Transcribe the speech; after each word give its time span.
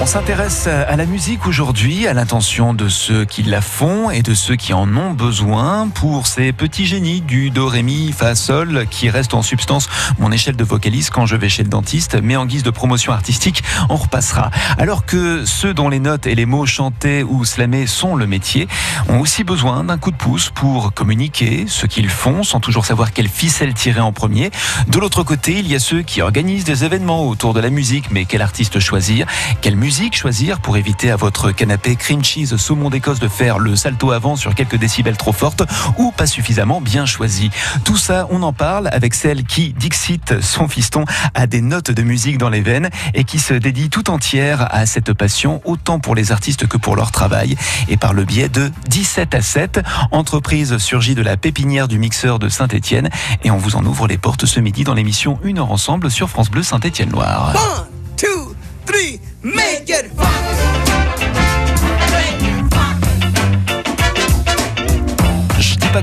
On 0.00 0.06
s'intéresse 0.06 0.66
à 0.66 0.96
la 0.96 1.06
musique 1.06 1.46
aujourd'hui, 1.46 2.08
à 2.08 2.12
l'intention 2.12 2.74
de 2.74 2.88
ceux 2.88 3.24
qui 3.24 3.44
la 3.44 3.60
font 3.60 4.10
et 4.10 4.22
de 4.22 4.34
ceux 4.34 4.56
qui 4.56 4.72
en 4.72 4.96
ont 4.96 5.12
besoin 5.12 5.88
pour 5.88 6.26
ces 6.26 6.52
petits 6.52 6.86
génies 6.86 7.20
du 7.20 7.50
do, 7.50 7.68
ré, 7.68 7.82
mi, 7.82 8.10
fa, 8.10 8.34
sol 8.34 8.86
qui 8.90 9.10
restent 9.10 9.34
en 9.34 9.42
substance 9.42 9.88
mon 10.18 10.32
échelle 10.32 10.56
de 10.56 10.64
vocaliste 10.64 11.10
quand 11.10 11.26
je 11.26 11.36
vais 11.36 11.48
chez 11.48 11.62
le 11.62 11.68
dentiste, 11.68 12.18
mais 12.20 12.34
en 12.34 12.46
guise 12.46 12.64
de 12.64 12.70
promotion 12.70 13.12
artistique, 13.12 13.62
on 13.90 13.96
repassera. 13.96 14.50
Alors 14.76 15.06
que 15.06 15.44
ceux 15.44 15.72
dont 15.72 15.88
les 15.88 16.00
notes 16.00 16.26
et 16.26 16.34
les 16.34 16.46
mots 16.46 16.66
chantés 16.66 17.22
ou 17.22 17.44
slamés 17.44 17.86
sont 17.86 18.16
le 18.16 18.26
métier, 18.26 18.66
ont 19.08 19.20
aussi 19.20 19.44
besoin 19.44 19.84
d'un 19.84 19.98
coup 19.98 20.10
de 20.10 20.16
pouce 20.16 20.50
pour 20.50 20.94
communiquer 20.94 21.66
ce 21.68 21.86
qu'ils 21.86 22.10
font 22.10 22.42
sans 22.42 22.58
toujours 22.58 22.86
savoir 22.86 23.12
quelle 23.12 23.28
ficelle 23.28 23.72
tirer 23.74 24.00
en 24.00 24.12
premier. 24.12 24.50
De 24.88 24.98
l'autre 24.98 25.22
côté, 25.22 25.58
il 25.58 25.68
y 25.68 25.76
a 25.76 25.80
ceux 25.80 26.02
qui 26.02 26.22
organisent 26.22 26.64
des 26.64 26.84
événements 26.84 27.28
autour 27.28 27.54
de 27.54 27.60
la 27.60 27.70
musique, 27.70 28.10
mais 28.10 28.24
quel 28.24 28.42
artiste 28.42 28.80
choisir, 28.80 29.26
quelle 29.60 29.76
musique 29.82 30.16
choisir 30.16 30.60
pour 30.60 30.76
éviter 30.76 31.10
à 31.10 31.16
votre 31.16 31.50
canapé 31.50 31.96
cream 31.96 32.22
cheese 32.22 32.56
saumon 32.56 32.88
d'Écosse 32.88 33.18
de 33.18 33.26
faire 33.26 33.58
le 33.58 33.74
salto 33.74 34.12
avant 34.12 34.36
sur 34.36 34.54
quelques 34.54 34.76
décibels 34.76 35.16
trop 35.16 35.32
fortes 35.32 35.64
ou 35.98 36.12
pas 36.12 36.28
suffisamment 36.28 36.80
bien 36.80 37.04
choisi. 37.04 37.50
Tout 37.82 37.96
ça, 37.96 38.28
on 38.30 38.44
en 38.44 38.52
parle 38.52 38.88
avec 38.92 39.12
celle 39.12 39.42
qui, 39.42 39.72
Dixit, 39.72 40.40
son 40.40 40.68
fiston, 40.68 41.04
a 41.34 41.48
des 41.48 41.60
notes 41.60 41.90
de 41.90 42.02
musique 42.02 42.38
dans 42.38 42.48
les 42.48 42.60
veines 42.60 42.90
et 43.12 43.24
qui 43.24 43.40
se 43.40 43.54
dédie 43.54 43.90
tout 43.90 44.08
entière 44.08 44.72
à 44.72 44.86
cette 44.86 45.14
passion, 45.14 45.60
autant 45.64 45.98
pour 45.98 46.14
les 46.14 46.30
artistes 46.30 46.68
que 46.68 46.76
pour 46.76 46.94
leur 46.94 47.10
travail. 47.10 47.56
Et 47.88 47.96
par 47.96 48.14
le 48.14 48.24
biais 48.24 48.48
de 48.48 48.70
17 48.88 49.34
à 49.34 49.42
7, 49.42 49.80
entreprise 50.12 50.78
surgit 50.78 51.16
de 51.16 51.22
la 51.22 51.36
pépinière 51.36 51.88
du 51.88 51.98
mixeur 51.98 52.38
de 52.38 52.48
Saint-Étienne. 52.48 53.10
Et 53.42 53.50
on 53.50 53.56
vous 53.56 53.74
en 53.74 53.84
ouvre 53.84 54.06
les 54.06 54.18
portes 54.18 54.46
ce 54.46 54.60
midi 54.60 54.84
dans 54.84 54.94
l'émission 54.94 55.40
Une 55.42 55.58
heure 55.58 55.72
ensemble 55.72 56.08
sur 56.08 56.30
France 56.30 56.50
Bleu 56.50 56.62
Saint-Étienne-Loire. 56.62 57.56
One, 57.56 57.86
two, 58.16 58.54
three, 58.86 59.18
make 59.42 59.90
it 59.90 60.06
fun. 60.12 60.51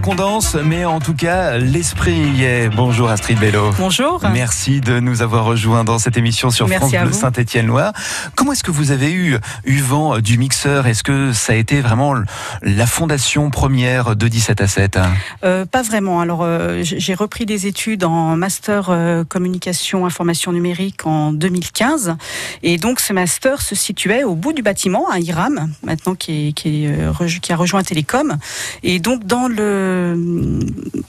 Danse, 0.07 0.55
mais 0.65 0.85
en 0.85 0.99
tout 0.99 1.13
cas, 1.13 1.57
l'esprit 1.59 2.13
y 2.15 2.43
est. 2.43 2.67
Bonjour 2.69 3.09
Astrid 3.09 3.37
Bello. 3.39 3.69
Bonjour. 3.77 4.19
Merci 4.33 4.81
de 4.81 4.99
nous 4.99 5.21
avoir 5.21 5.45
rejoints 5.45 5.83
dans 5.83 5.99
cette 5.99 6.17
émission 6.17 6.49
sur 6.49 6.67
Merci 6.67 6.95
France 6.95 7.03
Bleu. 7.09 7.13
Saint-Étienne-Loire. 7.13 7.93
Comment 8.35 8.53
est-ce 8.53 8.63
que 8.63 8.71
vous 8.71 8.89
avez 8.91 9.11
eu, 9.13 9.37
eu 9.65 9.77
vent 9.81 10.17
du 10.19 10.37
mixeur? 10.39 10.87
Est-ce 10.87 11.03
que 11.03 11.31
ça 11.31 11.53
a 11.53 11.55
été 11.55 11.79
vraiment 11.81 12.15
la 12.63 12.87
fondation 12.87 13.51
première 13.51 14.15
de 14.15 14.27
17 14.27 14.61
à 14.61 14.67
7 14.67 14.99
Euh, 15.43 15.65
pas 15.65 15.83
vraiment. 15.83 16.19
Alors, 16.21 16.39
euh, 16.41 16.79
j'ai 16.81 17.13
repris 17.13 17.45
des 17.45 17.67
études 17.67 18.03
en 18.03 18.35
master 18.35 18.87
euh, 18.89 19.23
communication 19.23 20.05
information 20.07 20.51
numérique 20.51 21.05
en 21.05 21.31
2015, 21.33 22.15
et 22.63 22.77
donc 22.77 22.99
ce 22.99 23.13
master 23.13 23.61
se 23.61 23.75
situait 23.75 24.23
au 24.23 24.33
bout 24.35 24.53
du 24.53 24.63
bâtiment 24.63 25.07
à 25.09 25.19
Iram, 25.19 25.71
maintenant 25.83 26.15
qui, 26.15 26.47
est, 26.49 26.51
qui, 26.53 26.85
est, 26.85 27.07
rejo- 27.09 27.39
qui 27.39 27.53
a 27.53 27.55
rejoint 27.55 27.83
Télécom. 27.83 28.37
Et 28.81 28.99
donc 28.99 29.25
dans 29.25 29.47
le 29.47 29.88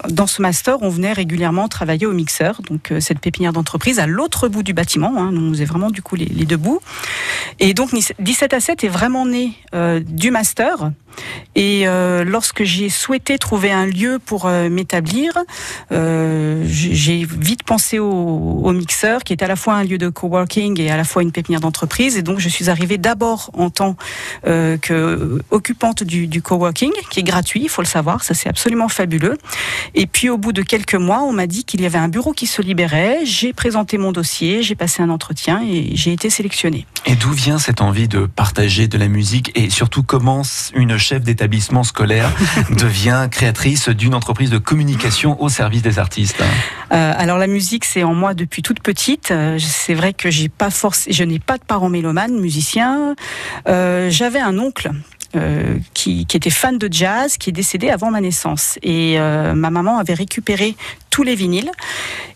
dans 0.09 0.27
ce 0.27 0.42
master, 0.42 0.83
on 0.83 0.89
venait 0.89 1.12
régulièrement 1.12 1.69
travailler 1.69 2.06
au 2.06 2.12
mixeur, 2.12 2.62
donc 2.62 2.92
euh, 2.92 3.00
cette 3.00 3.20
pépinière 3.20 3.53
d'entreprise 3.53 3.98
à 3.98 4.06
l'autre 4.06 4.48
bout 4.48 4.62
du 4.62 4.73
bâtiment. 4.73 5.14
Hein, 5.17 5.33
on 5.34 5.50
faisait 5.50 5.64
vraiment 5.64 5.91
du 5.91 6.03
coup 6.03 6.17
les, 6.17 6.27
les 6.27 6.45
deux 6.45 6.56
bouts. 6.56 6.81
Et 7.58 7.75
donc 7.75 7.91
17 8.19 8.55
à 8.55 8.61
7 8.61 8.84
est 8.84 8.89
vraiment 8.89 9.27
né 9.27 9.53
euh, 9.75 10.01
du 10.01 10.31
master. 10.31 10.92
Et 11.55 11.86
euh, 11.86 12.25
lorsque 12.25 12.62
j'ai 12.64 12.89
souhaité 12.89 13.39
trouver 13.39 13.72
un 13.72 13.86
lieu 13.86 14.19
pour 14.25 14.47
euh, 14.47 14.69
m'établir, 14.69 15.33
euh, 15.92 16.64
j'ai 16.67 17.25
vite 17.25 17.64
pensé 17.64 17.98
au, 17.98 18.08
au 18.08 18.72
mixeur, 18.72 19.25
qui 19.25 19.33
est 19.33 19.42
à 19.42 19.48
la 19.48 19.56
fois 19.56 19.75
un 19.75 19.84
lieu 19.84 19.98
de 19.98 20.08
coworking 20.08 20.80
et 20.80 20.90
à 20.90 20.96
la 20.96 21.05
fois 21.05 21.23
une 21.23 21.33
pépinière 21.33 21.61
d'entreprise. 21.61 22.17
Et 22.17 22.23
donc 22.23 22.39
je 22.39 22.48
suis 22.48 22.70
arrivée 22.70 22.98
d'abord 22.98 23.51
en 23.55 23.70
tant 23.70 23.96
que 24.45 25.40
occupante 25.51 26.02
du, 26.02 26.27
du 26.27 26.42
coworking, 26.42 26.92
qui 27.11 27.20
est 27.20 27.24
gratuit, 27.24 27.63
il 27.63 27.68
faut 27.68 27.83
le 27.83 27.86
savoir, 27.86 28.23
ça 28.23 28.34
c'est 28.34 28.48
absolument 28.48 28.89
fabuleux. 28.89 29.36
Et 29.95 30.07
puis 30.07 30.29
au 30.29 30.39
bout 30.39 30.52
de 30.52 30.63
quelques 30.63 30.95
mois, 30.95 31.23
on 31.23 31.33
m'a 31.33 31.46
dit 31.46 31.64
qu'il 31.64 31.80
y 31.80 31.86
avait 31.86 31.98
un 31.98 32.08
bureau 32.08 32.33
qui 32.33 32.46
se 32.46 32.63
libérait. 32.63 33.20
J'ai 33.24 33.52
présenté 33.52 33.98
mon 33.98 34.13
dossier, 34.13 34.63
j'ai 34.63 34.74
passé 34.74 35.02
un 35.02 35.11
entretien 35.11 35.63
et 35.67 35.90
j'ai 35.95 36.13
été 36.13 36.30
sélectionnée. 36.30 36.86
Et 37.07 37.17
d'où 37.17 37.30
vient 37.33 37.58
cette 37.58 37.80
envie 37.80 38.08
de 38.08 38.27
partager 38.27 38.89
de 38.89 38.98
la 38.98 39.08
musique? 39.08 39.52
Et 39.55 39.70
surtout 39.70 40.02
comment 40.02 40.42
une 40.74 40.96
chef 41.00 41.22
d'établissement 41.22 41.83
scolaire 41.83 42.30
devient 42.70 43.28
créatrice 43.30 43.88
d'une 43.88 44.14
entreprise 44.14 44.50
de 44.50 44.58
communication 44.58 45.40
au 45.42 45.48
service 45.48 45.83
des 45.83 45.98
artistes 45.98 46.40
Euh, 46.92 47.12
alors 47.16 47.38
la 47.38 47.46
musique, 47.46 47.84
c'est 47.84 48.02
en 48.02 48.14
moi 48.14 48.34
depuis 48.34 48.62
toute 48.62 48.80
petite. 48.80 49.30
Euh, 49.30 49.58
c'est 49.60 49.94
vrai 49.94 50.12
que 50.12 50.28
j'ai 50.30 50.48
pas 50.48 50.70
force, 50.70 51.06
je 51.08 51.22
n'ai 51.24 51.39
pas 51.39 51.56
de 51.56 51.62
parents 51.64 51.89
mélomanes, 51.89 52.39
musiciens. 52.40 53.14
Euh, 53.68 54.10
J'avais 54.10 54.40
un 54.40 54.58
oncle. 54.58 54.90
Euh, 55.36 55.77
qui, 55.95 56.27
était 56.35 56.51
fan 56.51 56.77
de 56.77 56.89
jazz, 56.91 57.36
qui 57.36 57.51
est 57.51 57.52
décédé 57.52 57.89
avant 57.89 58.11
ma 58.11 58.20
naissance. 58.20 58.80
Et 58.83 59.14
euh, 59.20 59.55
ma 59.55 59.70
maman 59.70 59.98
avait 59.98 60.14
récupéré 60.14 60.74
tous 61.11 61.23
les 61.23 61.36
vinyles. 61.36 61.70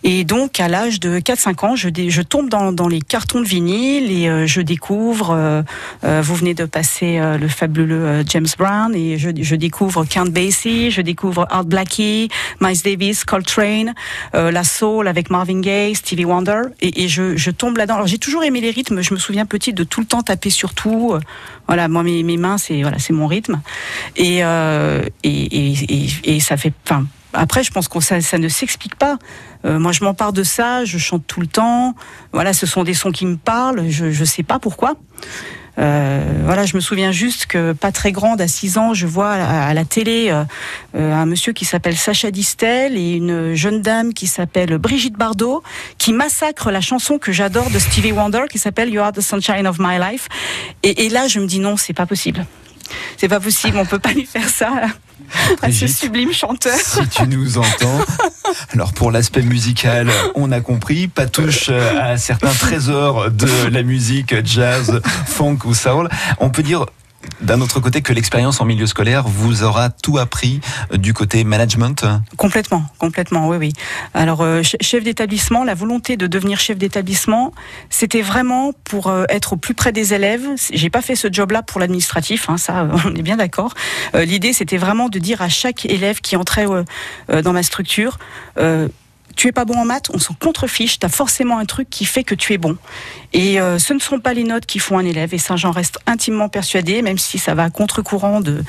Et 0.05 0.23
donc, 0.23 0.61
à 0.61 0.69
l'âge 0.69 1.01
de 1.01 1.19
4-5 1.19 1.67
ans, 1.67 1.75
je, 1.75 2.23
tombe 2.23 2.49
dans, 2.49 2.89
les 2.89 3.01
cartons 3.01 3.41
de 3.41 3.47
vinyle 3.47 4.13
et 4.13 4.29
euh, 4.29 4.47
je 4.47 4.61
découvre, 4.61 5.65
vous 6.03 6.35
venez 6.35 6.55
de 6.55 6.67
passer 6.67 7.19
le 7.19 7.49
fabuleux 7.49 8.23
James 8.29 8.47
Brown, 8.59 8.95
et 8.95 9.19
je, 9.19 9.55
découvre 9.57 10.05
Count 10.05 10.27
Basie, 10.27 10.91
je 10.91 11.01
découvre 11.01 11.47
Art 11.51 11.65
Blakey, 11.65 12.29
Miles 12.61 12.83
Davis, 12.85 13.25
Coltrane, 13.25 13.95
la 14.33 14.65
soul 14.65 15.09
avec 15.09 15.31
Marvin 15.31 15.61
Gaye, 15.61 15.95
Stevie 15.95 16.25
Wonder, 16.25 16.63
et, 16.81 17.09
je, 17.09 17.51
tombe 17.51 17.77
là-dedans. 17.77 17.95
Alors 17.95 18.07
j'ai 18.07 18.19
toujours 18.19 18.45
aimé 18.45 18.61
les 18.61 18.71
rythmes, 18.71 19.01
je 19.01 19.15
me 19.15 19.19
souviens 19.19 19.47
petite 19.47 19.77
de 19.77 19.85
tout 19.85 20.01
le 20.01 20.07
temps 20.07 20.23
taper 20.23 20.51
sur 20.51 20.75
tout. 20.75 21.15
Voilà, 21.67 21.89
moi 21.89 22.03
mes 22.03 22.37
mains, 22.37 22.59
c'est 22.59 22.84
voilà, 22.85 22.99
c'est 22.99 23.13
mon 23.13 23.27
rythme, 23.27 23.61
et, 24.17 24.45
euh, 24.45 25.03
et, 25.23 25.75
et, 26.25 26.41
ça 26.41 26.57
fait. 26.57 26.73
Après, 27.33 27.65
je 27.65 27.73
pense 27.73 27.89
que 27.89 28.01
ça, 28.01 28.21
ça 28.21 28.39
ne 28.39 28.49
s'explique 28.49 28.95
pas. 28.95 29.19
Euh, 29.65 29.79
moi, 29.79 29.93
je 29.93 30.05
m'empare 30.05 30.33
de 30.33 30.43
ça, 30.43 30.85
je 30.85 30.99
chante 30.99 31.27
tout 31.27 31.41
le 31.41 31.47
temps. 31.47 31.95
Voilà, 32.33 32.53
ce 32.53 32.67
sont 32.67 32.85
des 32.85 32.95
sons 32.95 33.11
qui 33.11 33.27
me 33.27 33.37
parlent. 33.37 33.89
Je 33.89 34.07
ne 34.07 34.25
sais 34.25 34.43
pas 34.43 34.59
pourquoi. 34.59 34.95
Euh, 35.77 36.43
voilà, 36.45 36.67
je 36.67 36.77
me 36.77 36.81
souviens 36.81 37.11
juste 37.11 37.47
que 37.47 37.73
pas 37.73 37.91
très 37.91 38.13
grande, 38.13 38.41
à 38.41 38.47
6 38.47 38.79
ans, 38.79 38.95
je 38.95 39.09
vois 39.09 39.33
à, 39.33 39.75
la 39.75 39.85
télé 39.85 40.31
un 40.95 41.27
monsieur 41.27 41.53
qui 41.53 41.65
s'appelle 41.65 41.97
Sacha 41.97 42.31
Distel 42.31 42.97
et 42.97 43.15
une 43.15 43.55
jeune 43.55 43.83
dame 43.83 44.13
qui 44.13 44.29
s'appelle 44.29 44.79
Brigitte 44.79 45.17
Bardot, 45.17 45.65
qui 45.99 46.13
massacre 46.13 46.71
la 46.71 46.81
chanson 46.81 47.19
que 47.19 47.33
j'adore 47.33 47.71
de 47.71 47.79
Stevie 47.81 48.13
Wonder, 48.13 48.43
qui 48.49 48.59
s'appelle 48.59 48.91
You 48.91 49.01
Are 49.01 49.13
the 49.13 49.23
Sunshine 49.23 49.67
of 49.67 49.79
My 49.81 49.99
Life. 49.99 50.29
Et, 50.85 51.07
et 51.07 51.09
là, 51.09 51.27
je 51.27 51.41
me 51.41 51.47
dis 51.47 51.59
non, 51.59 51.77
c'est 51.77 51.95
pas 51.95 52.07
possible. 52.07 52.47
C'est 53.17 53.29
pas 53.29 53.41
possible, 53.41 53.79
on 53.79 53.87
peut 53.87 53.99
pas 53.99 54.13
lui 54.13 54.27
faire 54.27 54.49
ça 54.49 54.73
à 55.63 55.73
ce 55.73 55.87
sublime 55.87 56.33
chanteur. 56.33 56.79
Si 56.79 57.07
tu 57.09 57.27
nous 57.27 57.59
entends, 57.59 58.01
alors 58.73 58.93
pour 58.93 59.11
l'aspect 59.11 59.43
musical, 59.43 60.11
on 60.35 60.53
a 60.53 60.61
compris, 60.61 61.09
pas 61.09 61.27
touche 61.27 61.71
à 61.71 62.17
certains 62.17 62.53
trésors 62.53 63.31
de 63.31 63.69
la 63.69 63.83
musique 63.83 64.35
jazz, 64.45 65.01
funk 65.27 65.59
ou 65.65 65.75
soul. 65.75 66.09
On 66.41 66.51
peut 66.51 66.63
dire 66.63 66.87
d'un 67.41 67.61
autre 67.61 67.81
côté 67.81 68.03
que 68.03 68.13
l'expérience 68.13 68.61
en 68.61 68.65
milieu 68.65 68.87
scolaire 68.87 69.25
vous 69.27 69.63
aura 69.63 69.91
tout 69.91 70.19
appris 70.19 70.61
du 70.93 71.13
côté 71.15 71.45
management. 71.45 72.05
Complètement, 72.37 72.85
complètement, 72.99 73.49
oui, 73.49 73.57
oui. 73.59 73.73
Alors, 74.15 74.41
euh, 74.43 74.63
ch- 74.63 74.77
chef 74.81 75.05
d'établissement, 75.05 75.65
la 75.65 75.75
volonté 75.75 76.17
de 76.17 76.27
devenir 76.27 76.59
chef 76.61 76.79
d'établissement, 76.79 77.53
c'était 77.91 78.23
vraiment 78.23 78.73
pour 78.85 79.09
euh, 79.09 79.25
être 79.29 79.55
au 79.55 79.57
plus 79.57 79.75
près 79.75 79.93
des 79.93 80.15
élèves. 80.15 80.47
J'ai 80.73 80.91
pas 80.91 81.03
fait 81.03 81.17
ce 81.17 81.29
job-là 81.31 81.63
pour 81.63 81.81
l'administratif, 81.81 82.49
hein, 82.49 82.57
ça, 82.57 82.89
on 83.05 83.15
est 83.15 83.23
bien 83.23 83.37
d'accord. 83.37 83.75
Euh, 84.15 84.25
L'idée, 84.25 84.53
c'était 84.53 84.79
vraiment 84.79 85.09
de 85.09 85.19
dire 85.19 85.43
à 85.43 85.49
chaque 85.49 85.87
élève 85.87 86.21
qui 86.21 86.37
entrait 86.37 86.67
euh, 86.69 86.85
euh, 87.31 87.43
dans 87.43 87.53
ma 87.53 87.63
structure. 87.63 88.19
Tu 89.37 89.49
es 89.49 89.53
pas 89.53 89.65
bon 89.65 89.75
en 89.75 89.85
maths, 89.85 90.11
on 90.13 90.19
s'en 90.19 90.35
contrefiche, 90.35 90.99
tu 90.99 91.07
as 91.07 91.09
forcément 91.09 91.59
un 91.59 91.65
truc 91.65 91.89
qui 91.91 92.05
fait 92.05 92.25
que 92.25 92.35
tu 92.35 92.53
es 92.53 92.59
bon. 92.59 92.77
Et 93.33 93.61
euh, 93.61 93.79
ce 93.79 93.93
ne 93.93 93.99
sont 93.99 94.21
pas 94.21 94.35
les 94.35 94.45
notes 94.45 94.67
qui 94.67 94.79
font 94.79 94.99
un 94.99 95.05
élève, 95.05 95.35
et 95.35 95.39
ça 95.39 95.57
j'en 95.57 95.71
reste 95.71 95.99
intimement 96.07 96.49
persuadée, 96.49 97.03
même 97.03 97.19
si 97.19 97.39
ça 97.39 97.55
va 97.55 97.65
à 97.65 97.71
contre-courant 97.71 98.41
de... 98.41 98.63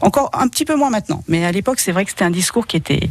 Encore 0.00 0.30
un 0.32 0.48
petit 0.48 0.64
peu 0.64 0.74
moins 0.74 0.90
maintenant, 0.90 1.22
mais 1.28 1.44
à 1.44 1.52
l'époque 1.52 1.80
c'est 1.80 1.92
vrai 1.92 2.04
que 2.04 2.10
c'était 2.10 2.24
un 2.24 2.30
discours 2.30 2.66
qui 2.66 2.76
était 2.76 3.10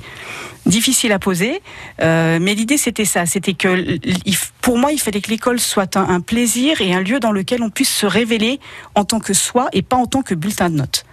difficile 0.65 1.11
à 1.11 1.19
poser, 1.19 1.61
euh, 2.01 2.37
mais 2.41 2.53
l'idée 2.53 2.77
c'était 2.77 3.05
ça, 3.05 3.25
c'était 3.25 3.53
que 3.53 3.99
pour 4.61 4.77
moi 4.77 4.91
il 4.91 4.99
fallait 4.99 5.21
que 5.21 5.29
l'école 5.29 5.59
soit 5.59 5.97
un, 5.97 6.07
un 6.07 6.21
plaisir 6.21 6.81
et 6.81 6.93
un 6.93 7.01
lieu 7.01 7.19
dans 7.19 7.31
lequel 7.31 7.63
on 7.63 7.69
puisse 7.69 7.93
se 7.93 8.05
révéler 8.05 8.59
en 8.95 9.03
tant 9.03 9.19
que 9.19 9.33
soi 9.33 9.69
et 9.73 9.81
pas 9.81 9.97
en 9.97 10.05
tant 10.05 10.21
que 10.21 10.35
bulletin 10.35 10.69
de 10.69 10.75
notes. 10.75 11.05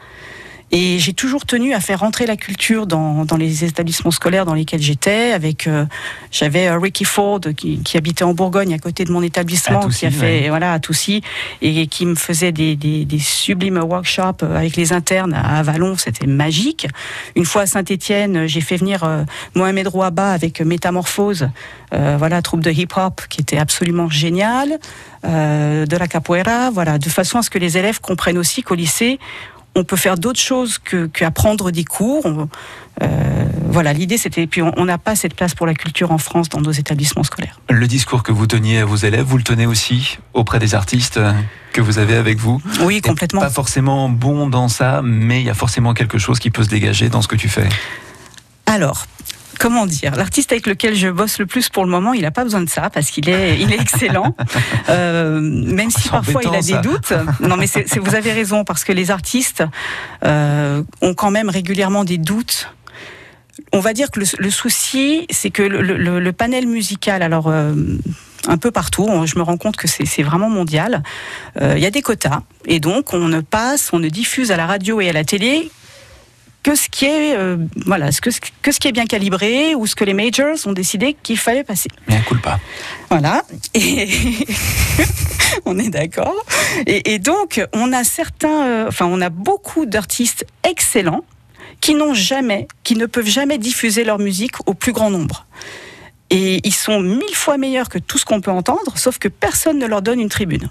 Et 0.70 0.98
j'ai 0.98 1.12
toujours 1.12 1.46
tenu 1.46 1.74
à 1.74 1.80
faire 1.80 2.00
rentrer 2.00 2.26
la 2.26 2.36
culture 2.36 2.86
dans, 2.86 3.24
dans 3.24 3.36
les 3.36 3.64
établissements 3.64 4.10
scolaires 4.10 4.44
dans 4.44 4.54
lesquels 4.54 4.82
j'étais. 4.82 5.32
Avec, 5.32 5.66
euh, 5.66 5.86
j'avais 6.30 6.68
euh, 6.68 6.78
Ricky 6.78 7.04
Ford 7.04 7.40
qui, 7.56 7.78
qui, 7.78 7.96
habitait 7.96 8.24
en 8.24 8.34
Bourgogne 8.34 8.74
à 8.74 8.78
côté 8.78 9.04
de 9.04 9.12
mon 9.12 9.22
établissement, 9.22 9.88
qui 9.88 10.06
a 10.06 10.10
fait 10.10 10.48
voilà 10.48 10.72
à 10.72 10.78
Toussy 10.78 11.22
et 11.62 11.86
qui 11.86 12.06
me 12.06 12.14
faisait 12.14 12.52
des, 12.52 12.76
des, 12.76 13.04
des 13.04 13.18
sublimes 13.18 13.78
workshops 13.78 14.42
avec 14.42 14.76
les 14.76 14.92
internes 14.92 15.34
à 15.34 15.62
Vallon. 15.62 15.96
C'était 15.96 16.26
magique. 16.26 16.86
Une 17.34 17.44
fois 17.44 17.62
à 17.62 17.66
Saint-Étienne, 17.66 18.46
j'ai 18.46 18.60
fait 18.60 18.76
venir 18.76 19.04
euh, 19.04 19.24
Mohamed 19.54 19.88
Rouaba 19.88 20.32
avec 20.32 20.60
Métamorphose, 20.60 21.48
euh, 21.94 22.16
voilà 22.18 22.42
troupe 22.42 22.60
de 22.60 22.70
hip-hop 22.70 23.22
qui 23.28 23.40
était 23.40 23.58
absolument 23.58 24.08
géniale, 24.08 24.78
euh, 25.24 25.86
de 25.86 25.96
la 25.96 26.06
capoeira, 26.06 26.70
voilà, 26.70 26.98
de 26.98 27.08
façon 27.08 27.38
à 27.38 27.42
ce 27.42 27.50
que 27.50 27.58
les 27.58 27.78
élèves 27.78 28.00
comprennent 28.00 28.38
aussi 28.38 28.62
qu'au 28.62 28.74
lycée 28.74 29.18
on 29.78 29.84
peut 29.84 29.96
faire 29.96 30.18
d'autres 30.18 30.40
choses 30.40 30.78
que 30.78 31.06
qu'apprendre 31.06 31.70
des 31.70 31.84
cours. 31.84 32.48
Euh, 33.00 33.44
voilà, 33.70 33.92
l'idée 33.92 34.18
c'était. 34.18 34.46
Puis 34.46 34.62
on 34.62 34.84
n'a 34.84 34.98
pas 34.98 35.14
cette 35.14 35.34
place 35.34 35.54
pour 35.54 35.66
la 35.66 35.74
culture 35.74 36.10
en 36.10 36.18
France 36.18 36.48
dans 36.48 36.60
nos 36.60 36.72
établissements 36.72 37.22
scolaires. 37.22 37.60
Le 37.70 37.86
discours 37.86 38.22
que 38.22 38.32
vous 38.32 38.46
teniez 38.46 38.78
à 38.78 38.84
vos 38.84 38.96
élèves, 38.96 39.24
vous 39.24 39.36
le 39.36 39.44
tenez 39.44 39.66
aussi 39.66 40.18
auprès 40.34 40.58
des 40.58 40.74
artistes 40.74 41.20
que 41.72 41.80
vous 41.80 41.98
avez 41.98 42.16
avec 42.16 42.38
vous? 42.38 42.60
Oui, 42.82 43.00
complètement. 43.00 43.40
Pas 43.40 43.50
forcément 43.50 44.08
bon 44.08 44.48
dans 44.48 44.68
ça, 44.68 45.00
mais 45.02 45.40
il 45.40 45.46
y 45.46 45.50
a 45.50 45.54
forcément 45.54 45.94
quelque 45.94 46.18
chose 46.18 46.38
qui 46.38 46.50
peut 46.50 46.64
se 46.64 46.68
dégager 46.68 47.08
dans 47.08 47.22
ce 47.22 47.28
que 47.28 47.36
tu 47.36 47.48
fais. 47.48 47.68
Alors, 48.66 49.06
comment 49.58 49.86
dire, 49.86 50.14
l'artiste 50.14 50.52
avec 50.52 50.66
lequel 50.66 50.94
je 50.94 51.08
bosse 51.08 51.38
le 51.38 51.46
plus 51.46 51.68
pour 51.68 51.84
le 51.84 51.90
moment, 51.90 52.14
il 52.14 52.22
n'a 52.22 52.30
pas 52.30 52.44
besoin 52.44 52.60
de 52.60 52.68
ça 52.68 52.90
parce 52.90 53.10
qu'il 53.10 53.28
est, 53.28 53.58
il 53.60 53.72
est 53.72 53.80
excellent. 53.80 54.34
Euh, 54.88 55.40
même 55.40 55.90
si 55.90 56.08
parfois 56.08 56.40
il 56.42 56.54
a 56.54 56.62
des 56.62 56.88
doutes. 56.88 57.12
Non, 57.40 57.56
mais 57.56 57.66
c'est, 57.66 57.98
vous 57.98 58.14
avez 58.14 58.32
raison 58.32 58.64
parce 58.64 58.84
que 58.84 58.92
les 58.92 59.10
artistes 59.10 59.62
euh, 60.24 60.82
ont 61.02 61.14
quand 61.14 61.30
même 61.30 61.50
régulièrement 61.50 62.04
des 62.04 62.16
doutes. 62.16 62.72
On 63.72 63.80
va 63.80 63.92
dire 63.92 64.10
que 64.10 64.20
le, 64.20 64.50
souci, 64.50 65.26
c'est 65.30 65.50
que 65.50 65.62
le, 65.62 66.32
panel 66.32 66.66
musical, 66.66 67.22
alors. 67.22 67.48
Euh, 67.48 67.74
un 68.46 68.56
peu 68.56 68.70
partout. 68.70 69.08
Je 69.26 69.38
me 69.38 69.42
rends 69.42 69.56
compte 69.56 69.76
que 69.76 69.88
c'est 69.88 70.22
vraiment 70.22 70.48
mondial. 70.48 71.02
Euh, 71.60 71.74
il 71.76 71.82
y 71.82 71.86
a 71.86 71.90
des 71.90 72.02
quotas 72.02 72.40
et 72.66 72.80
donc 72.80 73.12
on 73.12 73.28
ne 73.28 73.40
passe, 73.40 73.90
on 73.92 73.98
ne 73.98 74.08
diffuse 74.08 74.50
à 74.50 74.56
la 74.56 74.66
radio 74.66 75.00
et 75.00 75.08
à 75.08 75.12
la 75.12 75.24
télé 75.24 75.70
que 76.62 76.74
ce 76.74 76.88
qui 76.88 77.06
est 77.06 77.36
euh, 77.36 77.56
voilà 77.86 78.12
ce 78.12 78.20
que, 78.20 78.30
que 78.62 78.72
ce 78.72 78.80
qui 78.80 78.88
est 78.88 78.92
bien 78.92 79.06
calibré 79.06 79.74
ou 79.74 79.86
ce 79.86 79.94
que 79.94 80.04
les 80.04 80.14
majors 80.14 80.56
ont 80.66 80.72
décidé 80.72 81.16
qu'il 81.22 81.38
fallait 81.38 81.64
passer. 81.64 81.88
Bien 82.06 82.20
cool 82.22 82.40
pas. 82.40 82.58
Voilà. 83.10 83.42
Et 83.74 84.08
on 85.64 85.78
est 85.78 85.90
d'accord. 85.90 86.44
Et, 86.86 87.18
donc 87.18 87.64
on 87.72 87.92
a 87.92 88.04
certains, 88.04 88.66
euh, 88.66 88.88
enfin 88.88 89.06
on 89.06 89.20
a 89.20 89.30
beaucoup 89.30 89.86
d'artistes 89.86 90.46
excellents 90.64 91.24
qui 91.80 91.94
n'ont 91.94 92.14
jamais, 92.14 92.66
qui 92.82 92.96
ne 92.96 93.06
peuvent 93.06 93.28
jamais 93.28 93.58
diffuser 93.58 94.04
leur 94.04 94.18
musique 94.18 94.54
au 94.66 94.74
plus 94.74 94.92
grand 94.92 95.10
nombre. 95.10 95.46
Et 96.30 96.60
ils 96.66 96.74
sont 96.74 97.00
mille 97.00 97.34
fois 97.34 97.56
meilleurs 97.56 97.88
que 97.88 97.98
tout 97.98 98.18
ce 98.18 98.26
qu'on 98.26 98.40
peut 98.40 98.50
entendre, 98.50 98.98
sauf 98.98 99.18
que 99.18 99.28
personne 99.28 99.78
ne 99.78 99.86
leur 99.86 100.02
donne 100.02 100.20
une 100.20 100.28
tribune. 100.28 100.68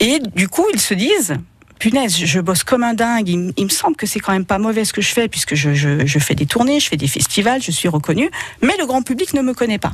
Et 0.00 0.18
du 0.34 0.48
coup, 0.48 0.64
ils 0.72 0.80
se 0.80 0.94
disent, 0.94 1.36
punaise, 1.82 2.16
je 2.16 2.38
bosse 2.38 2.62
comme 2.62 2.84
un 2.84 2.94
dingue. 2.94 3.28
Il, 3.28 3.64
me 3.64 3.68
semble 3.68 3.96
que 3.96 4.06
c'est 4.06 4.20
quand 4.20 4.30
même 4.30 4.44
pas 4.44 4.58
mauvais 4.58 4.84
ce 4.84 4.92
que 4.92 5.02
je 5.02 5.12
fais, 5.12 5.26
puisque 5.26 5.56
je, 5.56 6.18
fais 6.20 6.36
des 6.36 6.46
tournées, 6.46 6.78
je 6.78 6.88
fais 6.88 6.96
des 6.96 7.08
festivals, 7.08 7.60
je 7.60 7.72
suis 7.72 7.88
reconnu, 7.88 8.30
mais 8.60 8.74
le 8.78 8.86
grand 8.86 9.02
public 9.02 9.34
ne 9.34 9.42
me 9.42 9.52
connaît 9.52 9.80
pas. 9.80 9.90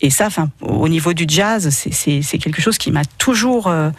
Et 0.00 0.10
ça, 0.10 0.28
au 0.60 0.88
niveau 0.88 1.12
du 1.12 1.26
jazz, 1.28 1.68
c'est 1.70 2.38
quelque 2.38 2.60
chose 2.60 2.76
qui 2.76 2.90
m'a 2.90 3.04
toujours 3.18 3.68
euh, 3.68 3.90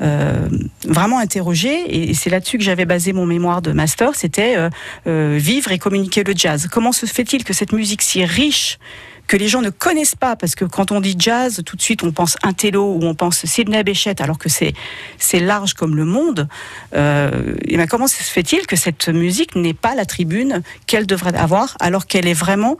euh, 0.00 0.48
vraiment 0.84 1.20
interrogé. 1.20 2.08
Et 2.08 2.12
c'est 2.12 2.28
là-dessus 2.30 2.58
que 2.58 2.64
j'avais 2.64 2.86
basé 2.86 3.12
mon 3.12 3.24
mémoire 3.24 3.62
de 3.62 3.70
master. 3.70 4.16
C'était 4.16 4.56
euh, 5.06 5.38
vivre 5.38 5.70
et 5.70 5.78
communiquer 5.78 6.24
le 6.24 6.32
jazz. 6.34 6.66
Comment 6.72 6.90
se 6.90 7.06
fait-il 7.06 7.44
que 7.44 7.52
cette 7.52 7.72
musique 7.72 8.02
si 8.02 8.24
riche 8.24 8.80
que 9.26 9.36
les 9.36 9.48
gens 9.48 9.62
ne 9.62 9.70
connaissent 9.70 10.16
pas, 10.16 10.36
parce 10.36 10.54
que 10.54 10.64
quand 10.64 10.92
on 10.92 11.00
dit 11.00 11.16
jazz, 11.18 11.62
tout 11.64 11.76
de 11.76 11.82
suite 11.82 12.02
on 12.02 12.12
pense 12.12 12.36
Intello 12.42 12.94
ou 12.94 13.04
on 13.04 13.14
pense 13.14 13.44
Sidney 13.46 13.82
Bechet, 13.82 14.20
alors 14.20 14.38
que 14.38 14.48
c'est 14.48 14.74
c'est 15.18 15.40
large 15.40 15.74
comme 15.74 15.96
le 15.96 16.04
monde. 16.04 16.48
Euh, 16.94 17.54
et 17.64 17.76
ben 17.76 17.86
comment 17.86 18.06
se 18.06 18.22
fait-il 18.22 18.66
que 18.66 18.76
cette 18.76 19.08
musique 19.08 19.54
n'ait 19.56 19.74
pas 19.74 19.94
la 19.94 20.04
tribune 20.04 20.62
qu'elle 20.86 21.06
devrait 21.06 21.36
avoir, 21.36 21.76
alors 21.80 22.06
qu'elle 22.06 22.26
est 22.26 22.34
vraiment 22.34 22.76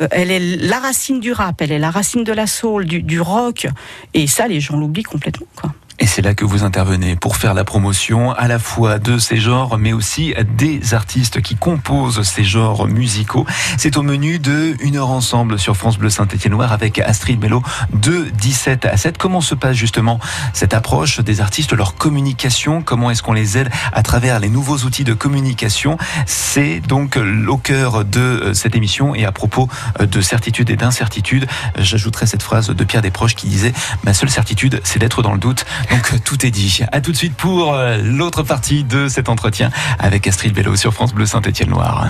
euh, 0.00 0.08
elle 0.10 0.30
est 0.30 0.40
la 0.40 0.78
racine 0.78 1.20
du 1.20 1.32
rap, 1.32 1.60
elle 1.62 1.72
est 1.72 1.78
la 1.78 1.90
racine 1.90 2.24
de 2.24 2.32
la 2.32 2.46
soul, 2.46 2.84
du, 2.84 3.02
du 3.02 3.20
rock, 3.20 3.66
et 4.12 4.26
ça 4.26 4.48
les 4.48 4.60
gens 4.60 4.76
l'oublient 4.76 5.02
complètement. 5.02 5.46
Quoi. 5.56 5.72
Et 5.98 6.06
c'est 6.06 6.20
là 6.20 6.34
que 6.34 6.44
vous 6.44 6.62
intervenez 6.62 7.16
pour 7.16 7.36
faire 7.36 7.54
la 7.54 7.64
promotion 7.64 8.32
à 8.32 8.48
la 8.48 8.58
fois 8.58 8.98
de 8.98 9.16
ces 9.16 9.38
genres, 9.38 9.78
mais 9.78 9.94
aussi 9.94 10.34
des 10.56 10.92
artistes 10.92 11.40
qui 11.40 11.56
composent 11.56 12.22
ces 12.22 12.44
genres 12.44 12.86
musicaux. 12.86 13.46
C'est 13.78 13.96
au 13.96 14.02
menu 14.02 14.38
de 14.38 14.76
Une 14.80 14.96
heure 14.96 15.08
ensemble 15.08 15.58
sur 15.58 15.74
France 15.74 15.96
Bleu 15.96 16.10
Saint-Étienne-Noir 16.10 16.72
avec 16.72 16.98
Astrid 16.98 17.40
Mello 17.40 17.62
de 17.94 18.26
17 18.42 18.84
à 18.84 18.98
7. 18.98 19.16
Comment 19.16 19.40
se 19.40 19.54
passe 19.54 19.76
justement 19.76 20.20
cette 20.52 20.74
approche 20.74 21.20
des 21.20 21.40
artistes, 21.40 21.72
leur 21.72 21.94
communication? 21.94 22.82
Comment 22.82 23.10
est-ce 23.10 23.22
qu'on 23.22 23.32
les 23.32 23.56
aide 23.56 23.70
à 23.94 24.02
travers 24.02 24.38
les 24.38 24.50
nouveaux 24.50 24.78
outils 24.78 25.04
de 25.04 25.14
communication? 25.14 25.96
C'est 26.26 26.80
donc 26.80 27.18
au 27.48 27.56
cœur 27.56 28.04
de 28.04 28.20
euh, 28.20 28.54
cette 28.54 28.76
émission 28.76 29.14
et 29.14 29.24
à 29.24 29.32
propos 29.32 29.68
euh, 30.00 30.06
de 30.06 30.20
certitude 30.20 30.68
et 30.68 30.76
d'incertitude, 30.76 31.46
j'ajouterai 31.78 32.26
cette 32.26 32.42
phrase 32.42 32.68
de 32.68 32.84
Pierre 32.84 33.02
Desproges 33.02 33.34
qui 33.34 33.46
disait 33.46 33.72
Ma 34.04 34.12
seule 34.12 34.30
certitude, 34.30 34.80
c'est 34.84 34.98
d'être 34.98 35.22
dans 35.22 35.32
le 35.32 35.38
doute. 35.38 35.64
Donc 35.90 36.22
tout 36.24 36.44
est 36.46 36.50
dit. 36.50 36.80
À 36.92 37.00
tout 37.00 37.12
de 37.12 37.16
suite 37.16 37.34
pour 37.34 37.74
euh, 37.74 37.98
l'autre 38.02 38.42
partie 38.42 38.84
de 38.84 39.08
cet 39.08 39.28
entretien 39.28 39.70
avec 39.98 40.26
Astrid 40.26 40.52
Bello 40.52 40.76
sur 40.76 40.92
France 40.92 41.14
Bleu 41.14 41.26
Saint-Étienne-Loire. 41.26 42.08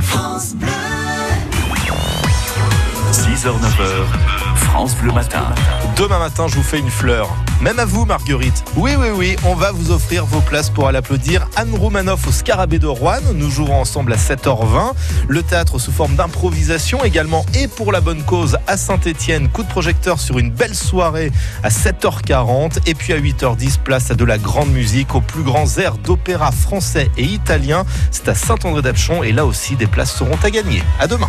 6h, 3.13 3.45
9h, 3.45 4.57
France 4.57 4.95
Bleu 4.97 5.13
Matin. 5.13 5.45
Demain 5.97 6.19
matin, 6.19 6.47
je 6.49 6.57
vous 6.57 6.63
fais 6.63 6.79
une 6.79 6.91
fleur. 6.91 7.35
Même 7.61 7.79
à 7.79 7.87
vous, 7.87 8.05
Marguerite. 8.05 8.65
Oui, 8.77 8.93
oui, 8.99 9.09
oui, 9.15 9.37
on 9.45 9.55
va 9.55 9.73
vous 9.73 9.91
offrir 9.91 10.27
vos 10.27 10.41
places 10.41 10.69
pour 10.69 10.89
aller 10.89 10.99
applaudir 10.99 11.49
Anne 11.57 11.75
Roumanoff 11.75 12.29
au 12.29 12.33
Scarabée 12.33 12.79
de 12.79 12.87
Rouen. 12.87 13.19
Nous 13.35 13.51
jouerons 13.51 13.81
ensemble 13.81 14.13
à 14.13 14.17
7h20. 14.17 14.93
Le 15.27 15.43
théâtre 15.43 15.79
sous 15.79 15.91
forme 15.91 16.17
d'improvisation 16.17 17.03
également 17.03 17.47
et 17.55 17.67
pour 17.67 17.93
la 17.93 18.01
bonne 18.01 18.23
cause 18.23 18.59
à 18.67 18.77
Saint-Etienne. 18.77 19.49
Coup 19.49 19.63
de 19.63 19.69
projecteur 19.69 20.21
sur 20.21 20.39
une 20.39 20.51
belle 20.51 20.75
soirée 20.75 21.33
à 21.63 21.71
7h40. 21.71 22.79
Et 22.87 22.95
puis 22.95 23.15
à 23.15 23.19
8h10, 23.19 23.79
place 23.79 24.11
à 24.11 24.15
de 24.15 24.25
la 24.25 24.39
grande 24.39 24.71
musique, 24.71 25.15
aux 25.15 25.23
plus 25.23 25.43
grands 25.43 25.79
airs 25.79 25.97
d'opéra 25.97 26.53
français 26.53 27.11
et 27.17 27.25
italien. 27.25 27.85
C'est 28.11 28.29
à 28.29 28.35
Saint-André-d'Apchon 28.35 29.23
et 29.23 29.33
là 29.33 29.47
aussi, 29.47 29.77
des 29.77 29.87
places 29.87 30.15
seront 30.15 30.39
à 30.43 30.51
gagner. 30.51 30.83
À 31.01 31.07
demain. 31.07 31.29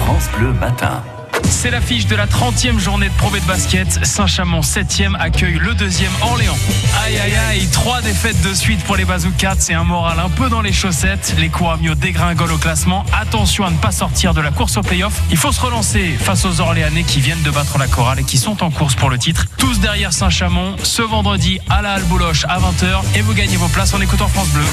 France 0.00 0.28
Bleu 0.38 0.52
Matin. 0.52 1.02
C'est 1.50 1.70
l'affiche 1.70 2.06
de 2.06 2.16
la 2.16 2.26
30e 2.26 2.78
journée 2.78 3.08
de 3.08 3.14
Pro 3.14 3.30
de 3.30 3.40
basket. 3.46 4.04
Saint-Chamond 4.04 4.60
7e 4.60 5.14
accueille 5.18 5.58
le 5.58 5.74
deuxième 5.74 6.10
Orléans. 6.22 6.56
Aïe 7.04 7.18
aïe 7.18 7.34
aïe, 7.34 7.68
trois 7.68 8.00
défaites 8.02 8.40
de 8.42 8.54
suite 8.54 8.82
pour 8.84 8.96
les 8.96 9.04
Bazookas. 9.04 9.56
C'est 9.58 9.74
un 9.74 9.84
moral 9.84 10.18
un 10.20 10.28
peu 10.28 10.48
dans 10.48 10.60
les 10.60 10.72
chaussettes. 10.72 11.34
Les 11.38 11.48
Couramio 11.48 11.94
dégringolent 11.94 12.54
au 12.54 12.58
classement. 12.58 13.04
Attention 13.18 13.64
à 13.64 13.70
ne 13.70 13.76
pas 13.76 13.92
sortir 13.92 14.34
de 14.34 14.40
la 14.40 14.50
course 14.50 14.76
au 14.76 14.82
playoff. 14.82 15.22
Il 15.30 15.36
faut 15.36 15.52
se 15.52 15.60
relancer 15.60 16.16
face 16.18 16.44
aux 16.44 16.60
Orléanais 16.60 17.04
qui 17.04 17.20
viennent 17.20 17.42
de 17.42 17.50
battre 17.50 17.78
la 17.78 17.86
chorale 17.86 18.20
et 18.20 18.24
qui 18.24 18.38
sont 18.38 18.62
en 18.62 18.70
course 18.70 18.94
pour 18.94 19.10
le 19.10 19.18
titre. 19.18 19.46
Tous 19.58 19.80
derrière 19.80 20.12
Saint-Chamond 20.12 20.76
ce 20.82 21.02
vendredi 21.02 21.58
à 21.70 21.82
la 21.82 21.94
Halle 21.94 22.04
Bouloche 22.04 22.44
à 22.48 22.58
20h 22.58 23.16
et 23.16 23.20
vous 23.22 23.34
gagnez 23.34 23.56
vos 23.56 23.68
places 23.68 23.94
en 23.94 24.00
écoutant 24.00 24.28
France 24.28 24.48
Bleu. 24.48 24.64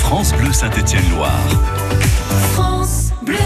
France 0.00 0.32
Bleu 0.34 0.52
Saint-Étienne-Loire. 0.52 1.30
France 2.54 3.12
Bleu. 3.22 3.36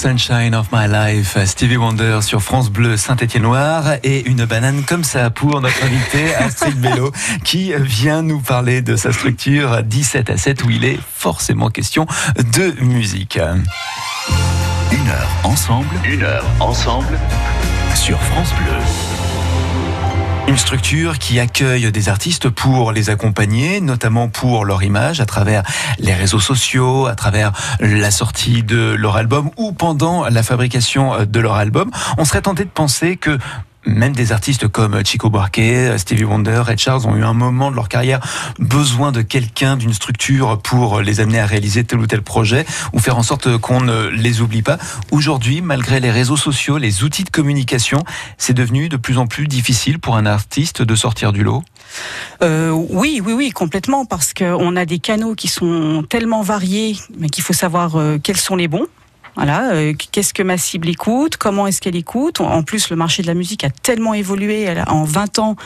Sunshine 0.00 0.54
of 0.54 0.68
My 0.72 0.88
Life, 0.88 1.36
Stevie 1.44 1.76
Wonder 1.76 2.20
sur 2.22 2.40
France 2.40 2.70
Bleu 2.70 2.96
Saint-Étienne-Noir 2.96 3.96
et 4.02 4.26
une 4.26 4.46
banane 4.46 4.82
comme 4.84 5.04
ça 5.04 5.28
pour 5.28 5.60
notre 5.60 5.84
invité 5.84 6.34
Astrid 6.38 6.80
Bello 6.80 7.12
qui 7.44 7.74
vient 7.76 8.22
nous 8.22 8.40
parler 8.40 8.80
de 8.80 8.96
sa 8.96 9.12
structure 9.12 9.82
17 9.82 10.30
à 10.30 10.38
7 10.38 10.64
où 10.64 10.70
il 10.70 10.86
est 10.86 10.98
forcément 11.14 11.68
question 11.68 12.06
de 12.56 12.82
musique. 12.82 13.38
Une 14.90 15.08
heure 15.08 15.28
ensemble, 15.44 15.94
une 16.06 16.22
heure 16.22 16.46
ensemble 16.60 17.18
sur 17.94 18.18
France 18.22 18.54
Bleu. 18.54 19.19
Une 20.48 20.56
structure 20.56 21.18
qui 21.18 21.38
accueille 21.38 21.92
des 21.92 22.08
artistes 22.08 22.48
pour 22.48 22.92
les 22.92 23.08
accompagner, 23.10 23.80
notamment 23.80 24.28
pour 24.28 24.64
leur 24.64 24.82
image, 24.82 25.20
à 25.20 25.26
travers 25.26 25.62
les 25.98 26.12
réseaux 26.12 26.40
sociaux, 26.40 27.06
à 27.06 27.14
travers 27.14 27.52
la 27.80 28.10
sortie 28.10 28.62
de 28.62 28.94
leur 28.98 29.16
album 29.16 29.50
ou 29.56 29.72
pendant 29.72 30.28
la 30.28 30.42
fabrication 30.42 31.24
de 31.24 31.40
leur 31.40 31.54
album. 31.54 31.90
On 32.18 32.24
serait 32.24 32.42
tenté 32.42 32.64
de 32.64 32.70
penser 32.70 33.16
que 33.16 33.38
même 33.86 34.14
des 34.14 34.32
artistes 34.32 34.68
comme 34.68 35.04
Chico 35.04 35.30
Buarque, 35.30 35.60
Stevie 35.96 36.24
Wonder, 36.24 36.62
Red 36.66 36.78
Charles 36.78 37.06
ont 37.06 37.16
eu 37.16 37.24
un 37.24 37.32
moment 37.32 37.70
de 37.70 37.76
leur 37.76 37.88
carrière 37.88 38.20
besoin 38.58 39.12
de 39.12 39.22
quelqu'un, 39.22 39.76
d'une 39.76 39.92
structure 39.92 40.60
pour 40.60 41.00
les 41.00 41.20
amener 41.20 41.40
à 41.40 41.46
réaliser 41.46 41.84
tel 41.84 41.98
ou 41.98 42.06
tel 42.06 42.22
projet 42.22 42.66
ou 42.92 42.98
faire 42.98 43.16
en 43.16 43.22
sorte 43.22 43.56
qu'on 43.58 43.80
ne 43.80 44.08
les 44.08 44.40
oublie 44.40 44.62
pas. 44.62 44.78
Aujourd'hui, 45.10 45.62
malgré 45.62 46.00
les 46.00 46.10
réseaux 46.10 46.36
sociaux, 46.36 46.78
les 46.78 47.02
outils 47.04 47.24
de 47.24 47.30
communication, 47.30 48.04
c'est 48.38 48.54
devenu 48.54 48.88
de 48.88 48.96
plus 48.96 49.18
en 49.18 49.26
plus 49.26 49.46
difficile 49.46 49.98
pour 49.98 50.16
un 50.16 50.26
artiste 50.26 50.82
de 50.82 50.94
sortir 50.94 51.32
du 51.32 51.42
lot. 51.42 51.62
Euh, 52.42 52.70
oui, 52.70 53.20
oui, 53.24 53.32
oui, 53.32 53.50
complètement, 53.50 54.04
parce 54.04 54.32
qu'on 54.34 54.76
a 54.76 54.84
des 54.84 54.98
canaux 54.98 55.34
qui 55.34 55.48
sont 55.48 56.04
tellement 56.08 56.42
variés, 56.42 56.96
mais 57.18 57.28
qu'il 57.28 57.42
faut 57.42 57.52
savoir 57.52 57.96
euh, 57.96 58.18
quels 58.22 58.36
sont 58.36 58.56
les 58.56 58.68
bons. 58.68 58.86
Voilà, 59.40 59.70
euh, 59.70 59.94
qu'est-ce 60.12 60.34
que 60.34 60.42
ma 60.42 60.58
cible 60.58 60.86
écoute 60.90 61.38
Comment 61.38 61.66
est-ce 61.66 61.80
qu'elle 61.80 61.96
écoute 61.96 62.42
En 62.42 62.62
plus, 62.62 62.90
le 62.90 62.96
marché 62.96 63.22
de 63.22 63.26
la 63.26 63.32
musique 63.32 63.64
a 63.64 63.70
tellement 63.70 64.12
évolué. 64.12 64.68
en 64.86 65.04
20 65.04 65.38
ans, 65.38 65.56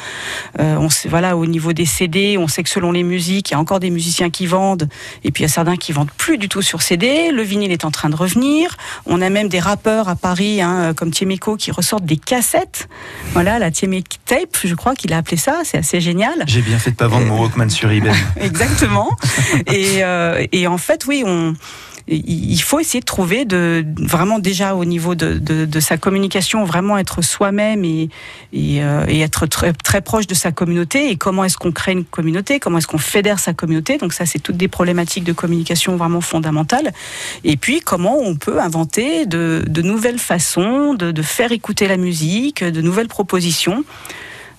euh, 0.60 0.76
on 0.76 0.88
sait, 0.90 1.08
voilà, 1.08 1.36
au 1.36 1.44
niveau 1.44 1.72
des 1.72 1.84
CD, 1.84 2.38
on 2.38 2.46
sait 2.46 2.62
que 2.62 2.68
selon 2.68 2.92
les 2.92 3.02
musiques, 3.02 3.50
il 3.50 3.54
y 3.54 3.56
a 3.56 3.58
encore 3.58 3.80
des 3.80 3.90
musiciens 3.90 4.30
qui 4.30 4.46
vendent, 4.46 4.88
et 5.24 5.32
puis 5.32 5.42
il 5.42 5.46
y 5.46 5.50
a 5.50 5.52
certains 5.52 5.74
qui 5.74 5.90
vendent 5.90 6.12
plus 6.16 6.38
du 6.38 6.48
tout 6.48 6.62
sur 6.62 6.82
CD. 6.82 7.32
Le 7.32 7.42
vinyle 7.42 7.72
est 7.72 7.84
en 7.84 7.90
train 7.90 8.10
de 8.10 8.14
revenir. 8.14 8.76
On 9.06 9.20
a 9.20 9.28
même 9.28 9.48
des 9.48 9.58
rappeurs 9.58 10.08
à 10.08 10.14
Paris, 10.14 10.62
hein, 10.62 10.94
comme 10.94 11.10
Tiemeko, 11.10 11.56
qui 11.56 11.72
ressortent 11.72 12.06
des 12.06 12.16
cassettes. 12.16 12.88
Voilà, 13.32 13.58
la 13.58 13.72
Tiemeko 13.72 14.18
Tape, 14.24 14.56
je 14.62 14.74
crois 14.76 14.94
qu'il 14.94 15.12
a 15.12 15.16
appelé 15.16 15.36
ça. 15.36 15.62
C'est 15.64 15.78
assez 15.78 16.00
génial. 16.00 16.44
J'ai 16.46 16.62
bien 16.62 16.78
fait 16.78 16.92
de 16.92 16.96
pas 16.96 17.08
vendre 17.08 17.26
mon 17.26 17.40
Walkman 17.40 17.70
sur 17.70 17.90
eBay. 17.90 18.12
Exactement. 18.40 19.10
et, 19.66 20.04
euh, 20.04 20.46
et 20.52 20.68
en 20.68 20.78
fait, 20.78 21.06
oui, 21.08 21.24
on 21.26 21.54
il 22.06 22.60
faut 22.60 22.80
essayer 22.80 23.00
de 23.00 23.06
trouver 23.06 23.46
de 23.46 23.84
vraiment 23.96 24.38
déjà 24.38 24.74
au 24.74 24.84
niveau 24.84 25.14
de, 25.14 25.80
sa 25.80 25.96
communication 25.96 26.64
vraiment 26.64 26.98
être 26.98 27.22
soi-même 27.22 27.84
euh, 27.84 29.06
et, 29.08 29.20
être 29.20 29.46
très, 29.46 29.72
très 29.72 30.02
proche 30.02 30.26
de 30.26 30.34
sa 30.34 30.52
communauté 30.52 31.10
et 31.10 31.16
comment 31.16 31.44
est-ce 31.44 31.56
qu'on 31.56 31.72
crée 31.72 31.92
une 31.92 32.04
communauté 32.04 32.60
comment 32.60 32.78
est-ce 32.78 32.86
qu'on 32.86 32.98
fédère 32.98 33.38
sa 33.38 33.54
communauté. 33.54 33.96
Donc 33.96 34.12
ça 34.12 34.26
c'est 34.26 34.38
toutes 34.38 34.56
des 34.56 34.68
problématiques 34.68 35.24
de 35.24 35.32
communication 35.32 35.96
vraiment 35.96 36.20
fondamentales. 36.20 36.92
Et 37.42 37.56
puis 37.56 37.80
comment 37.80 38.18
on 38.18 38.36
peut 38.36 38.60
inventer 38.60 39.26
de, 39.26 39.64
nouvelles 39.82 40.18
façons 40.18 40.94
de 40.94 41.22
faire 41.22 41.52
écouter 41.52 41.88
la 41.88 41.96
musique 41.96 42.64
de 42.64 42.80
nouvelles 42.80 43.08
propositions 43.08 43.84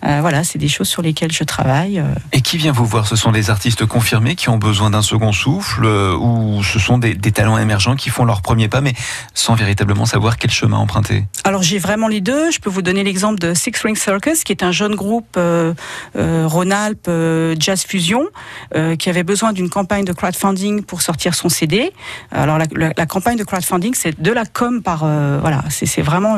euh, 0.03 0.19
voilà, 0.21 0.43
c'est 0.43 0.59
des 0.59 0.67
choses 0.67 0.87
sur 0.87 1.01
lesquelles 1.01 1.31
je 1.31 1.43
travaille. 1.43 1.99
Euh. 1.99 2.05
Et 2.31 2.41
qui 2.41 2.57
vient 2.57 2.71
vous 2.71 2.85
voir? 2.85 3.07
Ce 3.07 3.15
sont 3.15 3.31
des 3.31 3.49
artistes 3.49 3.85
confirmés 3.85 4.35
qui 4.35 4.49
ont 4.49 4.57
besoin 4.57 4.89
d'un 4.89 5.01
second 5.01 5.31
souffle 5.31 5.85
euh, 5.85 6.15
ou 6.15 6.63
ce 6.63 6.79
sont 6.79 6.97
des, 6.97 7.15
talents 7.31 7.57
émergents 7.57 7.95
qui 7.95 8.09
font 8.09 8.23
leur 8.23 8.41
premier 8.41 8.69
pas 8.69 8.81
mais 8.81 8.93
sans 9.33 9.55
véritablement 9.55 10.05
savoir 10.05 10.37
quel 10.37 10.51
chemin 10.51 10.77
emprunter? 10.77 11.25
Alors 11.43 11.63
j'ai 11.63 11.79
vraiment 11.79 12.07
les 12.07 12.21
deux. 12.21 12.51
Je 12.51 12.59
peux 12.59 12.69
vous 12.69 12.81
donner 12.81 13.03
l'exemple 13.03 13.39
de 13.39 13.53
Six 13.53 13.73
Ring 13.83 13.97
Circus 13.97 14.43
qui 14.43 14.51
est 14.51 14.63
un 14.63 14.71
jeune 14.71 14.95
groupe 14.95 15.37
Rhône-Alpes 16.15 17.09
Jazz 17.59 17.83
Fusion 17.83 18.23
qui 18.97 19.09
avait 19.09 19.23
besoin 19.23 19.51
d'une 19.51 19.69
campagne 19.69 20.05
de 20.05 20.13
crowdfunding 20.13 20.83
pour 20.83 21.01
sortir 21.01 21.35
son 21.35 21.49
CD. 21.49 21.91
Alors 22.31 22.57
la, 22.57 22.65
la 22.95 23.05
campagne 23.05 23.37
de 23.37 23.43
crowdfunding 23.43 23.93
c'est 23.95 24.21
de 24.21 24.31
la 24.31 24.45
com 24.45 24.81
par 24.81 24.99
voilà, 24.99 25.63
c'est 25.69 26.01
vraiment 26.01 26.37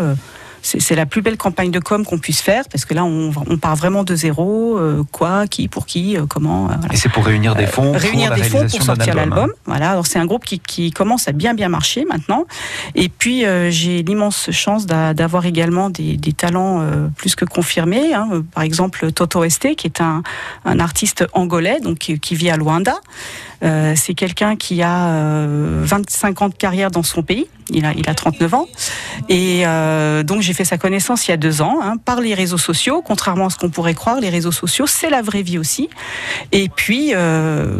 c'est 0.61 0.95
la 0.95 1.05
plus 1.05 1.21
belle 1.21 1.37
campagne 1.37 1.71
de 1.71 1.79
com 1.79 2.05
qu'on 2.05 2.17
puisse 2.17 2.41
faire 2.41 2.63
parce 2.69 2.85
que 2.85 2.93
là, 2.93 3.05
on, 3.05 3.31
part 3.57 3.75
vraiment 3.75 4.03
de 4.03 4.15
zéro. 4.15 4.77
Euh, 4.77 5.03
quoi, 5.11 5.47
qui, 5.47 5.67
pour 5.67 5.85
qui, 5.85 6.17
euh, 6.17 6.25
comment. 6.27 6.69
Euh, 6.69 6.73
Et 6.91 6.97
c'est 6.97 7.09
pour 7.09 7.25
réunir 7.25 7.55
des 7.55 7.65
fonds. 7.65 7.91
réunir 7.93 8.29
pour 8.29 8.37
des 8.37 8.43
fonds 8.43 8.67
pour 8.67 8.83
sortir 8.83 9.15
l'album. 9.15 9.51
Hein. 9.51 9.59
Voilà. 9.65 9.91
Alors 9.91 10.07
c'est 10.07 10.19
un 10.19 10.25
groupe 10.25 10.45
qui, 10.45 10.91
commence 10.91 11.27
à 11.27 11.31
bien 11.31 11.53
bien 11.53 11.69
marcher 11.69 12.05
maintenant. 12.05 12.45
Et 12.95 13.09
puis 13.09 13.43
j'ai 13.69 14.03
l'immense 14.03 14.51
chance 14.51 14.85
d'avoir 14.85 15.45
également 15.45 15.89
des, 15.89 16.17
talents 16.35 16.85
plus 17.15 17.35
que 17.35 17.45
confirmés. 17.45 18.13
Hein. 18.13 18.43
Par 18.53 18.63
exemple, 18.63 19.11
Toto 19.11 19.43
Este, 19.43 19.75
qui 19.75 19.87
est 19.87 20.01
un, 20.01 20.23
artiste 20.65 21.25
angolais, 21.33 21.79
donc 21.79 21.97
qui 21.97 22.35
vit 22.35 22.49
à 22.49 22.57
Luanda. 22.57 22.95
Euh, 23.63 23.93
c'est 23.95 24.13
quelqu'un 24.13 24.55
qui 24.55 24.83
a 24.83 25.45
25 25.47 26.41
euh, 26.41 26.45
ans 26.45 26.49
de 26.49 26.53
carrière 26.53 26.91
dans 26.91 27.03
son 27.03 27.23
pays. 27.23 27.47
Il 27.69 27.85
a, 27.85 27.93
il 27.93 28.07
a 28.09 28.13
39 28.13 28.53
ans. 28.53 28.67
Et 29.29 29.63
euh, 29.65 30.23
donc 30.23 30.41
j'ai 30.41 30.53
fait 30.53 30.63
sa 30.63 30.77
connaissance 30.77 31.27
il 31.27 31.31
y 31.31 31.33
a 31.33 31.37
deux 31.37 31.61
ans 31.61 31.79
hein, 31.81 31.97
par 31.97 32.21
les 32.21 32.33
réseaux 32.33 32.57
sociaux. 32.57 33.01
Contrairement 33.03 33.47
à 33.47 33.49
ce 33.49 33.57
qu'on 33.57 33.69
pourrait 33.69 33.95
croire, 33.95 34.19
les 34.19 34.29
réseaux 34.29 34.51
sociaux, 34.51 34.85
c'est 34.87 35.09
la 35.09 35.21
vraie 35.21 35.41
vie 35.41 35.57
aussi. 35.57 35.89
Et 36.51 36.69
puis 36.69 37.13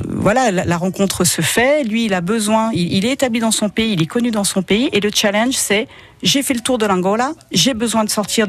voilà, 0.07 0.51
la, 0.51 0.77
rencontre 0.77 1.24
se 1.24 1.41
fait. 1.41 1.84
Lui, 1.84 2.05
il 2.05 2.13
a 2.13 2.22
besoin, 2.22 2.72
il, 2.74 2.93
il 2.93 3.05
est 3.05 3.12
établi 3.12 3.39
dans 3.39 3.51
son 3.51 3.69
pays, 3.69 3.93
il 3.93 4.01
est 4.01 4.07
connu 4.07 4.31
dans 4.31 4.43
son 4.43 4.62
pays. 4.62 4.89
Et 4.93 5.00
le 5.00 5.10
challenge, 5.13 5.53
c'est 5.53 5.88
j'ai 6.24 6.41
fait 6.41 6.53
le 6.53 6.62
tour 6.62 6.77
de 6.77 6.86
l'Angola, 6.86 7.34
j'ai 7.51 7.74
besoin 7.74 8.03
de 8.03 8.10
sortir 8.10 8.48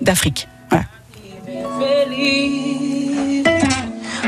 d'Afrique. 0.00 0.48
Voilà. 0.70 0.84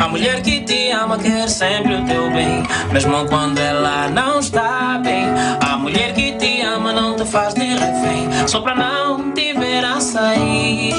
A 0.01 0.09
mulher 0.09 0.43
que 0.43 0.61
te 0.61 0.91
ama 0.93 1.19
quer 1.19 1.49
sempre 1.49 1.95
o 1.95 2.05
teu 2.05 2.31
bem, 2.33 2.63
mesmo 2.93 3.27
quando 3.27 3.59
ela 3.59 4.09
não 4.09 4.39
está 4.41 5.01
bem. 5.03 5.27
A 5.61 5.77
mulher 5.77 6.13
que 6.15 6.33
te 6.33 6.61
ama 6.63 6.93
não 6.93 7.17
te 7.17 7.25
faz 7.25 7.55
de 7.55 7.65
refém, 7.65 8.29
só 8.47 8.61
pra 8.61 8.75
não 8.75 9.33
te 9.33 9.53
ver 9.55 9.85
a 9.85 10.01
sair. 10.01 10.95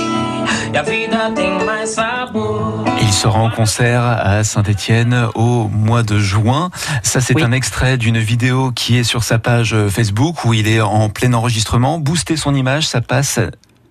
E 0.74 0.78
a 0.78 0.82
vida 0.82 1.32
tem 1.36 1.64
mais 1.64 1.92
sabor. 1.92 2.84
Il 3.02 3.14
sera 3.14 3.40
en 3.40 3.50
concert 3.52 4.02
à 4.04 4.44
Saint-Étienne 4.44 5.30
au 5.36 5.68
mois 5.70 6.04
de 6.04 6.20
juin. 6.20 6.70
Ça, 7.04 7.22
c'est 7.22 7.36
Oui. 7.36 7.44
un 7.44 7.52
extrait 7.54 7.98
d'une 7.98 8.18
vidéo 8.20 8.72
qui 8.76 8.98
est 8.98 9.04
sur 9.04 9.24
sa 9.24 9.40
page 9.40 9.76
Facebook 9.90 10.44
où 10.46 10.54
il 10.54 10.68
est 10.68 10.82
en 10.82 11.10
plein 11.10 11.34
enregistrement. 11.34 12.00
Booster 12.00 12.36
son 12.36 12.54
image, 12.54 12.88
ça 12.88 13.00
passe 13.02 13.40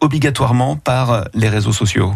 obligatoirement 0.01 0.77
par 0.77 1.25
les 1.33 1.49
réseaux 1.49 1.73
sociaux. 1.73 2.13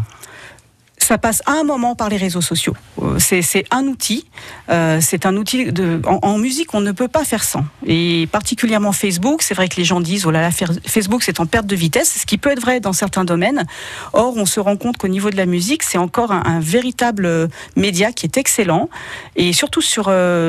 Ça 1.10 1.18
passe 1.18 1.42
à 1.44 1.54
un 1.54 1.64
moment 1.64 1.96
par 1.96 2.08
les 2.08 2.16
réseaux 2.16 2.40
sociaux. 2.40 2.76
Euh, 3.02 3.18
C'est 3.18 3.66
un 3.72 3.84
outil. 3.88 4.26
euh, 4.68 5.00
c'est 5.00 5.26
un 5.26 5.36
outil 5.36 5.72
de. 5.72 6.00
En, 6.06 6.38
musique, 6.38 6.72
on 6.72 6.80
ne 6.80 6.92
peut 6.92 7.08
pas 7.08 7.24
faire 7.24 7.42
sans. 7.42 7.64
Et 7.84 8.28
particulièrement 8.30 8.92
Facebook, 8.92 9.42
c'est 9.42 9.54
vrai 9.54 9.68
que 9.68 9.74
les 9.74 9.84
gens 9.84 10.00
disent 10.00 10.24
oh 10.24 10.30
là 10.30 10.40
là, 10.40 10.50
Facebook 10.86 11.24
c'est 11.24 11.40
en 11.40 11.46
perte 11.46 11.66
de 11.66 11.74
vitesse, 11.74 12.20
ce 12.20 12.26
qui 12.26 12.38
peut 12.38 12.52
être 12.52 12.60
vrai 12.60 12.78
dans 12.78 12.92
certains 12.92 13.24
domaines. 13.24 13.64
Or, 14.12 14.36
on 14.36 14.46
se 14.46 14.60
rend 14.60 14.76
compte 14.76 14.98
qu'au 14.98 15.08
niveau 15.08 15.30
de 15.30 15.36
la 15.36 15.46
musique, 15.46 15.82
c'est 15.82 15.98
encore 15.98 16.30
un, 16.30 16.60
véritable 16.60 17.26
euh, 17.26 17.48
média 17.74 18.12
qui 18.12 18.26
est 18.26 18.36
excellent, 18.36 18.88
et 19.34 19.52
surtout 19.52 19.82
sur 19.82 20.04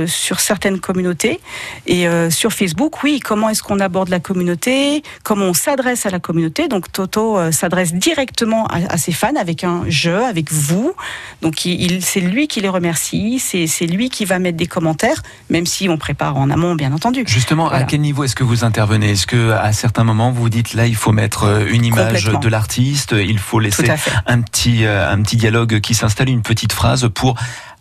sur 0.05 0.39
certaines 0.39 0.79
communautés. 0.79 1.39
Et 1.87 2.05
sur 2.29 2.53
Facebook, 2.53 3.01
oui, 3.03 3.19
comment 3.19 3.49
est-ce 3.49 3.63
qu'on 3.63 3.79
aborde 3.79 4.09
la 4.09 4.19
communauté? 4.19 5.01
Comment 5.23 5.45
on 5.45 5.53
s'adresse 5.55 6.05
à 6.05 6.11
la 6.11 6.19
communauté? 6.19 6.67
Donc 6.67 6.91
Toto 6.91 7.51
s'adresse 7.51 7.93
directement 7.93 8.67
à, 8.67 8.93
à 8.93 8.97
ses 8.97 9.11
fans 9.11 9.39
avec 9.39 9.63
un 9.63 9.85
je, 9.87 10.11
avec 10.11 10.50
vous. 10.51 10.93
Donc 11.41 11.65
il, 11.65 11.81
il- 11.81 12.01
c'est 12.03 12.19
lui 12.19 12.47
qui 12.47 12.61
les 12.61 12.69
remercie, 12.69 13.39
c'est 13.39 13.85
lui 13.87 14.09
qui 14.09 14.25
va 14.25 14.39
mettre 14.39 14.57
des 14.57 14.67
commentaires, 14.67 15.21
même 15.49 15.65
si 15.65 15.89
on 15.89 15.97
prépare 15.97 16.37
en 16.37 16.49
amont, 16.49 16.75
bien 16.75 16.91
entendu. 16.93 17.23
Justement, 17.25 17.69
à 17.69 17.83
quel 17.83 18.01
niveau 18.01 18.23
est-ce 18.23 18.35
que 18.35 18.43
vous 18.43 18.63
intervenez? 18.63 19.11
Est-ce 19.11 19.27
que 19.27 19.51
à 19.51 19.73
certains 19.73 20.03
moments 20.03 20.31
vous 20.31 20.49
dites 20.49 20.73
là, 20.73 20.85
il 20.87 20.95
faut 20.95 21.11
mettre 21.11 21.43
euh, 21.45 21.65
une 21.69 21.85
image 21.85 22.25
de 22.41 22.47
l'artiste, 22.49 23.15
il 23.17 23.39
faut 23.39 23.59
laisser 23.59 23.83
un 24.27 24.41
petit 24.41 24.85
euh, 24.85 25.11
un 25.11 25.21
petit 25.21 25.37
dialogue 25.37 25.79
qui 25.79 25.93
s'installe, 25.95 26.29
une 26.29 26.41
petite 26.41 26.73
phrase 26.73 27.09
pour 27.13 27.35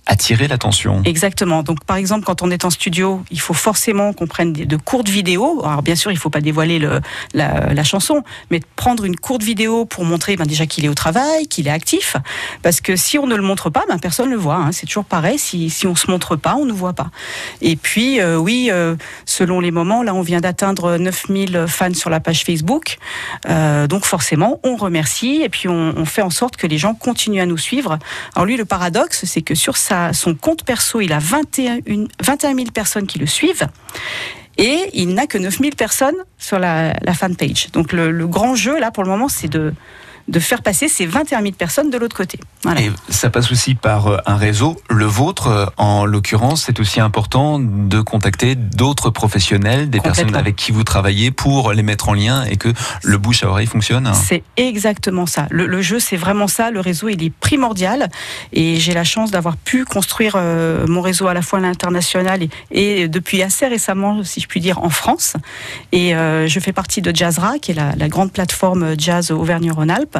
attirer 0.07 0.49
l'attention. 0.49 1.03
Exactement. 1.05 1.63
Donc, 1.63 1.85
par 1.85 1.97
exemple, 1.97 2.25
quand 2.25 2.43
on 2.43 2.51
est 2.51 2.65
en 2.65 2.71
studio, 2.71 3.23
il 3.31 3.41
faut 3.41 3.55
forcément 3.55 4.13
qu'on 4.13 4.27
prenne 4.27 4.53
de 4.53 4.77
courtes 4.77 5.09
vidéos. 5.09 5.65
Alors, 5.65 5.83
bien 5.83 5.95
sûr, 5.95 6.11
il 6.11 6.15
ne 6.15 6.21
faut 6.21 6.31
pas 6.31 6.41
dévoiler 6.41 6.79
le, 6.79 7.01
la, 7.35 7.85
chanson, 7.85 8.23
mais 8.51 8.61
prendre 8.77 9.05
une 9.05 9.17
courte 9.17 9.43
vidéo 9.43 9.85
pour 9.85 10.05
montrer 10.05 10.37
ben, 10.37 10.45
déjà 10.47 10.67
qu'il 10.67 10.85
est 10.85 10.89
au 10.89 10.95
travail, 10.95 11.47
qu'il 11.49 11.69
est 11.69 11.73
actif. 11.73 12.17
Parce 12.63 12.81
que 12.81 12.97
si 12.97 13.19
on 13.19 13.27
ne 13.27 13.37
le 13.37 13.43
montre 13.43 13.71
pas, 13.71 13.85
ben, 13.89 13.99
personne 13.99 14.27
ne 14.27 14.33
le 14.33 14.39
voit. 14.39 14.57
hein. 14.57 14.73
C'est 14.73 14.87
toujours 14.87 15.05
pareil. 15.05 15.39
Si, 15.39 15.71
si 15.71 15.87
on 15.87 15.93
ne 15.93 15.97
se 15.97 16.11
montre 16.11 16.37
pas, 16.37 16.57
on 16.57 16.65
ne 16.65 16.73
voit 16.73 16.93
pas. 16.93 17.11
Et 17.61 17.77
puis, 17.77 18.21
euh, 18.21 18.37
oui, 18.37 18.69
euh, 18.71 18.97
selon 19.27 19.61
les 19.61 19.71
moments, 19.71 20.03
là, 20.03 20.15
on 20.15 20.23
vient 20.23 20.41
d'atteindre 20.41 20.97
9000 20.97 21.67
fans 21.69 21.95
sur 21.95 22.11
la 22.11 22.21
page 22.21 22.43
Facebook. 22.45 22.99
Euh, 23.49 23.87
donc, 23.87 24.05
forcément, 24.05 24.61
on 24.65 24.77
remercie 24.77 25.43
et 25.43 25.49
puis 25.49 25.69
on, 25.69 25.95
on 25.97 26.05
fait 26.05 26.23
en 26.23 26.31
sorte 26.31 26.57
que 26.57 26.67
les 26.67 26.79
gens 26.79 26.95
continuent 26.95 27.41
à 27.43 27.47
nous 27.47 27.59
suivre. 27.59 27.99
Alors, 28.35 28.47
lui, 28.47 28.57
le 28.57 28.65
paradoxe, 28.65 29.25
c'est 29.25 29.43
que 29.43 29.55
sur 29.55 29.77
sa, 29.91 30.13
son 30.13 30.35
compte 30.37 30.63
perso, 30.65 31.01
il 31.01 31.13
a 31.13 31.19
21, 31.19 31.79
une- 31.87 32.09
21 32.23 32.55
000 32.55 32.71
personnes 32.71 33.07
qui 33.09 33.19
le 33.19 33.27
suivent. 33.27 33.67
Et 34.57 34.79
il 34.95 35.15
n'a 35.15 35.27
que 35.27 35.39
9000 35.39 35.75
personnes 35.75 36.15
sur 36.39 36.59
la, 36.59 36.93
la 37.03 37.15
fanpage. 37.15 37.71
Donc 37.73 37.93
le, 37.93 38.11
le 38.13 38.27
grand 38.29 38.55
jeu, 38.55 38.79
là, 38.79 38.91
pour 38.91 39.03
le 39.05 39.11
moment, 39.11 39.29
c'est 39.29 39.49
de, 39.49 39.73
de 40.31 40.41
faire 40.41 40.63
passer 40.63 40.89
ces 40.89 41.07
21 41.07 41.43
000 41.43 41.53
personnes 41.53 41.91
de 41.91 41.99
l'autre 41.99 42.17
côté. 42.17 42.39
Voilà. 42.63 42.81
Et 42.81 42.91
ça 43.09 43.31
passe 43.31 43.51
aussi 43.51 43.75
par 43.75 44.07
euh, 44.07 44.19
un 44.27 44.37
réseau. 44.37 44.81
Le 44.89 45.05
vôtre, 45.05 45.49
euh, 45.49 45.67
en 45.77 46.05
l'occurrence, 46.05 46.65
c'est 46.67 46.79
aussi 46.81 47.01
important 47.01 47.59
de 47.59 48.01
contacter 48.01 48.55
d'autres 48.55 49.11
professionnels, 49.11 49.91
des 49.91 50.01
personnes 50.01 50.37
avec 50.37 50.57
qui 50.57 50.73
vous 50.73 50.85
travaillez 50.85 51.31
pour 51.31 51.73
les 51.73 51.83
mettre 51.83 52.09
en 52.09 52.15
lien 52.15 52.45
et 52.45 52.57
que 52.57 52.69
le 53.03 53.19
bouche 53.19 53.43
à 53.43 53.49
oreille 53.49 53.67
fonctionne. 53.67 54.11
C'est 54.15 54.45
exactement 54.57 55.27
ça. 55.27 55.47
Le, 55.51 55.67
le 55.67 55.83
jeu, 55.83 55.99
c'est 55.99 56.17
vraiment 56.17 56.47
ça. 56.47 56.71
Le 56.71 56.81
réseau, 56.81 57.09
il 57.09 57.23
est 57.23 57.31
primordial. 57.31 58.09
Et 58.53 58.77
j'ai 58.77 58.95
la 58.95 59.05
chance 59.05 59.31
d'avoir 59.31 59.57
pu 59.57 59.85
construire 59.85 60.35
euh, 60.37 60.87
mon 60.87 61.01
réseau 61.01 61.27
à 61.27 61.35
la 61.35 61.43
fois 61.43 61.59
à 61.59 61.63
l'international 61.63 62.43
et, 62.43 62.51
et 62.71 63.09
depuis 63.09 63.43
assez 63.43 63.67
récemment, 63.67 64.23
si 64.23 64.41
je 64.41 64.47
puis 64.47 64.61
dire, 64.61 64.83
en 64.83 64.91
France. 64.91 65.35
Et 65.93 66.15
euh, 66.15 66.47
je 66.47 66.61
fais 66.61 66.73
partie 66.73 67.03
de 67.03 67.15
Jazzra, 67.15 67.59
qui 67.59 67.73
est 67.73 67.75
la, 67.75 67.95
la 67.97 68.09
grande 68.09 68.33
plateforme 68.33 68.95
jazz 68.99 69.31
Auvergne-Rhône-Alpes, 69.31 70.19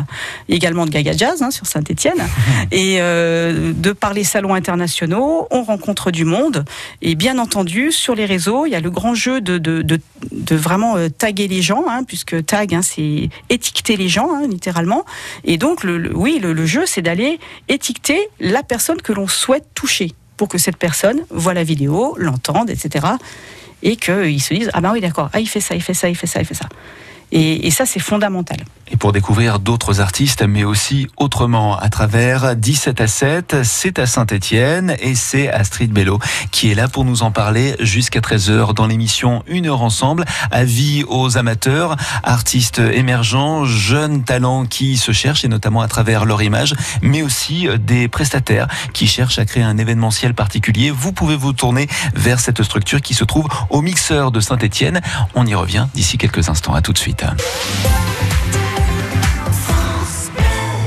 également 0.49 0.85
de 0.87 0.91
Gaga 0.91 1.13
Jazz 1.17 1.43
hein, 1.43 1.51
sur 1.51 1.67
Saint-Étienne. 1.67 2.21
Et 2.73 2.97
euh, 3.01 3.73
de 3.75 3.93
par 3.93 4.15
les 4.15 4.25
salons 4.25 4.55
internationaux, 4.55 5.47
on 5.51 5.63
rencontre 5.63 6.11
du 6.11 6.25
monde. 6.25 6.65
Et 7.03 7.15
bien 7.15 7.39
entendu, 7.39 7.93
sur 7.93 8.15
les 8.15 8.25
réseaux, 8.27 8.67
il 8.67 8.71
y 8.71 8.75
a 8.75 8.81
le 8.81 8.91
grand 8.91 9.15
jeu 9.15 9.41
de, 9.41 9.59
de, 9.59 9.83
de, 9.83 10.01
de 10.33 10.57
vraiment 10.57 10.97
euh, 10.97 11.09
taguer 11.09 11.49
les 11.49 11.63
gens, 11.63 11.85
hein, 11.89 12.05
puisque 12.05 12.45
tag, 12.47 12.75
hein, 12.75 12.83
c'est 12.83 13.29
étiqueter 13.49 13.97
les 13.97 14.09
gens, 14.09 14.41
littéralement. 14.47 15.05
Et 15.45 15.57
donc, 15.59 15.85
le, 15.85 15.99
le- 15.99 16.17
oui, 16.17 16.39
le, 16.43 16.53
le 16.53 16.67
jeu, 16.67 16.85
c'est 16.87 17.03
d'aller 17.03 17.39
étiqueter 17.69 18.29
la 18.41 18.63
personne 18.63 19.01
que 19.03 19.13
l'on 19.13 19.29
souhaite 19.29 19.67
toucher, 19.75 20.13
pour 20.37 20.49
que 20.49 20.59
cette 20.59 20.77
personne 20.77 21.23
voit 21.31 21.55
la 21.55 21.65
vidéo, 21.65 22.15
l'entende, 22.19 22.71
etc. 22.71 23.07
Et 23.83 23.97
qu'ils 23.97 24.43
se 24.43 24.55
disent, 24.55 24.71
ah 24.75 24.81
ben 24.81 24.93
oui, 24.93 25.01
d'accord, 25.01 25.31
ah, 25.33 25.41
il 25.41 25.49
fait 25.49 25.61
ça, 25.61 25.75
il 25.75 25.83
fait 25.83 25.95
ça, 25.95 26.09
il 26.09 26.15
fait 26.17 26.27
ça, 26.27 26.41
il 26.41 26.47
fait 26.47 26.55
ça. 26.55 26.67
Et, 27.33 27.67
et 27.67 27.71
ça, 27.71 27.87
c'est 27.87 28.01
fondamental. 28.01 28.59
Et 28.93 28.97
pour 28.97 29.13
découvrir 29.13 29.61
d'autres 29.61 30.01
artistes, 30.01 30.43
mais 30.43 30.65
aussi 30.65 31.07
autrement, 31.17 31.79
à 31.79 31.89
travers 31.89 32.57
17 32.57 33.01
à 33.01 33.07
7, 33.07 33.57
c'est 33.63 33.99
à 33.99 34.07
Saint-Étienne 34.07 34.97
et 35.01 35.15
c'est 35.15 35.49
Astrid 35.49 35.93
Bello 35.93 36.19
qui 36.51 36.71
est 36.71 36.75
là 36.75 36.89
pour 36.89 37.05
nous 37.05 37.23
en 37.23 37.31
parler 37.31 37.77
jusqu'à 37.79 38.21
13h 38.21 38.75
dans 38.75 38.87
l'émission 38.87 39.43
Une 39.47 39.67
heure 39.67 39.83
ensemble. 39.83 40.25
Avis 40.51 41.05
aux 41.09 41.39
amateurs, 41.39 41.97
artistes 42.25 42.81
émergents, 42.81 43.65
jeunes 43.65 44.25
talents 44.25 44.67
qui 44.67 44.97
se 44.97 45.13
cherchent 45.13 45.45
et 45.45 45.49
notamment 45.49 45.83
à 45.83 45.89
travers 45.89 46.25
leur 46.25 46.43
image, 46.43 46.75
mais 47.01 47.23
aussi 47.23 47.69
euh, 47.69 47.79
des 47.79 48.09
prestataires 48.09 48.67
qui 48.93 49.07
cherchent 49.07 49.39
à 49.39 49.45
créer 49.45 49.63
un 49.63 49.79
événementiel 49.79 50.35
particulier. 50.35 50.91
Vous 50.91 51.13
pouvez 51.13 51.37
vous 51.37 51.53
tourner 51.53 51.89
vers 52.15 52.41
cette 52.41 52.63
structure 52.63 53.01
qui 53.01 53.15
se 53.15 53.25
trouve 53.25 53.49
au 53.71 53.83
mixeur 53.83 54.33
de 54.33 54.41
Saint-Étienne. 54.41 55.01
On 55.35 55.47
y 55.47 55.55
revient 55.55 55.87
d'ici 55.95 56.19
quelques 56.19 56.49
instants. 56.49 56.75
À 56.75 56.83
tout 56.83 56.93
de 56.93 56.99
suite. 56.99 57.25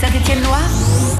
Saint-Étienne-Loire, 0.00 0.68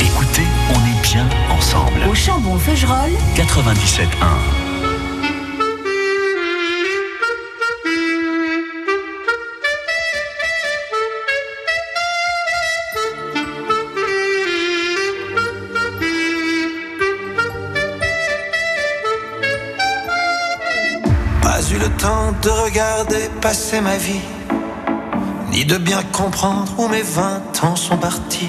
Écoutez, 0.00 0.42
on 0.70 0.78
est 0.78 1.02
bien 1.02 1.26
ensemble. 1.50 2.08
au 2.10 2.14
Chambon-Feugerolles, 2.14 3.12
97.1. 3.36 4.04
Pas 21.42 21.60
eu 21.70 21.78
le 21.78 21.88
temps 21.96 22.32
de 22.42 22.48
regarder 22.50 23.28
passer 23.40 23.80
ma 23.80 23.96
vie, 23.96 24.20
ni 25.50 25.64
de 25.64 25.76
bien 25.76 26.02
comprendre 26.12 26.72
où 26.78 26.88
mes 26.88 27.02
vingt 27.02 27.42
ans 27.62 27.76
sont 27.76 27.96
partis. 27.96 28.48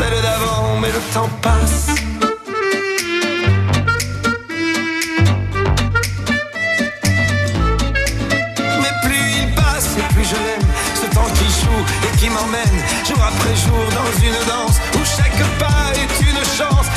celle 0.00 0.22
d'avant. 0.22 0.78
Mais 0.80 0.88
le 0.88 1.00
temps 1.14 1.28
passe. 1.42 1.86
Mais 8.82 8.94
plus 9.04 9.24
il 9.40 9.54
passe 9.54 9.88
et 9.98 10.14
plus 10.14 10.24
je 10.24 10.36
l'aime. 10.44 10.68
Ce 10.94 11.06
temps 11.14 11.30
qui 11.34 11.48
joue 11.60 11.82
et 12.06 12.16
qui 12.18 12.28
m'emmène 12.30 12.78
jour 13.06 13.22
après 13.22 13.54
jour 13.64 13.84
dans 13.98 14.10
une 14.26 14.40
danse 14.48 14.76
où 14.94 15.04
chaque 15.04 15.42
pas 15.58 15.82
est 15.94 16.14
une 16.30 16.42
chance. 16.56 16.89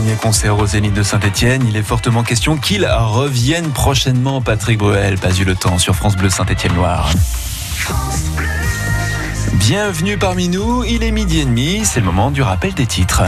Premier 0.00 0.14
concert 0.14 0.56
au 0.60 0.64
Zénith 0.64 0.94
de 0.94 1.02
Saint-Etienne, 1.02 1.64
il 1.66 1.76
est 1.76 1.82
fortement 1.82 2.22
question 2.22 2.56
qu'il 2.56 2.86
revienne 2.86 3.70
prochainement. 3.70 4.40
Patrick 4.40 4.78
Bruel, 4.78 5.18
pas 5.18 5.32
eu 5.32 5.42
le 5.42 5.56
temps 5.56 5.76
sur 5.78 5.96
France 5.96 6.14
Bleu 6.14 6.30
Saint-Etienne-Loire. 6.30 7.10
Bienvenue 9.54 10.16
parmi 10.16 10.48
nous, 10.48 10.84
il 10.84 11.02
est 11.02 11.10
midi 11.10 11.40
et 11.40 11.44
demi, 11.44 11.80
c'est 11.84 11.98
le 11.98 12.06
moment 12.06 12.30
du 12.30 12.42
rappel 12.42 12.74
des 12.74 12.86
titres. 12.86 13.24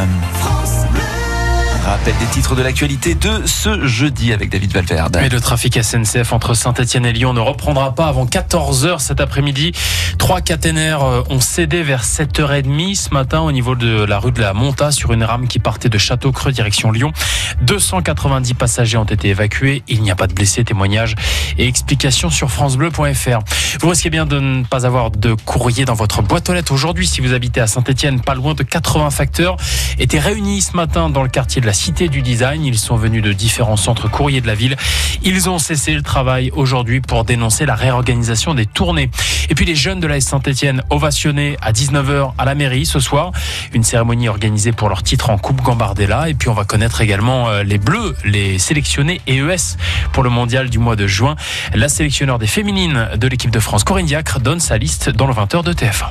Rappel 1.90 2.14
des 2.20 2.26
titres 2.26 2.55
de 2.55 2.62
l'actualité 2.62 3.16
de 3.16 3.44
ce 3.46 3.85
jeudi 3.85 4.33
avec 4.33 4.48
David 4.48 4.72
Valverde. 4.72 5.16
Et 5.24 5.29
le 5.29 5.40
trafic 5.40 5.83
SNCF 5.83 6.33
entre 6.33 6.55
Saint-Etienne 6.55 7.05
et 7.05 7.12
Lyon 7.12 7.33
ne 7.33 7.40
reprendra 7.40 7.96
pas 7.96 8.07
avant 8.07 8.26
14h 8.26 9.00
cet 9.00 9.20
après-midi. 9.20 9.72
Trois 10.16 10.40
caténaires 10.40 11.03
euh, 11.03 11.22
ont 11.31 11.40
cédé 11.40 11.83
vers 11.83 12.05
7h30 12.05 12.94
ce 12.94 13.12
matin 13.12 13.40
au 13.40 13.50
niveau 13.50 13.74
de 13.74 14.05
la 14.05 14.20
rue 14.20 14.31
de 14.31 14.40
la 14.40 14.53
Monta 14.53 14.92
sur 14.92 15.12
une 15.12 15.24
rame 15.24 15.48
qui 15.48 15.59
partait 15.59 15.88
de 15.88 15.98
Château-Creux 15.98 16.53
direction 16.53 16.92
Lyon. 16.92 17.12
290 17.62 18.55
passagers 18.55 18.96
ont 18.96 19.05
été 19.05 19.31
évacués. 19.31 19.83
Il 19.88 20.03
n'y 20.03 20.12
a 20.12 20.14
pas 20.14 20.29
de 20.29 20.33
blessés. 20.33 20.62
Témoignages 20.62 21.16
et 21.59 21.66
explications 21.66 22.31
sur 22.31 22.53
francebleu.fr. 22.53 23.40
Vous 23.81 23.88
risquez 23.88 24.11
bien 24.11 24.26
de 24.26 24.38
ne 24.38 24.62
pas 24.62 24.87
avoir 24.87 25.11
de 25.11 25.35
courrier 25.35 25.87
dans 25.87 25.94
votre 25.94 26.22
boîte 26.22 26.48
aux 26.50 26.55
lettres 26.55 26.72
aujourd'hui 26.72 27.09
si 27.09 27.20
vous 27.20 27.33
habitez 27.33 27.61
à 27.61 27.66
Saint-Etienne. 27.66 28.20
Pas 28.20 28.35
loin 28.35 28.55
de 28.55 28.62
80 28.62 29.11
facteurs 29.11 29.57
étaient 29.98 30.20
réunis 30.20 30.62
ce 30.62 30.76
matin 30.76 31.11
dans 31.11 31.24
le 31.24 31.29
quartier 31.29 31.61
de 31.61 31.66
la 31.66 31.72
Cité 31.81 32.11
du 32.11 32.21
Design. 32.21 32.62
Ils 32.62 32.79
sont 32.79 32.97
venus 32.97 33.23
de 33.23 33.33
différents 33.33 33.79
centres 33.79 34.07
courriers 34.07 34.43
de 34.43 34.47
la 34.47 34.55
ville. 34.55 34.77
Ils 35.23 35.49
ont 35.49 35.59
cessé 35.59 35.95
le 35.95 36.03
travail 36.03 36.51
aujourd'hui 36.55 37.01
pour 37.01 37.25
dénoncer 37.25 37.64
la 37.64 37.75
réorganisation 37.75 38.53
des 38.53 38.66
tournées. 38.66 39.11
Et 39.49 39.55
puis 39.55 39.64
les 39.64 39.75
jeunes 39.75 39.99
de 39.99 40.07
la 40.07 40.21
Saint-Etienne 40.21 40.83
ovationnés 40.90 41.57
à 41.62 41.73
19h 41.73 42.35
à 42.37 42.45
la 42.45 42.55
mairie 42.55 42.85
ce 42.85 43.01
soir. 43.01 43.33
Une 43.73 43.83
cérémonie 43.83 44.29
organisée 44.29 44.73
pour 44.73 44.90
leur 44.90 45.03
titre 45.03 45.31
en 45.31 45.38
Coupe 45.38 45.62
Gambardella. 45.62 46.29
Et 46.29 46.35
puis 46.35 46.51
on 46.51 46.55
va 46.55 46.64
connaître 46.64 47.01
également 47.01 47.49
euh, 47.49 47.62
les 47.62 47.79
Bleus, 47.79 48.14
les 48.27 48.59
sélectionnés 48.59 49.23
EES 49.27 49.79
pour 50.12 50.23
le 50.23 50.29
mondial 50.29 50.69
du 50.69 50.79
mois 50.79 50.97
de 50.97 51.07
juin. 51.07 51.35
La 51.73 51.88
sélectionneur 51.88 52.38
des 52.38 52.47
féminines 52.47 53.09
de 53.16 53.27
l'équipe 53.27 53.51
de 53.51 53.61
France, 53.61 53.85
Corinne 53.85 54.05
Diacre, 54.05 54.38
donne 54.38 54.61
sa 54.61 54.77
liste 54.77 55.09
dans 55.09 55.27
le 55.27 55.33
20h 55.33 55.64
de 55.64 55.73
TF1. 55.73 56.11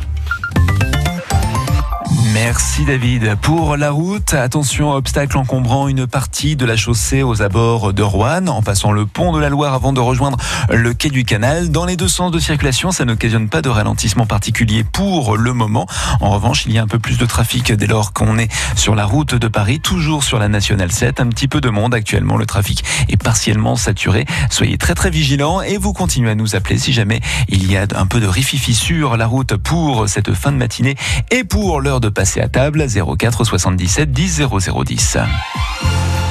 Merci 2.33 2.85
David. 2.85 3.35
Pour 3.41 3.75
la 3.75 3.91
route, 3.91 4.33
attention, 4.33 4.91
obstacle 4.91 5.37
encombrant 5.37 5.87
une 5.87 6.05
partie 6.05 6.55
de 6.55 6.65
la 6.65 6.75
chaussée 6.75 7.23
aux 7.23 7.41
abords 7.41 7.91
de 7.93 8.03
Rouen, 8.03 8.47
en 8.47 8.61
passant 8.61 8.91
le 8.91 9.05
pont 9.05 9.31
de 9.31 9.39
la 9.39 9.49
Loire 9.49 9.73
avant 9.73 9.93
de 9.93 9.99
rejoindre 9.99 10.37
le 10.69 10.93
quai 10.93 11.09
du 11.09 11.23
canal. 11.23 11.71
Dans 11.71 11.85
les 11.85 11.95
deux 11.95 12.07
sens 12.07 12.31
de 12.31 12.37
circulation, 12.37 12.91
ça 12.91 13.05
n'occasionne 13.05 13.49
pas 13.49 13.61
de 13.61 13.69
ralentissement 13.69 14.25
particulier 14.25 14.83
pour 14.83 15.37
le 15.37 15.53
moment. 15.53 15.87
En 16.21 16.29
revanche, 16.29 16.65
il 16.65 16.73
y 16.73 16.77
a 16.77 16.83
un 16.83 16.87
peu 16.87 16.99
plus 16.99 17.17
de 17.17 17.25
trafic 17.25 17.71
dès 17.71 17.87
lors 17.87 18.13
qu'on 18.13 18.37
est 18.37 18.51
sur 18.75 18.95
la 18.95 19.05
route 19.05 19.33
de 19.33 19.47
Paris, 19.47 19.79
toujours 19.79 20.23
sur 20.23 20.37
la 20.37 20.49
nationale 20.49 20.91
7. 20.91 21.21
Un 21.21 21.27
petit 21.27 21.47
peu 21.47 21.61
de 21.61 21.69
monde 21.69 21.95
actuellement, 21.95 22.37
le 22.37 22.45
trafic 22.45 22.83
est 23.07 23.21
partiellement 23.21 23.75
saturé. 23.75 24.25
Soyez 24.51 24.77
très 24.77 24.93
très 24.93 25.09
vigilants 25.09 25.61
et 25.61 25.77
vous 25.77 25.93
continuez 25.93 26.31
à 26.31 26.35
nous 26.35 26.55
appeler 26.55 26.77
si 26.77 26.93
jamais 26.93 27.21
il 27.47 27.71
y 27.71 27.77
a 27.77 27.87
un 27.95 28.05
peu 28.05 28.19
de 28.19 28.27
rififi 28.27 28.75
sur 28.75 29.17
la 29.17 29.25
route 29.25 29.55
pour 29.55 30.07
cette 30.07 30.33
fin 30.33 30.51
de 30.51 30.57
matinée 30.57 30.95
et 31.31 31.43
pour 31.43 31.81
l'heure 31.81 32.01
de 32.01 32.09
passer 32.19 32.41
à 32.41 32.49
table 32.49 32.86
04 32.86 33.45
77 33.45 34.12
10 34.12 34.41
0010. 34.41 35.17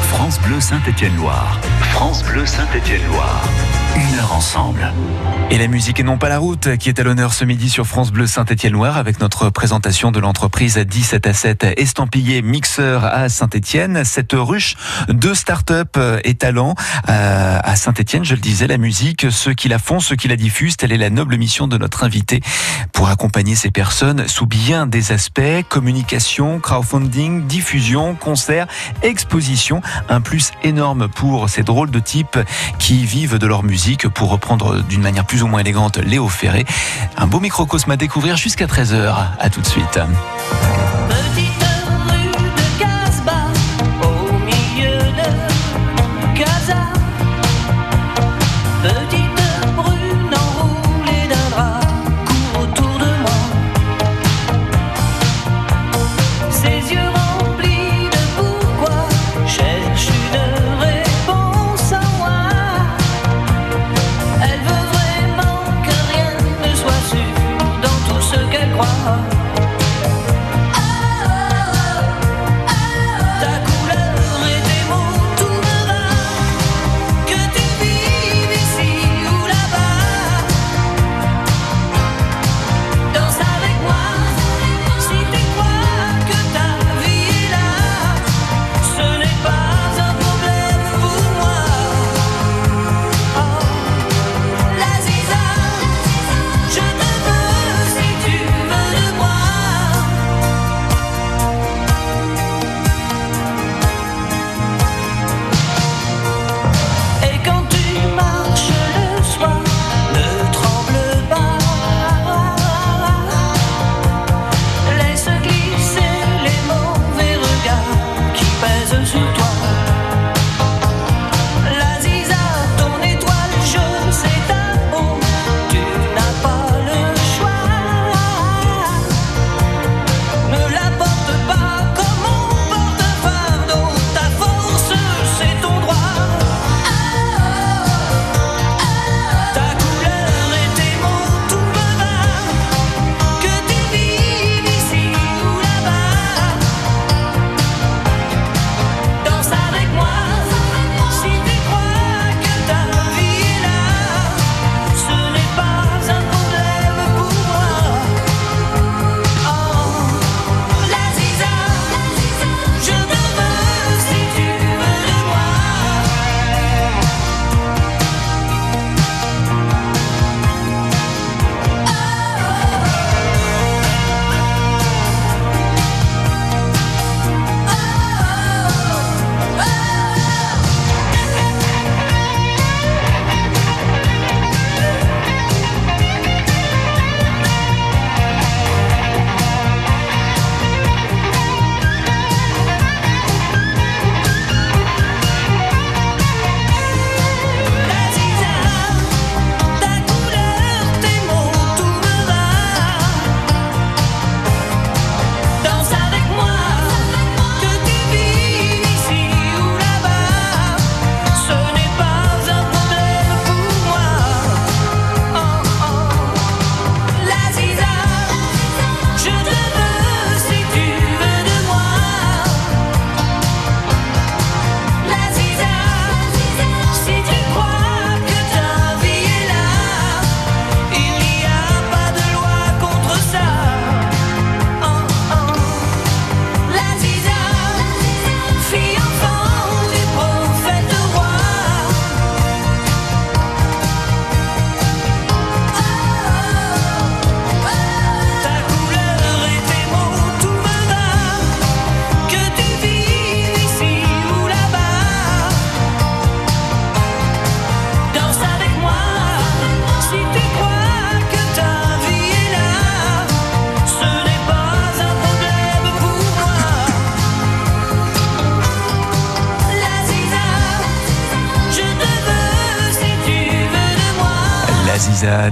France 0.08 0.40
Bleu 0.40 0.58
Saint-Étienne-Loire. 0.58 1.60
France 1.90 2.24
Bleu 2.24 2.46
Saint-Étienne-Loire. 2.46 3.42
Une 3.94 4.18
heure 4.18 4.32
ensemble. 4.32 4.92
Et 5.50 5.58
la 5.58 5.66
musique 5.66 5.98
et 5.98 6.02
non 6.02 6.18
pas 6.18 6.28
la 6.28 6.38
route 6.38 6.76
qui 6.76 6.88
est 6.88 7.00
à 7.00 7.02
l'honneur 7.02 7.32
ce 7.32 7.44
midi 7.44 7.70
sur 7.70 7.86
France 7.86 8.12
Bleu 8.12 8.26
Saint-Étienne-Loire 8.26 8.96
avec 8.96 9.18
notre 9.20 9.48
présentation 9.50 10.10
de 10.10 10.20
l'entreprise 10.20 10.76
17 10.76 11.26
à 11.26 11.32
7 11.32 11.66
estampillé 11.78 12.42
mixeur 12.42 13.04
à 13.04 13.28
Saint-Étienne. 13.28 14.04
Cette 14.04 14.32
ruche 14.34 14.76
de 15.08 15.34
start-up 15.34 15.98
et 16.24 16.34
talents 16.34 16.74
euh, 17.08 17.58
à 17.62 17.76
Saint-Étienne, 17.76 18.24
je 18.24 18.34
le 18.34 18.40
disais, 18.40 18.66
la 18.66 18.78
musique, 18.78 19.30
ceux 19.30 19.54
qui 19.54 19.68
la 19.68 19.78
font, 19.78 20.00
ceux 20.00 20.16
qui 20.16 20.28
la 20.28 20.36
diffusent, 20.36 20.76
telle 20.76 20.92
est 20.92 20.98
la 20.98 21.10
noble 21.10 21.36
mission 21.36 21.66
de 21.66 21.78
notre 21.78 22.04
invité 22.04 22.40
pour 22.92 23.08
accompagner 23.08 23.54
ces 23.54 23.70
personnes 23.70 24.28
sous 24.28 24.46
bien 24.46 24.86
des 24.86 25.12
aspects, 25.12 25.40
communication, 25.68 26.60
crowdfunding, 26.60 27.46
diffusion, 27.46 28.14
concert, 28.14 28.66
exposition, 29.02 29.80
un 30.08 30.20
plus 30.20 30.52
énorme 30.62 31.08
pour 31.08 31.48
ces 31.48 31.62
drôles 31.62 31.90
de 31.90 31.98
types 31.98 32.38
qui 32.78 33.04
vivent 33.04 33.38
de 33.38 33.46
leur 33.46 33.62
musique, 33.62 34.08
pour 34.08 34.30
reprendre 34.30 34.82
d'une 34.82 35.02
manière 35.02 35.24
plus 35.24 35.42
ou 35.42 35.46
moins 35.46 35.60
élégante 35.60 35.98
Léo 35.98 36.28
Ferré. 36.28 36.64
Un 37.16 37.26
beau 37.26 37.40
microcosme 37.40 37.90
à 37.90 37.96
découvrir 37.96 38.36
jusqu'à 38.36 38.66
13h. 38.66 39.14
À 39.38 39.50
tout 39.50 39.60
de 39.60 39.66
suite. 39.66 39.98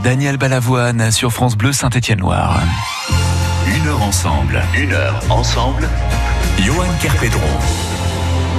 Daniel 0.06 0.36
Balavoine 0.36 1.10
sur 1.10 1.32
France 1.32 1.56
Bleu 1.56 1.72
Saint-Étienne-Loire. 1.72 2.60
Une 3.66 3.88
heure 3.88 4.02
ensemble. 4.04 4.62
Une 4.78 4.92
heure 4.92 5.20
ensemble. 5.30 5.88
Johan 6.60 6.86
Kerpedron. 7.02 7.85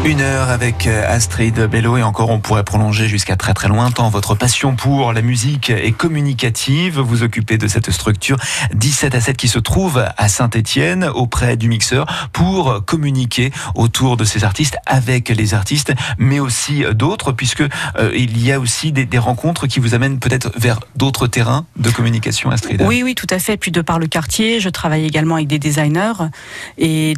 Une 0.08 0.22
heure 0.22 0.50
avec 0.50 0.88
euh, 0.88 1.04
Astrid 1.06 1.60
Bello 1.66 1.98
et 1.98 2.02
encore 2.02 2.30
on 2.30 2.40
pourrait 2.40 2.64
prolonger 2.64 3.10
jusqu'à 3.10 3.36
très 3.36 3.54
très 3.54 3.68
tant 3.94 4.10
votre 4.10 4.36
passion 4.36 4.74
pour 4.74 5.12
la 5.12 5.22
musique 5.22 5.70
est 5.70 5.92
communicative. 5.92 6.98
Vous 6.98 7.24
occupez 7.24 7.58
de 7.58 7.68
cette 7.68 7.92
structure 7.92 8.38
17 8.74 9.16
à 9.16 9.20
7 9.20 9.36
qui 9.36 9.50
se 9.50 9.60
trouve 9.60 10.06
à 10.16 10.30
Saint-Étienne 10.30 11.04
auprès 11.04 11.58
du 11.58 11.68
mixeur 11.68 12.30
pour 12.32 12.86
communiquer 12.86 13.52
autour 13.76 14.16
de 14.16 14.24
ces 14.24 14.46
artistes 14.46 14.78
avec 14.86 15.28
les 15.28 15.54
artistes 15.54 15.94
mais 16.18 16.40
aussi 16.40 16.86
d'autres 16.94 17.34
puisque 17.34 17.64
euh, 17.98 18.14
il 18.16 18.42
y 18.42 18.54
a 18.54 18.62
aussi 18.62 18.94
des, 18.94 19.18
rencontres 19.18 19.68
qui 19.68 19.82
vous 19.82 19.94
amènent 19.94 20.20
peut-être 20.20 20.52
vers 20.58 20.80
d'autres 20.96 21.28
terrains 21.28 21.66
de 21.76 21.90
communication 21.90 22.50
Astrid. 22.50 22.82
Oui, 22.88 23.04
oui, 23.04 23.14
tout 23.14 23.28
à 23.30 23.40
fait. 23.40 23.58
Puis 23.58 23.72
de 23.72 23.82
par 23.82 24.00
le 24.00 24.08
quartier, 24.08 24.62
je 24.62 24.70
travaille 24.70 25.06
également 25.06 25.36
avec 25.36 25.48
des 25.48 25.60
designers 25.60 26.30
et 26.78 27.14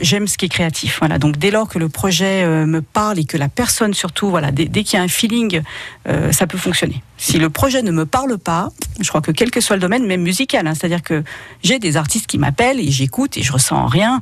J'aime 0.00 0.28
ce 0.28 0.38
qui 0.38 0.46
est 0.46 0.48
créatif. 0.48 0.96
Voilà. 1.00 1.18
Donc 1.18 1.36
dès 1.36 1.50
lors 1.50 1.68
que 1.68 1.78
le 1.78 1.90
projet 1.90 2.21
euh, 2.24 2.66
me 2.66 2.82
parle 2.82 3.18
et 3.18 3.24
que 3.24 3.36
la 3.36 3.48
personne 3.48 3.94
surtout, 3.94 4.30
voilà, 4.30 4.50
dès, 4.50 4.66
dès 4.66 4.84
qu'il 4.84 4.98
y 4.98 5.00
a 5.00 5.04
un 5.04 5.08
feeling, 5.08 5.62
euh, 6.08 6.32
ça 6.32 6.46
peut 6.46 6.58
fonctionner. 6.58 7.02
Si 7.16 7.38
le 7.38 7.50
projet 7.50 7.82
ne 7.82 7.90
me 7.90 8.06
parle 8.06 8.38
pas, 8.38 8.70
je 9.00 9.08
crois 9.08 9.20
que 9.20 9.30
quel 9.30 9.50
que 9.50 9.60
soit 9.60 9.76
le 9.76 9.82
domaine, 9.82 10.06
même 10.06 10.22
musical, 10.22 10.66
hein, 10.66 10.74
c'est-à-dire 10.74 11.02
que 11.02 11.22
j'ai 11.62 11.78
des 11.78 11.96
artistes 11.96 12.26
qui 12.26 12.38
m'appellent 12.38 12.80
et 12.80 12.90
j'écoute 12.90 13.36
et 13.36 13.42
je 13.42 13.52
ressens 13.52 13.86
rien. 13.86 14.20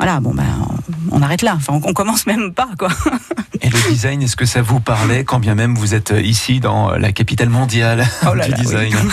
Voilà, 0.00 0.18
bon 0.20 0.32
ben, 0.34 0.44
on 1.10 1.20
arrête 1.20 1.42
là. 1.42 1.54
Enfin, 1.56 1.74
on, 1.84 1.90
on 1.90 1.92
commence 1.92 2.26
même 2.26 2.52
pas, 2.54 2.70
quoi. 2.78 2.88
Et 3.60 3.68
le 3.68 3.90
design, 3.90 4.22
est-ce 4.22 4.36
que 4.36 4.46
ça 4.46 4.62
vous 4.62 4.80
parlait 4.80 5.24
quand 5.24 5.38
bien 5.38 5.54
même 5.54 5.74
vous 5.74 5.94
êtes 5.94 6.14
ici 6.22 6.58
dans 6.60 6.92
la 6.96 7.12
capitale 7.12 7.50
mondiale 7.50 8.06
Oh 8.26 8.32
là 8.34 8.44
du 8.48 8.50
là, 8.52 8.56
oui. 8.58 8.64
design 8.64 8.96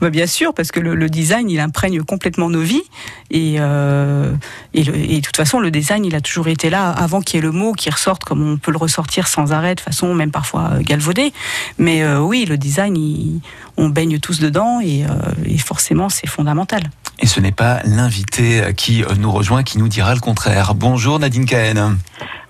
Bah, 0.00 0.08
bien 0.08 0.26
sûr, 0.26 0.54
parce 0.54 0.72
que 0.72 0.80
le, 0.80 0.94
le 0.94 1.10
design, 1.10 1.50
il 1.50 1.60
imprègne 1.60 2.02
complètement 2.02 2.48
nos 2.48 2.62
vies. 2.62 2.82
Et, 3.30 3.56
euh, 3.58 4.32
et, 4.72 4.82
le- 4.84 4.96
et 4.96 5.16
de 5.16 5.20
toute 5.20 5.36
façon, 5.36 5.60
le 5.60 5.70
design, 5.70 6.04
il 6.06 6.14
a 6.14 6.22
toujours 6.22 6.48
été 6.48 6.70
là 6.70 6.88
avant 6.90 7.20
qu'il 7.20 7.36
y 7.36 7.38
ait 7.40 7.42
le 7.42 7.52
mot 7.52 7.72
qui 7.74 7.90
ressorte, 7.90 8.24
comme 8.24 8.42
on 8.42 8.56
peut 8.56 8.70
le 8.70 8.78
ressortir 8.78 9.28
sans 9.28 9.52
arrêt, 9.52 9.74
de 9.74 9.80
façon 9.80 10.14
même 10.14 10.30
parfois 10.30 10.70
euh, 10.72 10.80
galvaudée. 10.80 11.32
Mais 11.76 12.02
euh, 12.02 12.20
oui, 12.20 12.46
le 12.48 12.56
design, 12.56 12.96
il- 12.96 13.40
on 13.80 13.88
baigne 13.88 14.18
tous 14.18 14.40
dedans 14.40 14.80
et, 14.80 15.04
euh, 15.04 15.08
et 15.44 15.58
forcément, 15.58 16.08
c'est 16.08 16.28
fondamental. 16.28 16.82
Et 17.18 17.26
ce 17.26 17.40
n'est 17.40 17.52
pas 17.52 17.80
l'invité 17.84 18.72
qui 18.76 19.04
nous 19.18 19.30
rejoint 19.30 19.62
qui 19.62 19.78
nous 19.78 19.88
dira 19.88 20.14
le 20.14 20.20
contraire. 20.20 20.74
Bonjour 20.74 21.18
Nadine 21.18 21.46
Cahen. 21.46 21.98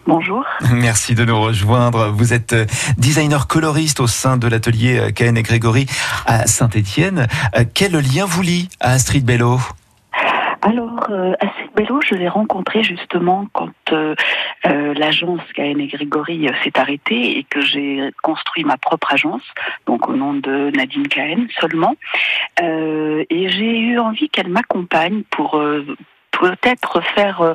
Bonjour. 0.07 0.45
Merci 0.73 1.15
de 1.15 1.25
nous 1.25 1.41
rejoindre. 1.41 2.11
Vous 2.11 2.33
êtes 2.33 2.53
euh, 2.53 2.67
designer 2.99 3.47
coloriste 3.47 4.01
au 4.01 4.07
sein 4.07 4.37
de 4.37 4.49
l'atelier 4.49 4.99
euh, 4.99 5.11
Cahen 5.13 5.37
et 5.37 5.43
Grégory 5.43 5.87
à 6.27 6.47
Saint-Étienne. 6.47 7.29
Quel 7.75 7.93
lien 7.93 8.25
vous 8.27 8.43
lie 8.43 8.69
à 8.81 8.93
Astrid 8.93 9.25
Bello? 9.25 9.61
Alors, 10.63 11.07
euh, 11.11 11.33
Bello, 11.75 12.01
je 12.03 12.15
l'ai 12.15 12.29
rencontrée 12.29 12.83
justement 12.83 13.47
quand 13.53 13.71
euh, 13.93 14.15
euh, 14.67 14.93
l'agence 14.95 15.41
Cahen 15.55 15.81
et 15.81 15.87
Grégory 15.87 16.49
euh, 16.49 16.53
s'est 16.63 16.79
arrêtée 16.79 17.39
et 17.39 17.45
que 17.45 17.63
j'ai 17.63 18.11
construit 18.23 18.65
ma 18.65 18.77
propre 18.77 19.15
agence, 19.15 19.43
donc 19.87 20.09
au 20.09 20.15
nom 20.15 20.35
de 20.35 20.71
Nadine 20.77 21.09
Cahen 21.09 21.47
seulement. 21.59 21.97
Et 22.61 23.49
j'ai 23.49 23.79
eu 23.79 23.99
envie 23.99 24.29
qu'elle 24.29 24.49
m'accompagne 24.49 25.23
pour 25.31 25.59
peut-être 26.41 27.03
faire, 27.15 27.43
euh, 27.43 27.55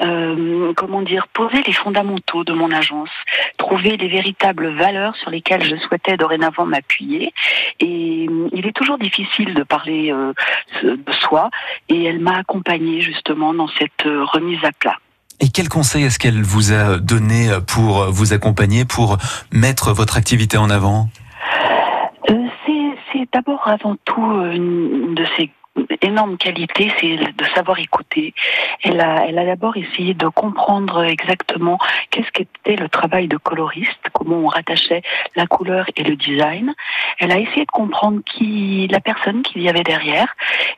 euh, 0.00 0.72
comment 0.74 1.02
dire, 1.02 1.28
poser 1.28 1.62
les 1.66 1.72
fondamentaux 1.72 2.42
de 2.44 2.52
mon 2.52 2.70
agence, 2.72 3.14
trouver 3.56 3.96
les 3.96 4.08
véritables 4.08 4.68
valeurs 4.76 5.14
sur 5.16 5.30
lesquelles 5.30 5.64
je 5.64 5.76
souhaitais 5.76 6.16
dorénavant 6.16 6.66
m'appuyer. 6.66 7.32
Et 7.78 8.26
euh, 8.28 8.48
il 8.52 8.66
est 8.66 8.76
toujours 8.80 8.98
difficile 8.98 9.54
de 9.54 9.62
parler 9.62 10.12
euh, 10.12 10.32
de 10.82 11.12
soi, 11.20 11.50
et 11.88 12.04
elle 12.04 12.18
m'a 12.18 12.38
accompagnée 12.38 13.00
justement 13.00 13.54
dans 13.54 13.68
cette 13.78 14.04
remise 14.34 14.62
à 14.64 14.72
plat. 14.72 14.96
Et 15.40 15.48
quel 15.48 15.68
conseil 15.68 16.04
est-ce 16.04 16.18
qu'elle 16.18 16.42
vous 16.42 16.72
a 16.72 16.98
donné 16.98 17.50
pour 17.66 18.06
vous 18.10 18.32
accompagner, 18.32 18.84
pour 18.84 19.18
mettre 19.52 19.92
votre 19.92 20.16
activité 20.16 20.56
en 20.56 20.70
avant? 20.70 21.08
Euh, 22.30 22.34
c'est- 22.66 23.28
d'abord 23.32 23.66
avant 23.66 23.96
tout 24.04 24.22
une 24.52 25.14
de 25.14 25.24
ses 25.36 25.50
énormes 26.00 26.36
qualités, 26.36 26.92
c'est 27.00 27.16
de 27.16 27.44
savoir 27.54 27.78
écouter. 27.78 28.34
Elle 28.82 29.00
a, 29.00 29.26
elle 29.26 29.38
a 29.38 29.44
d'abord 29.44 29.76
essayé 29.76 30.14
de 30.14 30.28
comprendre 30.28 31.02
exactement 31.02 31.78
qu'est-ce 32.10 32.30
qu'était 32.30 32.76
le 32.76 32.88
travail 32.88 33.28
de 33.28 33.36
coloriste, 33.36 34.08
comment 34.12 34.36
on 34.36 34.46
rattachait 34.46 35.02
la 35.36 35.46
couleur 35.46 35.86
et 35.96 36.04
le 36.04 36.16
design. 36.16 36.74
Elle 37.18 37.32
a 37.32 37.38
essayé 37.38 37.64
de 37.64 37.70
comprendre 37.70 38.20
qui, 38.24 38.86
la 38.88 39.00
personne 39.00 39.42
qu'il 39.42 39.62
y 39.62 39.68
avait 39.68 39.82
derrière, 39.82 40.34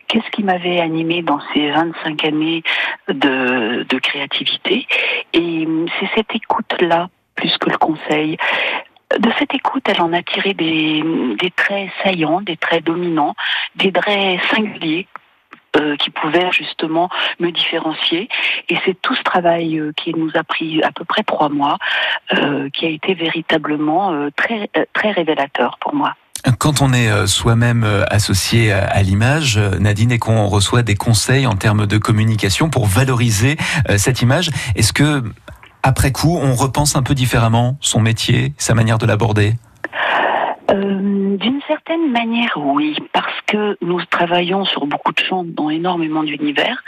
qu'est-ce 0.09 0.31
qui 0.31 0.43
m'avait 0.43 0.81
animé 0.81 1.23
dans 1.23 1.41
ces 1.53 1.71
25 1.71 2.25
années 2.25 2.63
de, 3.09 3.85
de 3.85 3.99
créativité. 3.99 4.87
Et 5.33 5.69
c'est 5.99 6.09
cette 6.15 6.35
écoute-là, 6.35 7.09
plus 7.35 7.57
que 7.59 7.71
le 7.71 7.79
conseil, 7.79 8.39
de 9.19 9.31
cette 9.39 9.55
écoute, 9.55 9.85
elle 9.87 10.01
en 10.01 10.13
a 10.13 10.23
tiré 10.23 10.55
des, 10.55 11.03
traits 11.57 11.91
saillants, 12.03 12.41
des 12.41 12.57
traits 12.57 12.85
dominants, 12.85 13.35
des 13.77 13.93
traits 13.93 14.41
singuliers 14.51 15.07
euh, 15.77 15.97
qui 15.97 16.11
pouvaient 16.11 16.51
justement 16.53 17.09
me 17.39 17.51
différencier. 17.51 18.29
Et 18.69 18.77
c'est 18.85 19.01
tout 19.01 19.15
ce 19.15 19.23
travail 19.23 19.79
euh, 19.79 19.93
qui 19.97 20.13
nous 20.15 20.31
a 20.35 20.43
pris 20.43 20.83
à 20.83 20.91
peu 20.91 21.05
près 21.05 21.23
trois 21.23 21.49
mois, 21.49 21.79
euh, 22.35 22.69
qui 22.71 22.87
a 22.87 22.89
été 22.89 23.15
véritablement 23.15 24.29
très, 24.37 24.69
très 24.93 25.13
révélateur 25.13 25.79
pour 25.81 25.95
moi. 25.95 26.15
Quand 26.59 26.81
on 26.81 26.93
est 26.93 27.27
soi-même 27.27 27.85
associé 28.09 28.71
à 28.71 29.03
l'image, 29.03 29.59
Nadine, 29.59 30.13
et 30.13 30.19
qu'on 30.19 30.47
reçoit 30.47 30.83
des 30.83 30.95
conseils 30.95 31.47
en 31.47 31.57
termes 31.57 31.87
de 31.87 31.99
communication 31.99 32.71
pour 32.71 32.87
valoriser 32.87 33.57
cette 33.97 34.23
image, 34.23 34.51
est-ce 34.77 34.93
que 34.93 35.25
après 35.87 36.11
coup, 36.11 36.37
on 36.43 36.55
repense 36.57 36.97
un 36.97 37.05
peu 37.05 37.15
différemment 37.15 37.77
son 37.81 38.01
métier, 38.01 38.53
sa 38.59 38.75
manière 38.75 38.99
de 38.99 39.07
l'aborder. 39.07 39.53
Euh, 40.73 41.37
D'une 41.37 41.61
certaine 41.69 42.11
manière, 42.11 42.55
oui, 42.57 42.97
parce 43.13 43.41
que 43.47 43.77
nous 43.83 44.05
travaillons 44.07 44.65
sur 44.65 44.87
beaucoup 44.87 45.13
de 45.13 45.21
champs 45.21 45.45
dans 45.45 45.71
énormément 45.71 46.25
d'univers, 46.25 46.83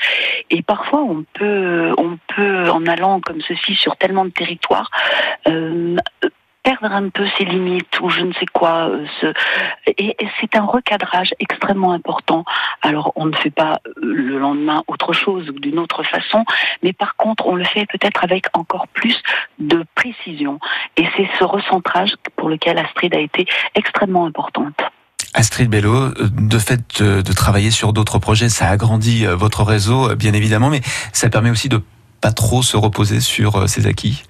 et 0.50 0.62
parfois 0.62 1.02
on 1.02 1.24
peut, 1.32 1.94
on 1.96 2.18
peut, 2.34 2.68
en 2.70 2.87
allant 2.87 3.20
comme 3.20 3.40
ceci 3.46 3.76
sur 3.76 3.96
tellement 3.96 4.24
de 4.24 4.30
territoires, 4.30 4.90
euh, 5.46 5.96
perdre 6.68 6.94
un 6.94 7.09
peu 7.09 7.24
ses 7.38 7.46
limites 7.46 7.98
ou 8.00 8.11
je 8.11 8.20
ne 8.20 8.33
sais 8.35 8.44
quoi. 8.52 8.90
euh, 8.90 9.33
Et, 9.87 10.14
c'est 10.38 10.54
un 10.54 10.66
recadrage 10.66 11.35
extrêmement 11.40 11.92
important. 11.92 12.44
Alors 12.83 13.12
on 13.16 13.24
ne 13.24 13.35
fait 13.35 13.50
pas 13.50 13.81
euh, 13.87 13.92
le 14.02 14.38
lendemain 14.38 14.83
autre 14.87 15.14
chose 15.14 15.48
ou 15.48 15.59
d'une 15.59 15.78
autre 15.78 16.02
façon, 16.02 16.44
mais 16.83 16.92
par 16.92 17.16
contre 17.16 17.46
on 17.46 17.54
le 17.54 17.64
fait 17.64 17.87
peut-être 17.87 18.22
avec 18.22 18.46
encore 18.52 18.87
plus 18.88 19.16
de 19.59 19.83
précision. 19.94 20.59
Et 20.98 21.07
c'est 21.16 21.28
ce 21.38 21.44
recentrage 21.44 22.12
pour 22.37 22.50
lequel 22.50 22.76
Astrid 22.76 23.14
a 23.14 23.20
été 23.20 23.46
extrêmement 23.74 24.26
importante. 24.26 24.78
Astrid 25.33 25.70
Bello, 25.70 25.94
euh, 25.94 26.12
de 26.18 26.59
fait 26.59 27.02
de 27.02 27.33
travailler 27.33 27.70
sur 27.70 27.94
d'autres 27.94 28.18
projets, 28.18 28.50
ça 28.50 28.68
agrandit 28.68 29.24
votre 29.24 29.62
réseau, 29.62 30.14
bien 30.16 30.35
évidemment, 30.35 30.68
mais 30.68 30.83
ça 31.14 31.31
permet 31.31 31.50
aussi 31.50 31.70
de 31.70 31.83
pas 32.20 32.33
trop 32.33 32.62
se 32.62 32.76
reposer 32.76 33.20
sur 33.20 33.66
ses 33.70 33.87
acquis. 33.87 34.24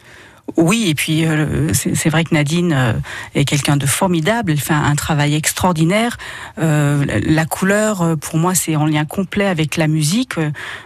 Oui, 0.57 0.87
et 0.89 0.95
puis 0.95 1.27
euh, 1.27 1.73
c'est 1.73 2.09
vrai 2.09 2.25
que 2.25 2.35
Nadine 2.35 2.73
euh, 2.73 2.93
est 3.35 3.45
quelqu'un 3.45 3.77
de 3.77 3.87
formidable. 3.87 4.53
Elle 4.53 4.61
fait 4.61 4.73
un, 4.73 4.95
travail 4.95 5.35
extraordinaire. 5.35 6.17
Euh, 6.59 7.05
la, 7.25 7.45
couleur, 7.45 8.17
pour 8.21 8.39
moi, 8.39 8.55
c'est 8.55 8.75
en 8.75 8.87
lien 8.87 9.05
complet 9.05 9.47
avec 9.47 9.77
la 9.77 9.87
musique. 9.87 10.35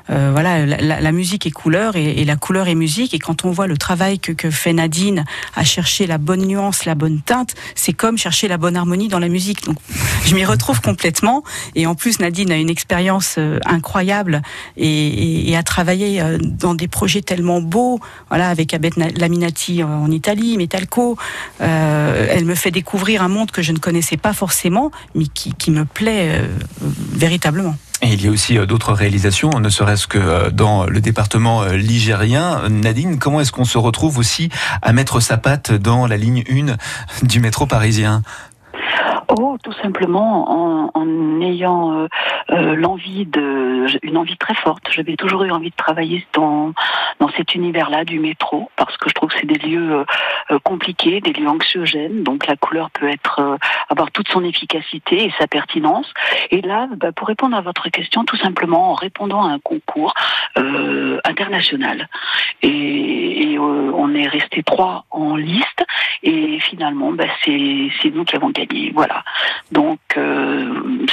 Voilà, 0.09 0.67
la, 0.67 1.13
musique 1.13 1.47
est 1.47 1.51
couleur 1.51 1.97
et, 1.97 2.25
la 2.25 2.37
couleur 2.37 2.69
est 2.69 2.75
musique. 2.75 3.15
Et 3.15 3.19
quand 3.19 3.45
on 3.45 3.51
voit 3.51 3.67
le 3.67 3.79
travail 3.79 4.19
que, 4.19 4.51
fait 4.51 4.73
Nadine 4.73 5.25
à 5.55 5.65
chercher 5.65 6.07
la 6.07 6.19
bonne 6.19 6.43
nuance, 6.43 6.85
la 6.85 6.95
bonne 6.95 7.21
teinte, 7.21 7.55
c'est 7.75 7.93
comme 7.93 8.19
chercher 8.19 8.49
la 8.49 8.59
bonne 8.59 8.77
harmonie 8.77 9.09
dans 9.09 9.19
la 9.19 9.29
musique. 9.29 9.65
Donc, 9.65 9.79
je 10.27 10.35
m'y 10.35 10.45
retrouve 10.45 10.81
complètement. 10.81 11.43
Et 11.75 11.87
en 11.87 11.95
plus, 11.95 12.19
Nadine 12.19 12.53
a 12.53 12.57
une 12.57 12.71
expérience 12.71 13.39
incroyable 13.65 14.43
et, 14.77 15.55
a 15.57 15.63
travaillé 15.63 16.23
dans 16.41 16.75
des 16.75 16.89
projets 16.89 17.23
tellement 17.23 17.61
beaux. 17.61 18.01
Voilà, 18.29 18.49
avec 18.49 18.75
Abet 18.75 18.91
Na- 18.97 19.29
En 19.83 20.11
Italie, 20.11 20.57
Metalco. 20.57 21.17
Euh, 21.61 22.27
elle 22.31 22.45
me 22.45 22.55
fait 22.55 22.71
découvrir 22.71 23.23
un 23.23 23.29
monde 23.29 23.51
que 23.51 23.63
je 23.63 23.73
ne 23.73 23.79
connaissais 23.79 24.17
pas 24.17 24.33
forcément, 24.33 24.91
mais 25.15 25.27
qui, 25.27 25.53
qui 25.55 25.71
me 25.71 25.85
plaît 25.85 26.41
euh, 26.41 26.47
véritablement. 27.13 27.75
Et 28.03 28.15
il 28.15 28.25
y 28.25 28.29
a 28.29 28.31
aussi 28.31 28.59
euh, 28.59 28.67
d'autres 28.67 28.93
réalisations, 28.93 29.51
ne 29.61 29.69
serait-ce 29.69 30.07
que 30.07 30.19
euh, 30.19 30.51
dans 30.51 30.87
le 30.87 31.01
département 31.01 31.65
ligérien. 31.67 32.69
Nadine, 32.69 33.19
comment 33.19 33.41
est-ce 33.41 33.53
qu'on 33.53 33.65
se 33.65 33.79
retrouve 33.79 34.19
aussi 34.19 34.49
à 34.81 34.93
mettre 34.93 35.21
sa 35.21 35.37
patte 35.37 35.73
dans 35.73 36.07
la 36.07 36.17
ligne 36.17 36.43
1 36.51 37.27
du 37.27 37.41
métro 37.41 37.67
parisien? 37.67 38.23
Oh, 39.29 39.57
tout 39.63 39.73
simplement 39.83 40.51
en, 40.51 40.91
en 40.95 41.41
ayant 41.41 41.93
euh, 41.93 42.07
euh, 42.51 42.75
l'envie 42.75 43.27
de, 43.27 43.87
une 44.03 44.17
envie 44.17 44.37
très 44.37 44.55
forte. 44.55 44.85
J'avais 44.91 45.17
toujours 45.17 45.45
eu 45.45 45.51
envie 45.51 45.71
de 45.71 45.77
travailler 45.77 46.27
dans 46.33 46.73
dans 47.23 47.29
cet 47.37 47.55
univers-là 47.55 48.05
du 48.05 48.19
métro 48.19 48.69
parce 48.77 48.97
que 48.97 49.09
je 49.09 49.15
trouve 49.15 49.31
que 49.31 49.39
c'est 49.39 49.47
des 49.47 49.59
lieux 49.59 50.05
euh, 50.51 50.59
compliqués, 50.65 51.21
des 51.21 51.33
lieux 51.33 51.49
anxiogènes. 51.49 52.25
Donc 52.25 52.49
la 52.49 52.57
couleur 52.57 52.91
peut 52.91 53.09
être 53.09 53.39
euh, 53.41 53.57
avoir 53.89 54.11
toute 54.11 54.29
son 54.29 54.45
efficacité 54.45 55.25
et 55.27 55.33
sa 55.39 55.47
pertinence. 55.47 56.13
Et 56.51 56.61
là, 56.63 56.89
bah, 56.97 57.13
pour 57.13 57.29
répondre 57.29 57.57
à 57.57 57.61
votre 57.61 57.89
question, 57.91 58.25
tout 58.25 58.37
simplement 58.37 58.91
en 58.91 58.95
répondant 58.95 59.45
à 59.45 59.51
un 59.51 59.61
concours 59.61 60.15
euh, 60.59 61.21
international. 61.25 62.09
Et, 62.63 63.53
et, 63.53 63.57
euh, 63.57 63.93
on 63.95 64.15
est 64.15 64.27
resté 64.27 64.65
trois 64.65 65.05
en 65.11 65.37
liste 65.37 65.85
et 66.25 66.59
finalement, 66.59 67.13
bah, 67.13 67.27
c'est 67.45 68.11
nous 68.13 68.25
qui 68.25 68.35
avons 68.35 68.51
gagné. 68.51 68.91
Voilà. 68.93 69.23
Donc 69.71 70.01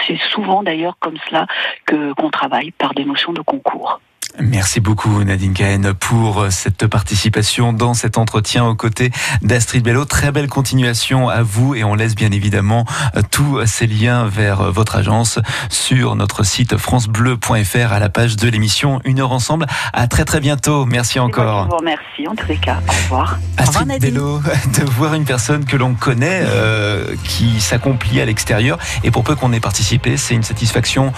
c'est 0.05 0.19
souvent 0.31 0.63
d'ailleurs 0.63 0.97
comme 0.99 1.17
cela 1.27 1.47
que 1.85 2.13
qu'on 2.13 2.29
travaille 2.29 2.71
par 2.71 2.93
des 2.93 3.05
notions 3.05 3.33
de 3.33 3.41
concours. 3.41 3.99
Merci 4.37 4.79
beaucoup 4.79 5.23
Nadine 5.23 5.53
Cahen 5.53 5.93
pour 5.93 6.45
cette 6.49 6.87
participation 6.87 7.73
dans 7.73 7.93
cet 7.93 8.17
entretien 8.17 8.65
aux 8.65 8.75
côtés 8.75 9.11
d'Astrid 9.41 9.83
Bello. 9.83 10.05
Très 10.05 10.31
belle 10.31 10.47
continuation 10.47 11.27
à 11.29 11.41
vous 11.41 11.75
et 11.75 11.83
on 11.83 11.95
laisse 11.95 12.15
bien 12.15 12.31
évidemment 12.31 12.85
tous 13.31 13.65
ces 13.65 13.87
liens 13.87 14.25
vers 14.25 14.71
votre 14.71 14.95
agence 14.95 15.39
sur 15.69 16.15
notre 16.15 16.43
site 16.43 16.77
francebleu.fr 16.77 17.91
à 17.91 17.99
la 17.99 18.09
page 18.09 18.37
de 18.37 18.47
l'émission 18.47 19.01
Une 19.03 19.19
heure 19.19 19.31
ensemble. 19.31 19.65
À 19.93 20.07
très 20.07 20.25
très 20.25 20.39
bientôt. 20.39 20.85
Merci 20.85 21.17
Et 21.17 21.21
moi, 21.21 21.27
encore. 21.27 21.65
je 21.65 21.69
vous 21.71 21.77
remercie 21.77 22.27
en 22.27 22.35
tous 22.35 22.47
les 22.47 22.57
cas. 22.57 22.79
Au 22.87 22.91
revoir. 22.91 23.39
Astrid 23.57 23.99
Bello, 23.99 24.39
de 24.79 24.85
voir 24.91 25.15
une 25.15 25.25
personne 25.25 25.65
que 25.65 25.75
l'on 25.75 25.95
connaît 25.95 26.43
euh, 26.45 27.15
qui 27.25 27.59
s'accomplit 27.59 28.21
à 28.21 28.25
l'extérieur 28.25 28.77
et 29.03 29.11
pour 29.11 29.23
peu 29.23 29.35
qu'on 29.35 29.51
ait 29.51 29.59
participé, 29.59 30.15
c'est 30.17 30.35
une 30.35 30.43
satisfaction 30.43 31.11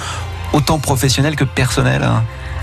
autant 0.54 0.80
professionnelle 0.80 1.36
que 1.36 1.44
personnelle. 1.44 2.08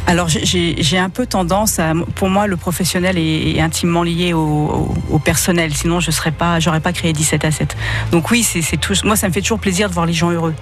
Alors 0.09 0.29
j'ai- 0.29 0.99
un 0.99 1.11
peu 1.11 1.27
tendance 1.27 1.79
à, 1.79 1.93
pour 2.17 2.29
moi, 2.31 2.47
le 2.47 2.57
professionnel 2.57 3.19
est, 3.19 3.51
est 3.57 3.61
intimement 3.61 4.03
lié 4.03 4.33
au, 4.33 4.39
au- 4.41 4.95
au 5.11 5.19
personnel. 5.19 5.75
Sinon, 5.75 6.01
je 6.01 6.11
serais 6.11 6.31
pas, 6.33 6.59
j'aurais 6.61 6.81
pas 6.81 6.93
créé 6.95 7.13
17 7.13 7.45
à 7.45 7.51
7. 7.53 7.77
Donc 8.11 8.31
oui, 8.31 8.43
c'est 8.43 8.63
tout. 8.79 8.95
Moi, 9.05 9.17
ça 9.17 9.29
me 9.29 9.33
fait 9.35 9.43
toujours 9.43 9.61
plaisir 9.61 9.89
de 9.91 9.95
voir 9.95 10.07
les 10.07 10.15
gens 10.15 10.31
heureux. 10.31 10.55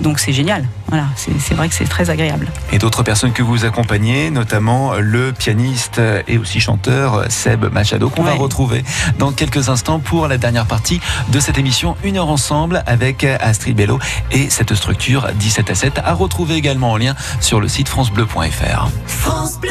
Donc 0.00 0.18
c'est 0.18 0.32
génial. 0.32 0.64
Voilà, 0.88 1.04
c'est 1.16 1.54
vrai 1.54 1.68
que 1.68 1.74
c'est 1.74 1.84
très 1.88 2.10
agréable. 2.10 2.48
Et 2.72 2.78
d'autres 2.78 3.02
personnes 3.04 3.32
que 3.32 3.42
vous 3.42 3.64
accompagnez, 3.64 4.30
notamment 4.30 4.94
le 4.98 5.32
pianiste 5.32 6.00
et 6.26 6.36
aussi 6.38 6.58
chanteur 6.60 7.24
Seb 7.30 7.66
Machado, 7.72 8.10
qu'on 8.10 8.22
va 8.24 8.32
retrouver 8.34 8.84
dans 9.18 9.30
quelques 9.32 9.68
instants 9.68 10.00
pour 10.00 10.26
la 10.28 10.38
dernière 10.38 10.66
partie 10.66 11.00
de 11.30 11.38
cette 11.40 11.56
émission 11.58 11.96
Une 12.02 12.16
heure 12.16 12.28
ensemble 12.30 12.82
avec 12.86 13.22
Astrid 13.24 13.76
Bello 13.76 13.98
et 14.32 14.50
cette 14.50 14.74
structure 14.74 15.28
17 15.34 15.70
à 15.70 15.74
7 15.74 16.00
à 16.04 16.14
retrouver 16.14 16.54
également 16.56 16.90
en 16.92 16.96
lien 16.96 17.14
sur 17.40 17.60
le 17.60 17.68
site 17.68 17.88
francebleu.fr. 17.88 18.87
France 19.06 19.58
Bleu. 19.58 19.70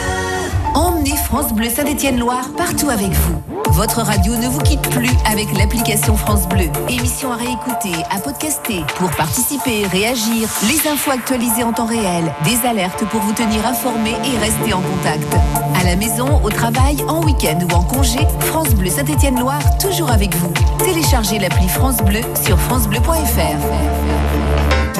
Emmenez 0.75 1.15
France 1.25 1.53
Bleu 1.53 1.69
Saint-Étienne-Loire 1.69 2.49
partout 2.55 2.89
avec 2.89 3.11
vous. 3.11 3.41
Votre 3.71 4.01
radio 4.01 4.35
ne 4.35 4.47
vous 4.47 4.59
quitte 4.59 4.81
plus 4.89 5.11
avec 5.29 5.45
l'application 5.57 6.15
France 6.15 6.47
Bleu. 6.47 6.65
Émission 6.89 7.31
à 7.31 7.35
réécouter, 7.35 7.93
à 8.09 8.19
podcaster. 8.19 8.83
Pour 8.97 9.09
participer, 9.11 9.85
réagir, 9.87 10.49
les 10.67 10.89
infos 10.89 11.11
actualisées 11.11 11.63
en 11.63 11.73
temps 11.73 11.85
réel, 11.85 12.33
des 12.43 12.67
alertes 12.67 13.05
pour 13.09 13.21
vous 13.21 13.33
tenir 13.33 13.65
informé 13.67 14.11
et 14.11 14.37
rester 14.39 14.73
en 14.73 14.81
contact. 14.81 15.31
À 15.79 15.83
la 15.83 15.95
maison, 15.95 16.41
au 16.43 16.49
travail, 16.49 16.97
en 17.07 17.23
week-end 17.23 17.59
ou 17.69 17.75
en 17.75 17.83
congé, 17.83 18.19
France 18.39 18.69
Bleu 18.69 18.89
Saint-Étienne-Loire 18.89 19.77
toujours 19.77 20.11
avec 20.11 20.35
vous. 20.35 20.51
Téléchargez 20.79 21.39
l'appli 21.39 21.67
France 21.67 21.97
Bleu 21.97 22.21
sur 22.43 22.59
francebleu.fr. 22.59 24.46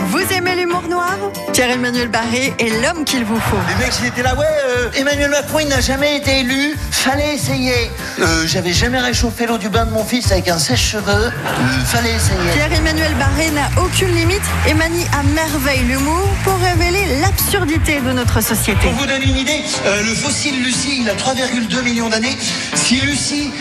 Vous 0.05 0.21
aimez 0.33 0.55
l'humour 0.55 0.83
noir 0.89 1.15
Pierre-Emmanuel 1.53 2.07
Barré 2.09 2.53
est 2.59 2.81
l'homme 2.81 3.03
qu'il 3.03 3.25
vous 3.25 3.39
faut. 3.39 3.57
Les 3.67 3.83
mecs, 3.85 3.93
ils 4.01 4.05
étaient 4.07 4.21
là, 4.21 4.35
ouais, 4.35 4.45
euh, 4.67 4.89
Emmanuel 4.95 5.31
Macron, 5.31 5.59
il 5.59 5.67
n'a 5.67 5.81
jamais 5.81 6.17
été 6.17 6.39
élu, 6.41 6.75
fallait 6.91 7.33
essayer. 7.33 7.89
Euh, 8.19 8.45
J'avais 8.45 8.73
jamais 8.73 8.99
réchauffé 8.99 9.47
l'eau 9.47 9.57
du 9.57 9.69
bain 9.69 9.85
de 9.85 9.91
mon 9.91 10.03
fils 10.05 10.31
avec 10.31 10.47
un 10.49 10.59
sèche-cheveux, 10.59 11.31
Euh, 11.33 11.85
fallait 11.85 12.13
essayer. 12.13 12.51
Pierre-Emmanuel 12.53 13.13
Barré 13.15 13.49
n'a 13.51 13.69
aucune 13.81 14.13
limite 14.15 14.43
et 14.69 14.73
manie 14.75 15.05
à 15.19 15.23
merveille 15.23 15.83
l'humour 15.87 16.27
pour 16.43 16.57
révéler 16.59 17.19
l'absurdité 17.21 17.99
de 17.99 18.11
notre 18.11 18.41
société. 18.41 18.79
Pour 18.89 18.93
vous 18.93 19.05
donner 19.07 19.25
une 19.25 19.37
idée, 19.37 19.63
le 20.05 20.13
fossile 20.13 20.63
Lucie, 20.63 20.99
il 21.01 21.09
a 21.09 21.13
3,2 21.15 21.81
millions 21.81 22.09
d'années. 22.09 22.37
Si 22.75 23.01
Lucie, 23.01 23.51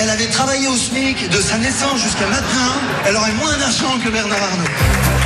elle 0.00 0.10
avait 0.10 0.26
travaillé 0.28 0.68
au 0.68 0.76
SMIC 0.76 1.28
de 1.30 1.40
sa 1.40 1.58
naissance 1.58 2.00
jusqu'à 2.00 2.26
maintenant, 2.26 2.74
elle 3.06 3.16
aurait 3.16 3.32
moins 3.32 3.56
d'argent 3.58 3.98
que 4.04 4.08
Bernard 4.08 4.38
Arnault. 4.42 4.70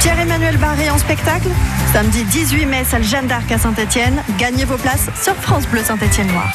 Pierre-Emmanuel 0.01 0.57
Barré 0.59 0.91
en 0.91 0.99
spectacle, 0.99 1.49
samedi 1.93 2.25
18 2.25 2.67
mai, 2.67 2.85
salle 2.85 3.05
Jeanne 3.05 3.27
d'Arc 3.27 3.51
à 3.51 3.59
Saint-Etienne. 3.59 4.23
Gagnez 4.39 4.65
vos 4.65 4.77
places 4.77 5.09
sur 5.23 5.35
France 5.37 5.67
Bleu 5.69 5.83
Saint-Etienne 5.83 6.29
Noir. 6.29 6.53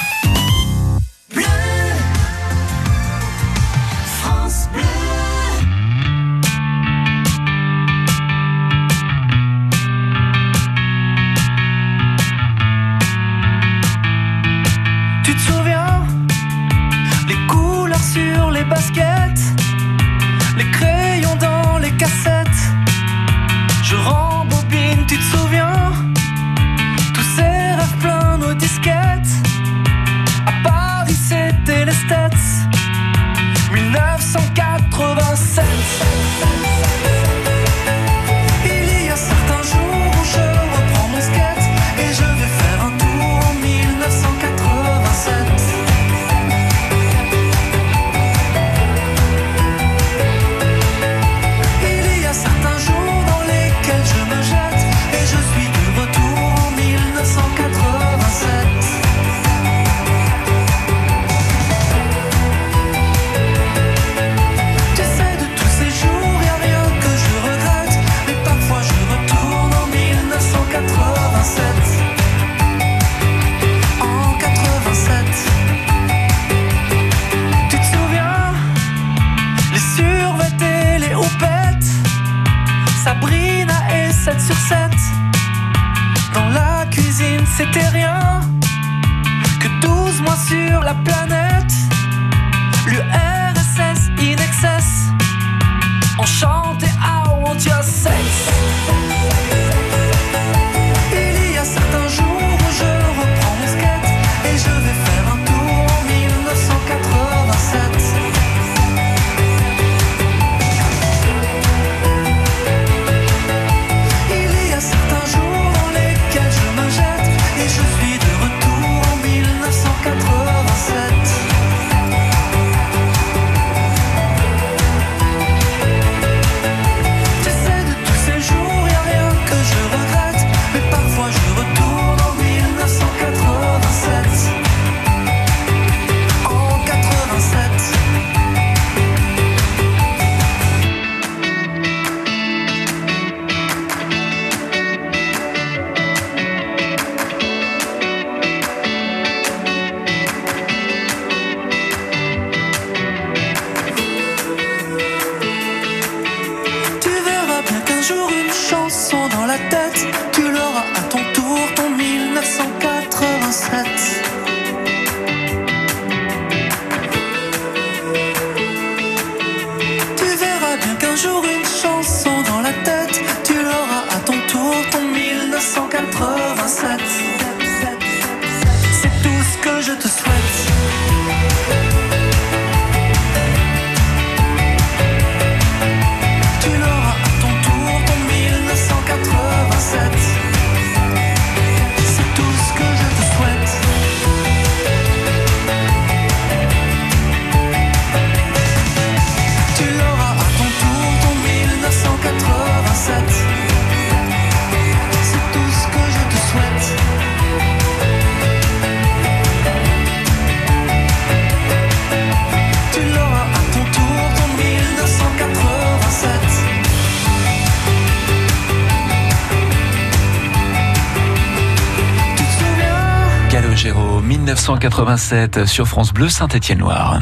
1987 224.70 225.66
sur 225.66 225.88
France 225.88 226.14
Bleu 226.14 226.30
Saint-Étienne-Loire. 226.30 227.20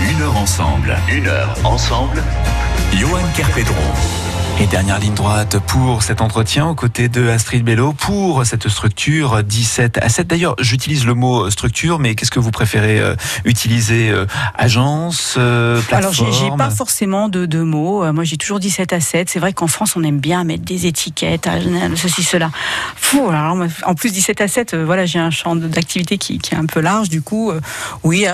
Une 0.00 0.20
heure 0.20 0.36
ensemble, 0.36 0.96
une 1.08 1.28
heure 1.28 1.54
ensemble. 1.62 2.24
Johan 2.92 3.22
Kerpedron. 3.36 4.23
Et 4.60 4.66
dernière 4.66 5.00
ligne 5.00 5.14
droite 5.14 5.58
pour 5.66 6.04
cet 6.04 6.20
entretien 6.20 6.66
aux 6.68 6.76
côtés 6.76 7.08
de 7.08 7.28
Astrid 7.28 7.64
Bello 7.64 7.92
pour 7.92 8.46
cette 8.46 8.68
structure 8.68 9.42
17 9.42 9.98
à 9.98 10.08
7. 10.08 10.28
D'ailleurs, 10.28 10.54
j'utilise 10.60 11.04
le 11.04 11.14
mot 11.14 11.50
structure, 11.50 11.98
mais 11.98 12.14
qu'est-ce 12.14 12.30
que 12.30 12.38
vous 12.38 12.52
préférez 12.52 13.00
euh, 13.00 13.16
utiliser 13.44 14.10
euh, 14.10 14.26
Agence, 14.56 15.34
euh, 15.38 15.82
Alors, 15.90 16.12
j'ai- 16.12 16.24
plateforme 16.24 16.56
pas 16.58 16.70
forcément 16.70 17.28
de, 17.28 17.46
de 17.46 17.62
mots. 17.62 18.04
Euh, 18.04 18.12
Moi, 18.12 18.22
j'ai 18.22 18.36
toujours 18.36 18.60
17 18.60 18.92
à 18.92 19.00
7. 19.00 19.28
C'est 19.28 19.40
vrai 19.40 19.52
qu'en 19.52 19.66
France, 19.66 19.96
on 19.96 20.04
aime 20.04 20.20
bien 20.20 20.44
mettre 20.44 20.62
des 20.64 20.86
étiquettes, 20.86 21.48
ceci, 21.96 22.22
cela. 22.22 22.50
Fou, 22.96 23.28
alors, 23.28 23.56
en 23.84 23.94
plus, 23.94 24.12
17 24.12 24.40
à 24.40 24.46
7, 24.48 24.74
euh, 24.74 24.84
voilà, 24.84 25.04
j'ai 25.04 25.18
un 25.18 25.30
champ 25.30 25.56
d'activité 25.56 26.16
qui, 26.16 26.38
qui 26.38 26.54
est 26.54 26.58
un 26.58 26.66
peu 26.66 26.80
large. 26.80 27.08
Du 27.08 27.22
coup, 27.22 27.52
oui, 28.04 28.24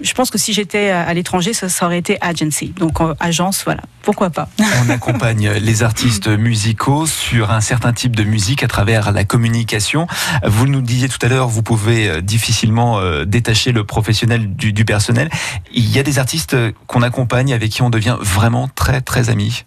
je 0.00 0.12
pense 0.14 0.30
que 0.30 0.38
si 0.38 0.52
j'étais 0.52 0.90
à 0.90 1.12
l'étranger, 1.12 1.52
ça, 1.54 1.68
ça 1.68 1.86
aurait 1.86 1.98
été 1.98 2.18
agency. 2.20 2.72
Donc, 2.78 2.98
agence, 3.18 3.62
voilà, 3.64 3.82
pourquoi 4.02 4.30
pas? 4.30 4.48
On 4.86 4.90
accompagne 4.90 5.50
les 5.58 5.82
artistes 5.82 6.28
musicaux 6.28 7.06
sur 7.06 7.50
un 7.50 7.60
certain 7.60 7.92
type 7.92 8.14
de 8.16 8.24
musique 8.24 8.62
à 8.62 8.68
travers 8.68 9.12
la 9.12 9.24
communication. 9.24 10.06
Vous 10.44 10.66
nous 10.66 10.80
disiez 10.80 11.08
tout 11.08 11.18
à 11.22 11.28
l'heure, 11.28 11.48
vous 11.48 11.62
pouvez 11.62 12.08
euh, 12.08 12.20
difficilement 12.20 12.98
euh, 12.98 13.24
détacher 13.24 13.72
le 13.72 13.84
professionnel 13.84 14.54
du, 14.54 14.84
personnel. 14.84 15.30
Il 15.72 15.90
y 15.90 15.98
a 15.98 16.02
des 16.02 16.18
artistes 16.18 16.56
qu'on 16.86 17.02
accompagne 17.02 17.52
avec 17.52 17.70
qui 17.70 17.82
on 17.82 17.90
devient 17.90 18.16
vraiment 18.20 18.68
très 18.68 19.00
très 19.00 19.30
amis. 19.30 19.64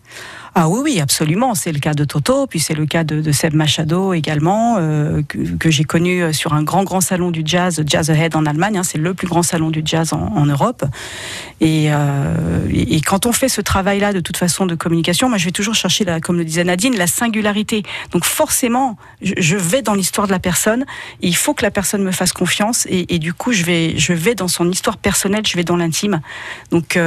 Ah 0.55 0.67
oui, 0.67 0.79
oui, 0.83 0.99
absolument. 0.99 1.53
C'est 1.55 1.71
le 1.71 1.79
cas 1.79 1.93
de 1.93 2.03
Toto, 2.03 2.47
puis 2.47 2.59
c'est 2.59 2.73
le 2.73 2.85
cas 2.85 3.03
de, 3.03 3.31
Seb 3.31 3.53
Machado 3.53 4.13
également, 4.13 4.77
euh, 4.79 5.21
que, 5.23 5.69
j'ai 5.69 5.83
connu 5.83 6.23
euh, 6.23 6.33
sur 6.33 6.53
un 6.53 6.63
grand, 6.63 6.83
grand 6.83 7.01
salon 7.01 7.31
du 7.31 7.43
jazz, 7.45 7.83
Jazz 7.85 8.09
Ahead 8.09 8.35
en 8.35 8.45
Allemagne. 8.45 8.77
hein. 8.77 8.83
c'est 8.83 8.97
le 8.97 9.13
plus 9.13 9.27
grand 9.27 9.43
salon 9.43 9.69
du 9.69 9.81
jazz 9.85 10.13
en, 10.13 10.45
Europe. 10.45 10.83
Et, 11.61 11.87
euh, 11.91 12.67
et, 12.71 13.01
quand 13.01 13.25
on 13.25 13.31
fait 13.31 13.49
ce 13.49 13.61
travail-là, 13.61 14.13
de 14.13 14.19
toute 14.19 14.37
façon, 14.37 14.65
de 14.65 14.75
communication, 14.75 15.29
moi, 15.29 15.37
je 15.37 15.45
vais 15.45 15.51
toujours 15.51 15.75
chercher, 15.75 16.05
la, 16.05 16.19
comme 16.19 16.37
le 16.37 16.45
disait 16.45 16.63
Nadine, 16.63 16.95
la 16.97 17.07
singularité. 17.07 17.83
Donc 18.11 18.25
forcément, 18.25 18.97
je, 19.21 19.55
vais 19.55 19.81
dans 19.81 19.93
l'histoire 19.93 20.27
de 20.27 20.31
la 20.31 20.39
personne. 20.39 20.85
Il 21.21 21.35
faut 21.35 21.53
que 21.53 21.63
la 21.63 21.71
personne 21.71 22.03
me 22.03 22.11
fasse 22.11 22.33
confiance. 22.33 22.87
Et, 22.89 23.19
du 23.19 23.33
coup, 23.33 23.51
je 23.51 23.63
vais, 23.63 23.97
je 23.97 24.13
vais 24.13 24.33
dans 24.33 24.47
son 24.47 24.69
histoire 24.71 24.97
personnelle, 24.97 25.45
je 25.45 25.55
vais 25.55 25.63
dans 25.63 25.77
l'intime. 25.77 26.21
Donc... 26.71 26.97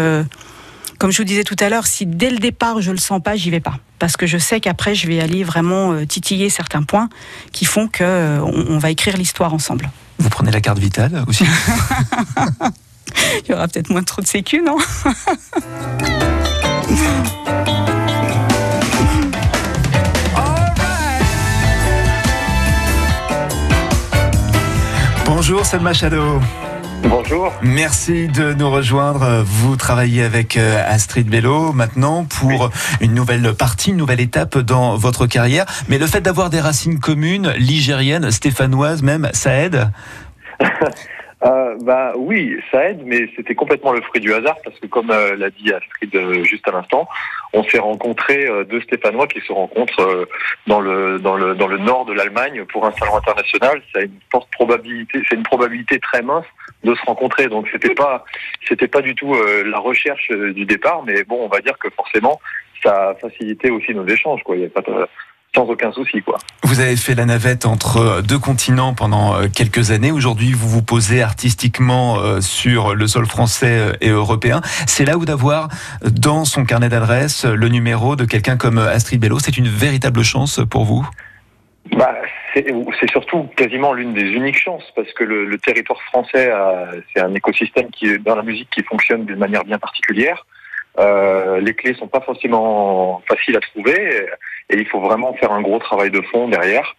comme 1.02 1.10
je 1.10 1.18
vous 1.18 1.24
disais 1.24 1.42
tout 1.42 1.56
à 1.58 1.68
l'heure, 1.68 1.88
si 1.88 2.06
dès 2.06 2.30
le 2.30 2.38
départ 2.38 2.80
je 2.80 2.92
le 2.92 2.96
sens 2.96 3.20
pas, 3.20 3.34
j'y 3.34 3.50
vais 3.50 3.58
pas, 3.58 3.74
parce 3.98 4.16
que 4.16 4.24
je 4.24 4.38
sais 4.38 4.60
qu'après 4.60 4.94
je 4.94 5.08
vais 5.08 5.18
aller 5.18 5.42
vraiment 5.42 5.90
euh, 5.90 6.06
titiller 6.06 6.48
certains 6.48 6.84
points 6.84 7.08
qui 7.50 7.64
font 7.64 7.88
que 7.88 8.04
euh, 8.04 8.40
on, 8.40 8.74
on 8.74 8.78
va 8.78 8.92
écrire 8.92 9.16
l'histoire 9.16 9.52
ensemble. 9.52 9.90
Vous 10.18 10.28
prenez 10.28 10.52
la 10.52 10.60
carte 10.60 10.78
vitale 10.78 11.24
aussi? 11.26 11.44
Il 13.44 13.50
y 13.50 13.52
aura 13.52 13.66
peut-être 13.66 13.90
moins 13.90 14.04
trop 14.04 14.22
de 14.22 14.28
sécu, 14.28 14.62
non? 14.62 14.76
Bonjour 25.26 25.66
Seb 25.66 25.82
Machado. 25.82 26.40
Bonjour. 27.04 27.52
Merci 27.62 28.28
de 28.28 28.52
nous 28.52 28.70
rejoindre. 28.70 29.42
Vous 29.44 29.76
travaillez 29.76 30.22
avec 30.22 30.56
euh, 30.56 30.82
Astrid 30.86 31.28
Bello 31.28 31.72
maintenant 31.72 32.24
pour 32.24 32.70
une 33.00 33.14
nouvelle 33.14 33.54
partie, 33.54 33.90
une 33.90 33.96
nouvelle 33.96 34.20
étape 34.20 34.58
dans 34.58 34.96
votre 34.96 35.26
carrière. 35.26 35.66
Mais 35.88 35.98
le 35.98 36.06
fait 36.06 36.20
d'avoir 36.20 36.50
des 36.50 36.60
racines 36.60 37.00
communes, 37.00 37.52
ligériennes, 37.58 38.30
stéphanoises 38.30 39.02
même, 39.02 39.28
ça 39.32 39.54
aide? 39.54 39.90
Euh, 41.44 41.76
bah 41.82 42.12
oui, 42.16 42.56
ça 42.70 42.90
aide, 42.90 43.02
mais 43.04 43.28
c'était 43.34 43.56
complètement 43.56 43.92
le 43.92 44.00
fruit 44.02 44.20
du 44.20 44.32
hasard 44.32 44.56
parce 44.62 44.78
que 44.78 44.86
comme 44.86 45.10
euh, 45.10 45.34
l'a 45.34 45.50
dit 45.50 45.72
Astrid 45.72 46.14
euh, 46.14 46.44
juste 46.44 46.68
à 46.68 46.70
l'instant, 46.70 47.08
on 47.52 47.64
s'est 47.64 47.80
rencontrés 47.80 48.48
deux 48.70 48.80
Stéphanois 48.82 49.26
qui 49.26 49.40
se 49.40 49.52
rencontrent 49.52 50.26
dans 50.66 50.80
le 50.80 51.18
dans 51.18 51.36
le 51.36 51.54
dans 51.54 51.66
le 51.66 51.78
nord 51.78 52.04
de 52.04 52.12
l'Allemagne 52.12 52.64
pour 52.66 52.86
un 52.86 52.92
salon 52.92 53.16
international. 53.16 53.82
Ça 53.92 54.00
a 54.00 54.02
une 54.02 54.20
forte 54.30 54.48
probabilité, 54.52 55.20
c'est 55.28 55.34
une 55.34 55.42
probabilité 55.42 55.98
très 55.98 56.22
mince 56.22 56.46
de 56.84 56.94
se 56.94 57.02
rencontrer. 57.06 57.48
Donc 57.48 57.68
c'était 57.72 57.94
pas 57.94 58.24
c'était 58.68 58.88
pas 58.88 59.02
du 59.02 59.14
tout 59.14 59.34
euh, 59.34 59.64
la 59.64 59.78
recherche 59.78 60.30
euh, 60.30 60.52
du 60.52 60.64
départ, 60.64 61.02
mais 61.04 61.24
bon, 61.24 61.44
on 61.44 61.48
va 61.48 61.60
dire 61.60 61.78
que 61.78 61.88
forcément 61.90 62.40
ça 62.82 63.10
a 63.10 63.14
facilité 63.14 63.70
aussi 63.70 63.94
nos 63.94 64.06
échanges. 64.06 64.42
Quoi, 64.42 64.56
il 64.56 64.62
y 64.62 64.66
a 64.66 64.68
pas 64.68 64.82
sans 65.54 65.64
aucun 65.64 65.92
souci 65.92 66.22
quoi. 66.22 66.38
Vous 66.62 66.80
avez 66.80 66.96
fait 66.96 67.14
la 67.14 67.26
navette 67.26 67.66
entre 67.66 68.22
deux 68.22 68.38
continents 68.38 68.94
pendant 68.94 69.34
euh, 69.34 69.48
quelques 69.54 69.90
années. 69.90 70.10
Aujourd'hui, 70.10 70.52
vous 70.52 70.68
vous 70.68 70.82
posez 70.82 71.22
artistiquement 71.22 72.18
euh, 72.18 72.40
sur 72.40 72.94
le 72.94 73.06
sol 73.06 73.26
français 73.26 73.78
euh, 73.78 73.92
et 74.00 74.08
européen. 74.08 74.62
C'est 74.86 75.04
là 75.04 75.18
où 75.18 75.24
d'avoir 75.24 75.68
dans 76.02 76.44
son 76.44 76.64
carnet 76.64 76.88
d'adresses 76.88 77.44
le 77.44 77.68
numéro 77.68 78.16
de 78.16 78.24
quelqu'un 78.24 78.56
comme 78.56 78.78
Astrid 78.78 79.20
Bello. 79.20 79.38
C'est 79.38 79.58
une 79.58 79.68
véritable 79.68 80.22
chance 80.22 80.60
pour 80.70 80.84
vous? 80.84 81.06
Bah, 81.96 82.16
c'est 82.54 83.10
surtout 83.10 83.48
quasiment 83.54 83.92
l'une 83.92 84.14
des 84.14 84.22
uniques 84.22 84.58
chances 84.58 84.90
parce 84.96 85.12
que 85.12 85.24
le, 85.24 85.58
territoire 85.58 86.00
français, 86.02 86.50
c'est 87.12 87.20
un 87.20 87.34
écosystème 87.34 87.90
qui 87.90 88.18
dans 88.18 88.34
la 88.34 88.42
musique 88.42 88.70
qui 88.70 88.82
fonctionne 88.82 89.26
d'une 89.26 89.36
manière 89.36 89.64
bien 89.64 89.78
particulière. 89.78 90.46
Euh, 90.98 91.60
les 91.60 91.74
clés 91.74 91.94
sont 91.94 92.08
pas 92.08 92.20
forcément 92.20 93.22
faciles 93.28 93.56
à 93.56 93.60
trouver 93.60 94.26
et, 94.72 94.78
il 94.78 94.86
faut 94.86 95.00
vraiment 95.00 95.32
faire 95.34 95.52
un 95.52 95.62
gros 95.62 95.78
travail 95.78 96.10
de 96.10 96.20
fond 96.22 96.48
derrière. 96.48 96.96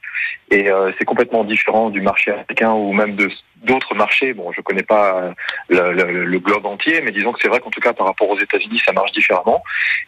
Et 0.51 0.69
euh, 0.71 0.91
c'est 0.97 1.05
complètement 1.05 1.43
différent 1.43 1.89
du 1.89 1.99
marché 2.01 2.31
américain 2.31 2.71
ou 2.71 2.93
même 2.93 3.15
de 3.15 3.29
d'autres 3.63 3.95
marchés. 3.95 4.33
Bon, 4.33 4.51
je 4.51 4.59
connais 4.61 4.83
pas 4.83 5.15
euh, 5.15 5.31
le, 5.69 5.93
le- 5.93 6.25
le 6.25 6.39
globe 6.39 6.65
entier, 6.65 6.99
mais 7.01 7.11
disons 7.11 7.31
que 7.31 7.39
c'est 7.41 7.47
vrai 7.47 7.61
qu'en 7.61 7.69
tout 7.69 7.79
cas 7.79 7.93
par 7.93 8.07
rapport 8.07 8.29
aux 8.29 8.37
États-Unis, 8.39 8.81
ça 8.85 8.91
marche 8.91 9.11
différemment. 9.13 9.63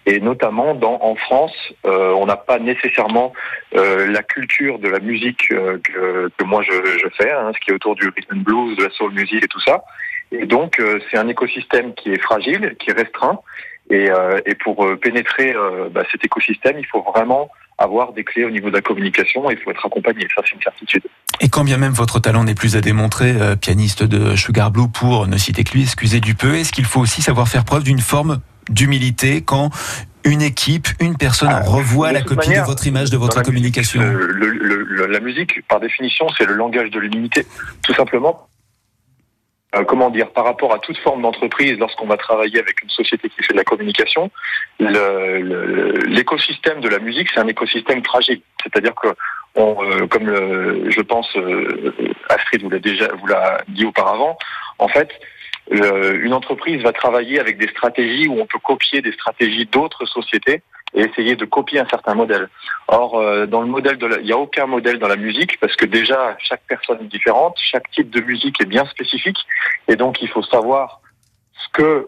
Et 0.06 0.20
notamment 0.20 0.76
dans, 0.76 1.00
en 1.02 1.16
France, 1.16 1.56
euh, 1.86 2.12
on 2.14 2.26
n'a 2.26 2.36
pas 2.36 2.60
nécessairement 2.60 3.32
euh, 3.76 4.08
la 4.08 4.24
culture 4.24 4.78
de 4.80 4.90
la 4.90 5.00
musique 5.00 5.52
euh, 5.52 5.80
que, 5.84 6.30
que 6.38 6.44
moi 6.44 6.64
je, 6.64 6.74
je 6.74 7.08
fais, 7.18 7.32
hein, 7.32 7.52
ce 7.54 7.60
qui 7.60 7.72
est 7.72 7.74
autour 7.74 7.96
du 7.96 8.08
rhythm 8.10 8.44
blues, 8.44 8.78
de 8.78 8.84
la 8.84 8.90
soul 8.92 9.14
music 9.14 9.44
et 9.44 9.48
tout 9.48 9.62
ça. 9.62 9.84
Et 10.32 10.46
donc 10.46 10.80
euh, 10.80 11.00
c'est 11.10 11.18
un 11.18 11.28
écosystème 11.30 11.94
qui 11.94 12.12
est 12.12 12.22
fragile, 12.22 12.76
qui 12.80 12.90
est 12.90 12.94
restreint. 12.94 13.40
Et, 13.90 14.10
euh, 14.10 14.40
et 14.46 14.56
pour 14.56 14.84
euh, 14.86 14.96
pénétrer 14.98 15.54
euh, 15.54 15.90
bah, 15.92 16.04
cet 16.12 16.26
écosystème, 16.26 16.78
il 16.80 16.86
faut 16.86 17.04
vraiment 17.04 17.50
avoir 17.78 18.14
des 18.14 18.24
clés 18.24 18.46
au 18.46 18.50
niveau 18.50 18.70
de 18.70 18.76
la 18.76 18.82
communication 18.82 19.50
et 19.50 19.54
il 19.54 19.60
faut 19.60 19.70
être 19.70 19.86
accompagné. 19.86 20.28
Ça, 20.36 20.42
c'est 20.46 20.56
une 20.56 20.62
certitude. 20.62 21.04
Et 21.42 21.50
quand 21.50 21.64
bien 21.64 21.78
même 21.78 21.92
votre 21.92 22.20
talent 22.20 22.44
n'est 22.46 22.56
plus 22.56 22.76
à 22.78 22.82
démontrer, 22.82 23.34
euh, 23.40 23.56
pianiste 23.56 24.04
de 24.04 24.36
Sugar 24.36 24.72
Blue 24.72 24.88
pour 24.92 25.28
ne 25.28 25.38
citer 25.38 25.64
que 25.64 25.74
lui, 25.74 25.84
excusez 25.84 26.20
du 26.22 26.36
peu, 26.36 26.56
est-ce 26.56 26.72
qu'il 26.72 26.86
faut 26.86 27.02
aussi 27.02 27.22
savoir 27.22 27.48
faire 27.48 27.66
preuve 27.66 27.84
d'une 27.84 28.00
forme 28.00 28.40
d'humilité 28.70 29.42
quand 29.42 29.70
une 30.24 30.42
équipe, 30.42 30.88
une 31.00 31.18
personne 31.18 31.54
revoit 31.66 32.08
Ah, 32.08 32.12
De 32.14 32.16
la 32.16 32.22
copie 32.24 32.48
manière, 32.50 32.64
de 32.64 32.68
votre 32.70 32.88
image, 32.88 33.12
de 33.12 33.18
votre 33.18 33.38
musique, 33.38 33.46
communication? 33.46 34.02
le- 34.02 34.26
le- 34.34 34.84
le- 34.84 35.06
la 35.06 35.20
musique, 35.20 35.62
par 35.68 35.80
définition, 35.80 36.26
c'est 36.36 36.46
le 36.46 36.56
langage 36.56 36.90
de 36.90 37.00
l'humilité. 37.00 37.46
Tout 37.84 37.94
simplement, 37.94 38.48
comment 39.84 40.10
dire, 40.10 40.32
par 40.32 40.46
rapport 40.46 40.74
à 40.74 40.80
toute 40.80 40.98
forme 40.98 41.22
d'entreprise, 41.22 41.78
lorsqu'on 41.78 42.08
va 42.08 42.18
travailler 42.18 42.60
avec 42.60 42.82
une 42.82 42.90
société 42.90 43.30
qui 43.30 43.44
fait 43.44 43.54
de 43.54 43.58
la 43.58 43.64
communication, 43.64 44.32
l'écosystème 44.80 46.82
de 46.82 46.90
la 46.90 47.00
musique, 47.00 47.30
c'est 47.34 47.40
un 47.40 47.48
écosystème 47.48 48.04
fragile. 48.04 48.42
C'est-à-dire 48.64 48.96
que, 48.96 49.10
euh, 49.58 50.08
comme 50.08 50.90
je 50.90 51.02
pense 51.02 51.36
euh, 51.38 51.94
Astrid 52.30 52.64
vous 52.64 52.70
l'a 52.70 52.80
déjà 52.80 53.08
dit 53.68 53.86
auparavant, 53.86 54.38
en 54.80 54.88
fait, 54.88 55.10
une 55.72 56.34
entreprise 56.34 56.82
va 56.84 56.92
travailler 56.92 57.40
avec 57.40 57.58
des 57.58 57.68
stratégies 57.68 58.28
où 58.28 58.40
on 58.40 58.46
peut 58.46 58.60
copier 58.60 59.02
des 59.02 59.12
stratégies 59.12 59.66
d'autres 59.66 60.06
sociétés 60.06 60.62
et 60.96 61.02
essayer 61.02 61.36
de 61.36 61.46
copier 61.46 61.80
un 61.80 61.88
certain 61.88 62.16
modèle. 62.16 62.50
Or, 62.88 63.16
euh, 63.16 63.46
dans 63.46 63.62
le 63.62 63.68
modèle 63.68 63.98
il 64.20 64.26
n'y 64.26 64.32
a 64.32 64.38
aucun 64.38 64.66
modèle 64.66 65.00
dans 65.00 65.08
la 65.08 65.16
musique 65.16 65.60
parce 65.60 65.76
que 65.76 65.86
déjà 65.86 66.36
chaque 66.40 66.64
personne 66.68 67.00
est 67.02 67.08
différente, 67.08 67.56
chaque 67.60 67.90
type 67.92 68.10
de 68.10 68.22
musique 68.22 68.62
est 68.62 68.66
bien 68.66 68.86
spécifique 68.86 69.46
et 69.88 69.96
donc 69.96 70.22
il 70.22 70.30
faut 70.30 70.44
savoir 70.44 71.02
ce 71.58 71.70
que 71.70 72.08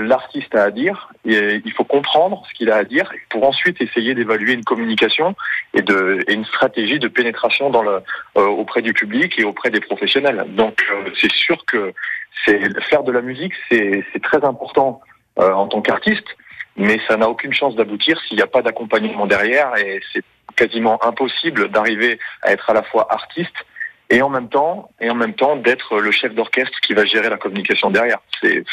l'artiste 0.00 0.54
a 0.54 0.64
à 0.64 0.70
dire 0.70 1.08
et 1.24 1.60
il 1.64 1.72
faut 1.72 1.84
comprendre 1.84 2.42
ce 2.48 2.54
qu'il 2.54 2.70
a 2.70 2.76
à 2.76 2.84
dire 2.84 3.10
pour 3.30 3.46
ensuite 3.46 3.80
essayer 3.80 4.14
d'évaluer 4.14 4.52
une 4.52 4.64
communication 4.64 5.34
et, 5.74 5.82
de, 5.82 6.24
et 6.26 6.34
une 6.34 6.44
stratégie 6.44 6.98
de 6.98 7.08
pénétration 7.08 7.70
dans 7.70 7.82
le, 7.82 8.00
euh, 8.36 8.46
auprès 8.46 8.82
du 8.82 8.92
public 8.92 9.38
et 9.38 9.44
auprès 9.44 9.70
des 9.70 9.80
professionnels. 9.80 10.44
Donc 10.48 10.84
euh, 10.90 11.10
c'est 11.20 11.32
sûr 11.32 11.64
que 11.64 11.92
faire 12.88 13.02
de 13.02 13.12
la 13.12 13.20
musique, 13.20 13.52
c'est 13.68 14.04
c'est 14.12 14.22
très 14.22 14.44
important 14.44 15.00
euh, 15.38 15.52
en 15.52 15.68
tant 15.68 15.80
qu'artiste, 15.80 16.26
mais 16.78 17.00
ça 17.06 17.16
n'a 17.16 17.28
aucune 17.28 17.52
chance 17.52 17.74
d'aboutir 17.74 18.18
s'il 18.22 18.36
n'y 18.36 18.42
a 18.42 18.46
pas 18.46 18.62
d'accompagnement 18.62 19.26
derrière 19.26 19.76
et 19.76 20.00
c'est 20.12 20.24
quasiment 20.56 21.04
impossible 21.04 21.68
d'arriver 21.70 22.18
à 22.42 22.52
être 22.52 22.70
à 22.70 22.72
la 22.72 22.82
fois 22.82 23.06
artiste 23.10 23.54
et 24.10 24.22
en 24.22 24.30
même 24.30 24.48
temps 24.48 24.90
et 25.00 25.10
en 25.10 25.14
même 25.14 25.34
temps 25.34 25.56
d'être 25.56 25.98
le 25.98 26.10
chef 26.10 26.34
d'orchestre 26.34 26.78
qui 26.80 26.94
va 26.94 27.04
gérer 27.04 27.28
la 27.28 27.36
communication 27.36 27.90
derrière. 27.90 28.18
C'est 28.40 28.64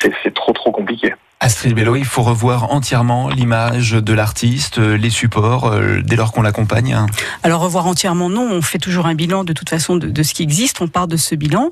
c'est 0.00 0.34
trop 0.34 0.52
trop 0.52 0.72
compliqué. 0.72 1.14
Astrid 1.38 1.74
Bello, 1.74 1.96
il 1.96 2.06
faut 2.06 2.22
revoir 2.22 2.72
entièrement 2.72 3.28
l'image 3.28 3.92
de 3.92 4.12
l'artiste, 4.14 4.78
euh, 4.78 4.96
les 4.96 5.10
supports, 5.10 5.66
euh, 5.66 6.00
dès 6.02 6.16
lors 6.16 6.32
qu'on 6.32 6.40
l'accompagne. 6.40 6.96
Alors 7.42 7.60
revoir 7.60 7.86
entièrement, 7.86 8.30
non. 8.30 8.48
On 8.50 8.62
fait 8.62 8.78
toujours 8.78 9.04
un 9.04 9.14
bilan 9.14 9.44
de 9.44 9.52
toute 9.52 9.68
façon 9.68 9.96
de, 9.96 10.22
ce 10.22 10.32
qui 10.32 10.42
existe. 10.42 10.80
On 10.80 10.88
part 10.88 11.08
de 11.08 11.18
ce 11.18 11.34
bilan. 11.34 11.68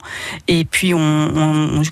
Et 0.49 0.67
puis, 0.67 0.91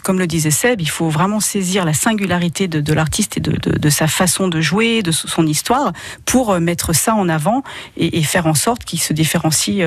comme 0.02 0.18
le 0.18 0.26
disait 0.26 0.50
Seb, 0.50 0.82
il 0.82 0.88
faut 0.90 1.08
vraiment 1.08 1.40
saisir 1.40 1.86
la 1.86 1.94
singularité 1.94 2.68
de, 2.68 2.92
l'artiste 2.92 3.38
et 3.38 3.40
de, 3.40 3.90
sa 3.90 4.06
façon 4.06 4.48
de 4.48 4.60
jouer, 4.60 5.00
de 5.00 5.10
son 5.10 5.46
histoire, 5.46 5.92
pour 6.26 6.50
euh, 6.50 6.60
mettre 6.60 6.92
ça 6.94 7.14
en 7.14 7.26
avant 7.30 7.62
et, 7.96 8.18
et 8.18 8.22
faire 8.22 8.46
en 8.46 8.54
sorte 8.54 8.84
qu'il 8.84 9.00
se 9.00 9.14
différencie 9.14 9.82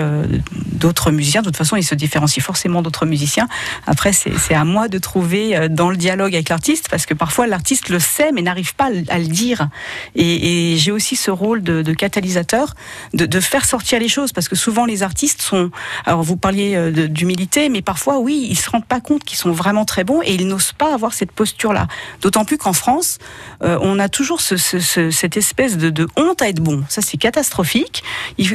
d'autres 0.72 1.12
musiciens. 1.12 1.42
De 1.42 1.48
toute 1.48 1.58
façon, 1.58 1.76
il 1.76 1.84
se 1.84 1.94
différencie 1.94 2.44
forcément 2.44 2.82
d'autres 2.82 3.06
musiciens. 3.06 3.48
Après, 3.86 4.12
c'est 4.12 4.56
à 4.56 4.64
moi 4.64 4.88
de 4.88 4.98
trouver 4.98 5.70
dans 5.70 5.92
le 5.92 5.98
dialogue 5.98 6.34
avec 6.34 6.50
l'artiste, 6.50 6.88
parce 6.90 7.06
que 7.06 7.14
parfois 7.14 7.46
l'artiste 7.46 7.75
le 7.90 8.00
sait 8.00 8.32
mais 8.32 8.42
n'arrive 8.42 8.76
pas 8.76 8.90
à 9.10 9.20
le- 9.20 9.26
dire. 9.28 9.70
Et, 10.16 10.76
j'ai 10.78 10.92
aussi 10.92 11.16
ce 11.16 11.32
rôle 11.32 11.64
de, 11.64 11.82
de 11.82 11.94
catalysateur, 11.94 12.74
de, 13.14 13.40
faire 13.40 13.66
sortir 13.66 14.00
les 14.00 14.08
choses, 14.08 14.32
parce 14.34 14.48
que 14.48 14.56
souvent 14.56 14.86
les 14.86 15.04
artistes 15.04 15.42
sont. 15.42 15.72
Alors 16.06 16.24
vous 16.24 16.38
parliez 16.38 16.76
euh, 16.76 17.08
d'humilité, 17.08 17.70
mais 17.70 17.82
parfois 17.82 18.20
oui, 18.20 18.48
ils 18.50 18.58
se 18.58 18.70
rendent 18.70 18.86
pas 18.86 19.00
compte 19.02 19.24
qu'ils 19.24 19.38
sont 19.38 19.52
vraiment 19.52 19.86
très 19.86 20.04
bons 20.04 20.22
et 20.22 20.34
ils 20.36 20.48
n'osent 20.48 20.74
pas 20.74 20.94
avoir 20.94 21.14
cette 21.14 21.32
posture-là. 21.32 21.88
D'autant 22.22 22.46
plus 22.46 22.58
qu'en 22.58 22.74
France, 22.74 23.18
euh, 23.64 23.78
on 23.82 24.00
a 24.00 24.10
toujours 24.10 24.42
ce- 24.42 24.58
ce- 24.58 24.80
ce- 24.80 25.12
cette 25.12 25.38
espèce 25.38 25.78
de, 25.78 26.08
honte 26.18 26.42
à 26.42 26.50
être 26.50 26.62
bon. 26.62 26.84
Ça 26.90 27.02
c'est 27.02 27.18
catastrophique. 27.18 28.04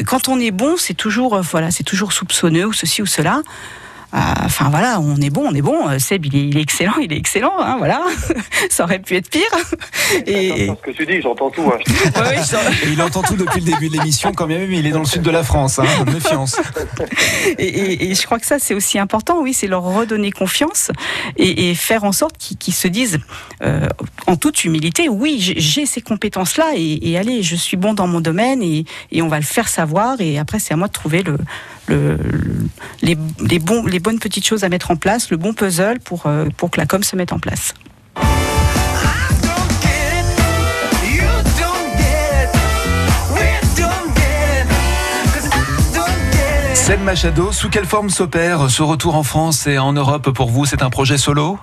Quand 0.06 0.28
on 0.28 0.38
est 0.40 0.50
bon, 0.52 0.76
c'est 0.76 0.94
toujours 0.94 1.34
euh, 1.36 1.40
voilà, 1.42 1.70
c'est 1.70 1.84
toujours 1.84 2.12
soupçonneux 2.12 2.66
ou 2.66 2.72
ceci 2.72 3.02
ou 3.02 3.06
cela. 3.06 3.42
Ah, 4.12 4.34
Enfin 4.44 4.68
voilà, 4.70 4.98
on 5.00 5.16
est 5.16 5.30
bon, 5.30 5.46
on 5.48 5.54
est 5.54 5.62
bon. 5.62 5.88
Euh, 5.88 5.98
Seb, 5.98 6.26
il 6.26 6.36
est, 6.36 6.48
il 6.48 6.58
est 6.58 6.62
excellent, 6.62 6.94
il 7.00 7.12
est 7.12 7.16
excellent. 7.16 7.52
Hein, 7.61 7.76
voilà, 7.78 8.02
ça 8.70 8.84
aurait 8.84 8.98
pu 8.98 9.14
être 9.16 9.30
pire. 9.30 9.42
Et, 10.26 10.66
Ce 10.66 10.72
que 10.84 10.90
tu 10.90 11.06
dis, 11.06 11.20
j'entends 11.22 11.50
tout. 11.50 11.62
hein. 11.72 11.78
Et 12.84 12.92
il 12.92 13.00
entend 13.02 13.22
tout 13.22 13.36
depuis 13.36 13.61
le 13.61 13.70
début 13.72 13.88
de 13.88 13.96
l'émission, 13.98 14.32
quand 14.32 14.46
même, 14.48 14.72
il 14.72 14.86
est 14.86 14.90
dans 14.90 14.98
le 15.00 15.04
sud 15.04 15.22
de 15.22 15.30
la 15.30 15.42
France. 15.44 15.78
Hein, 15.78 15.84
méfiance. 16.12 16.56
et, 17.58 17.64
et- 17.66 18.11
et 18.11 18.14
je 18.14 18.22
crois 18.26 18.38
que 18.38 18.46
ça, 18.46 18.58
c'est 18.58 18.74
aussi 18.74 18.98
important, 18.98 19.40
oui, 19.40 19.54
c'est 19.54 19.66
leur 19.68 19.82
redonner 19.82 20.30
confiance 20.32 20.90
et, 21.36 21.70
et 21.70 21.74
faire 21.74 22.04
en 22.04 22.12
sorte 22.12 22.36
qu'ils 22.38 22.56
qu'ils 22.56 22.74
se 22.74 22.88
disent, 22.88 23.18
euh, 23.62 23.86
en 24.26 24.36
toute 24.36 24.64
humilité, 24.64 25.08
oui, 25.08 25.36
j'ai- 25.40 25.61
j'ai 25.61 25.86
ces 25.86 26.00
compétences-là 26.00 26.70
et, 26.74 27.11
et 27.11 27.16
allez, 27.18 27.42
je 27.42 27.56
suis 27.56 27.76
bon 27.76 27.94
dans 27.94 28.06
mon 28.08 28.20
domaine 28.20 28.62
et, 28.62 28.84
et 29.12 29.22
on 29.22 29.28
va 29.28 29.36
le 29.38 29.44
faire 29.44 29.68
savoir. 29.68 30.20
Et 30.20 30.38
après, 30.38 30.58
c'est 30.58 30.74
à 30.74 30.76
moi 30.76 30.88
de 30.88 30.92
trouver 30.92 31.22
le, 31.22 31.36
le- 31.91 32.16
le- 32.16 32.68
les, 33.03 33.16
les 33.41 33.59
bons, 33.59 33.84
les 33.86 34.01
bonnes 34.01 34.18
petites 34.18 34.47
choses 34.47 34.64
à 34.64 34.68
mettre 34.68 34.91
en 34.91 34.97
place, 34.97 35.30
le 35.30 35.36
bon 35.36 35.53
puzzle 35.53 35.99
pour, 36.01 36.26
euh, 36.26 36.47
pour 36.57 36.70
que 36.70 36.80
la 36.80 36.86
com 36.86 37.03
se 37.03 37.16
mette 37.16 37.32
en 37.32 37.38
place. 37.38 37.74
Seb 46.74 47.03
Machado, 47.03 47.53
sous 47.53 47.70
quelle 47.70 47.84
forme 47.84 48.11
s'opère 48.11 48.68
ce 48.68 48.82
retour 48.82 49.14
en 49.14 49.22
France 49.22 49.66
et 49.68 49.78
en 49.78 49.93
Europe 49.93 50.30
pour 50.30 50.49
vous? 50.51 50.64
C'est 50.64 50.82
un 50.82 50.91
projet 50.91 51.18
solo? 51.18 51.59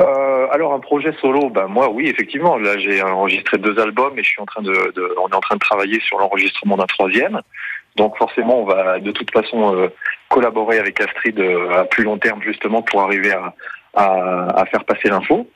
Euh, 0.00 0.46
alors 0.52 0.74
un 0.74 0.80
projet 0.80 1.12
solo, 1.20 1.48
ben 1.50 1.66
moi 1.66 1.88
oui 1.90 2.08
effectivement. 2.08 2.58
Là 2.58 2.78
j'ai 2.78 3.00
enregistré 3.02 3.56
deux 3.58 3.78
albums 3.80 4.18
et 4.18 4.22
je 4.22 4.28
suis 4.28 4.40
en 4.42 4.44
train 4.46 4.62
de, 4.62 4.70
de- 4.94 5.14
on 5.22 5.28
est 5.28 5.34
en 5.34 5.40
train 5.40 5.54
de 5.54 5.60
travailler 5.60 5.98
sur 6.00 6.18
l'enregistrement 6.18 6.76
d'un 6.76 6.86
troisième. 6.86 7.40
Donc 7.98 8.16
forcément 8.16 8.60
on 8.60 8.64
va 8.64 8.98
de 9.00 9.10
toute 9.10 9.30
façon 9.30 9.74
euh, 9.74 9.88
collaborer 10.28 10.78
avec 10.78 11.00
Astrid 11.00 11.38
euh, 11.38 11.80
à 11.80 11.84
plus 11.84 12.04
long 12.04 12.18
terme 12.18 12.42
justement 12.42 12.82
pour 12.82 13.02
arriver 13.02 13.32
à, 13.32 13.54
faire 14.70 14.84
passer 14.84 15.08
l'info. 15.08 15.48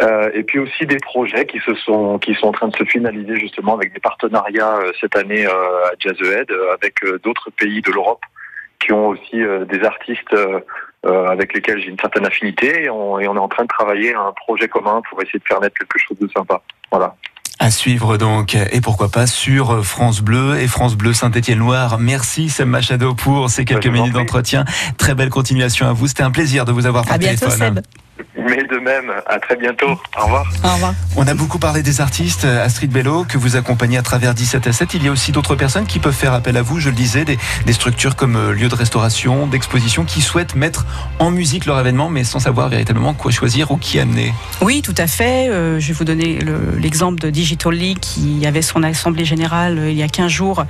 Euh, 0.00 0.30
et 0.32 0.42
puis 0.42 0.58
aussi 0.58 0.86
des 0.86 0.96
projets 0.96 1.44
qui 1.44 1.60
se 1.60 1.74
sont 1.74 2.18
qui 2.18 2.34
sont 2.34 2.46
en 2.46 2.52
train 2.52 2.68
de 2.68 2.76
se 2.76 2.84
finaliser 2.84 3.36
justement 3.36 3.74
avec 3.74 3.92
des 3.92 4.00
partenariats 4.00 4.78
cette 5.00 5.16
année 5.16 5.44
à 5.44 5.92
Jazzhead 5.98 6.50
euh, 6.50 6.72
avec 6.72 6.94
d'autres 7.22 7.50
pays 7.50 7.82
de 7.82 7.92
l'Europe 7.92 8.22
qui 8.80 8.92
ont 8.92 9.08
aussi 9.08 9.40
des 9.68 9.82
artistes 9.84 10.36
avec 11.04 11.54
lesquels 11.54 11.80
j'ai 11.80 11.88
une 11.88 11.98
certaine 11.98 12.26
affinité 12.26 12.84
et 12.84 12.90
on, 12.90 13.18
et 13.18 13.28
on 13.28 13.36
est 13.36 13.38
en 13.38 13.48
train 13.48 13.62
de 13.62 13.68
travailler 13.68 14.14
un 14.14 14.32
projet 14.32 14.68
commun 14.68 15.00
pour 15.08 15.22
essayer 15.22 15.38
de 15.38 15.44
faire 15.44 15.60
naître 15.60 15.78
quelque 15.78 15.98
chose 15.98 16.18
de 16.18 16.28
sympa. 16.28 16.60
Voilà. 16.90 17.14
À 17.64 17.70
suivre 17.70 18.18
donc, 18.18 18.58
et 18.72 18.82
pourquoi 18.82 19.08
pas 19.08 19.26
sur 19.26 19.82
France 19.86 20.20
Bleu 20.20 20.60
et 20.60 20.68
France 20.68 20.96
Bleu 20.96 21.14
Saint-Étienne-Loire. 21.14 21.96
Merci 21.98 22.50
Sam 22.50 22.68
Machado 22.68 23.14
pour 23.14 23.48
ces 23.48 23.64
quelques 23.64 23.86
minutes 23.86 24.12
d'entretien. 24.12 24.66
Très 24.98 25.14
belle 25.14 25.30
continuation 25.30 25.86
à 25.86 25.94
vous. 25.94 26.06
C'était 26.06 26.24
un 26.24 26.30
plaisir 26.30 26.66
de 26.66 26.72
vous 26.72 26.84
avoir 26.84 27.06
par 27.06 27.14
À 27.14 27.16
bientôt, 27.16 27.46
téléphone. 27.46 27.76
Seb. 27.76 28.03
Mais 28.46 28.62
de 28.64 28.78
même, 28.78 29.10
à 29.26 29.38
très 29.38 29.56
bientôt. 29.56 29.98
Au 30.20 30.24
revoir. 30.24 30.46
Au 30.64 30.68
revoir. 30.74 30.94
On 31.16 31.26
a 31.26 31.34
beaucoup 31.34 31.58
parlé 31.58 31.82
des 31.82 32.00
artistes, 32.00 32.44
Astrid 32.44 32.90
Bello, 32.90 33.24
que 33.24 33.38
vous 33.38 33.56
accompagnez 33.56 33.96
à 33.96 34.02
travers 34.02 34.34
17 34.34 34.66
à 34.66 34.72
7. 34.72 34.94
Il 34.94 35.04
y 35.04 35.08
a 35.08 35.12
aussi 35.12 35.32
d'autres 35.32 35.54
personnes 35.54 35.86
qui 35.86 35.98
peuvent 35.98 36.12
faire 36.14 36.32
appel 36.34 36.56
à 36.56 36.62
vous, 36.62 36.78
je 36.80 36.90
le 36.90 36.94
disais, 36.94 37.24
des, 37.24 37.38
des 37.64 37.72
structures 37.72 38.16
comme 38.16 38.36
euh, 38.36 38.52
lieux 38.52 38.68
de 38.68 38.74
restauration, 38.74 39.46
d'exposition, 39.46 40.04
qui 40.04 40.20
souhaitent 40.20 40.56
mettre 40.56 40.84
en 41.20 41.30
musique 41.30 41.64
leur 41.66 41.78
événement, 41.80 42.10
mais 42.10 42.24
sans 42.24 42.38
savoir 42.38 42.68
véritablement 42.68 43.14
quoi 43.14 43.30
choisir 43.30 43.70
ou 43.70 43.76
qui 43.76 43.98
amener. 43.98 44.34
Oui, 44.60 44.82
tout 44.82 44.94
à 44.98 45.06
fait. 45.06 45.48
Euh, 45.48 45.80
je 45.80 45.88
vais 45.88 45.94
vous 45.94 46.04
donner 46.04 46.38
le- 46.40 46.76
l'exemple 46.78 47.20
de 47.20 47.30
Digital 47.30 47.72
League 47.72 47.98
qui 48.00 48.44
avait 48.46 48.62
son 48.62 48.82
assemblée 48.82 49.24
générale 49.24 49.78
euh, 49.78 49.90
il 49.90 49.96
y 49.96 50.02
a 50.02 50.08
15 50.08 50.30
jours 50.30 50.64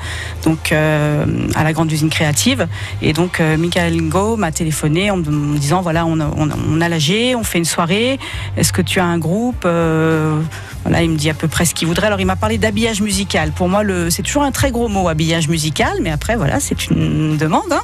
donc, 0.44 0.70
euh, 0.72 1.24
à 1.54 1.64
la 1.64 1.72
grande 1.72 1.90
usine 1.90 2.10
créative. 2.10 2.68
Et 3.02 3.12
donc, 3.12 3.40
euh, 3.40 3.56
Michael 3.56 4.00
Ngo 4.00 4.36
m'a 4.36 4.52
téléphoné 4.52 5.10
en 5.10 5.16
me 5.16 5.56
disant 5.58 5.80
voilà, 5.82 6.06
on 6.06 6.20
a, 6.20 6.30
on 6.36 6.50
a- 6.50 6.54
on 6.70 6.80
a 6.80 6.88
l'AG, 6.88 7.34
on 7.36 7.42
fait 7.44 7.63
une 7.64 7.70
soirée. 7.70 8.18
Est-ce 8.58 8.72
que 8.74 8.82
tu 8.82 9.00
as 9.00 9.04
un 9.06 9.18
groupe 9.18 9.64
Euh, 9.64 10.38
Voilà, 10.84 11.02
il 11.02 11.08
me 11.10 11.16
dit 11.16 11.30
à 11.30 11.34
peu 11.34 11.48
près 11.48 11.64
ce 11.64 11.74
qu'il 11.74 11.88
voudrait. 11.88 12.08
Alors, 12.08 12.20
il 12.20 12.26
m'a 12.26 12.36
parlé 12.36 12.58
d'habillage 12.58 13.00
musical. 13.00 13.52
Pour 13.52 13.70
moi, 13.70 13.80
c'est 14.10 14.22
toujours 14.22 14.42
un 14.42 14.52
très 14.52 14.70
gros 14.70 14.88
mot, 14.88 15.08
habillage 15.08 15.48
musical. 15.48 15.94
Mais 16.02 16.10
après, 16.10 16.36
voilà, 16.36 16.60
c'est 16.60 16.90
une 16.90 17.38
demande. 17.38 17.72
hein. 17.72 17.80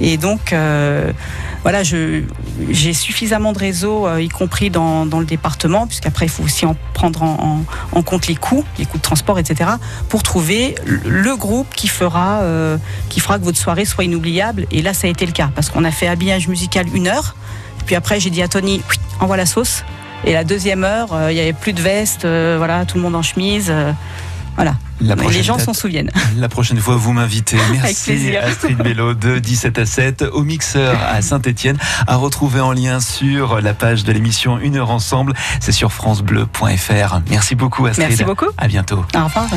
Et 0.00 0.16
donc, 0.16 0.54
euh, 0.54 1.12
voilà, 1.62 1.82
j'ai 1.82 2.94
suffisamment 2.94 3.52
de 3.52 3.58
réseaux, 3.58 4.06
euh, 4.06 4.22
y 4.22 4.30
compris 4.30 4.70
dans, 4.70 5.04
le 5.04 5.26
département, 5.26 5.86
puisqu'après, 5.86 6.24
il 6.24 6.30
faut 6.30 6.42
aussi 6.44 6.64
en 6.64 6.74
prendre 6.94 7.22
en, 7.22 8.02
compte 8.02 8.26
les 8.26 8.36
coûts, 8.36 8.64
les 8.78 8.86
coûts 8.86 8.96
de 8.96 9.02
transport, 9.02 9.38
etc., 9.38 9.72
pour 10.08 10.22
trouver 10.22 10.74
le- 10.86 11.36
groupe 11.36 11.68
qui 11.76 11.88
fera, 11.88 12.40
qui 13.10 13.20
fera 13.20 13.38
que 13.38 13.44
votre 13.44 13.58
soirée 13.58 13.84
soit 13.84 14.04
inoubliable. 14.04 14.66
Et 14.70 14.80
là, 14.80 14.94
ça 14.94 15.06
a 15.06 15.10
été 15.10 15.26
le 15.26 15.32
cas, 15.32 15.50
parce 15.54 15.68
qu'on 15.68 15.84
a 15.84 15.90
fait 15.90 16.08
habillage 16.08 16.48
musical 16.48 16.86
une 16.94 17.06
heure. 17.08 17.34
Puis 17.90 17.96
après, 17.96 18.20
j'ai 18.20 18.30
dit 18.30 18.40
à 18.40 18.46
Tony, 18.46 18.80
envoie 19.18 19.36
la 19.36 19.46
sauce. 19.46 19.82
Et 20.24 20.32
la 20.32 20.44
deuxième 20.44 20.84
heure, 20.84 21.12
euh, 21.12 21.32
il 21.32 21.36
y 21.36 21.40
avait 21.40 21.52
plus 21.52 21.72
de 21.72 21.82
veste, 21.82 22.24
euh, 22.24 22.54
voilà, 22.56 22.84
tout 22.84 22.98
le 22.98 23.02
monde 23.02 23.16
en 23.16 23.22
chemise. 23.22 23.66
euh, 23.68 23.90
voilà. 24.54 24.76
La 25.00 25.16
les 25.16 25.42
gens 25.42 25.58
s'en 25.58 25.74
souviennent. 25.74 26.12
La 26.36 26.48
prochaine 26.48 26.78
fois, 26.78 26.94
vous 26.94 27.12
m'invitez. 27.12 27.56
Merci. 27.72 28.36
Astrid 28.36 28.78
Bello 28.84 29.14
de 29.14 29.40
17 29.40 29.76
à 29.80 29.86
7 29.86 30.22
au 30.22 30.44
mixeur 30.44 31.00
à 31.02 31.20
Saint-Etienne 31.20 31.78
à 32.06 32.14
retrouver 32.14 32.60
en 32.60 32.72
lien 32.72 33.00
sur 33.00 33.60
la 33.60 33.74
page 33.74 34.04
de 34.04 34.12
l'émission 34.12 34.60
Une 34.60 34.76
heure 34.76 34.92
ensemble. 34.92 35.34
C'est 35.58 35.72
sur 35.72 35.90
francebleu.fr. 35.90 37.22
Merci 37.28 37.56
beaucoup 37.56 37.86
Astrid. 37.86 38.06
Merci 38.06 38.22
beaucoup. 38.22 38.50
À 38.56 38.68
bientôt. 38.68 39.04
Au 39.16 39.24
revoir. 39.24 39.48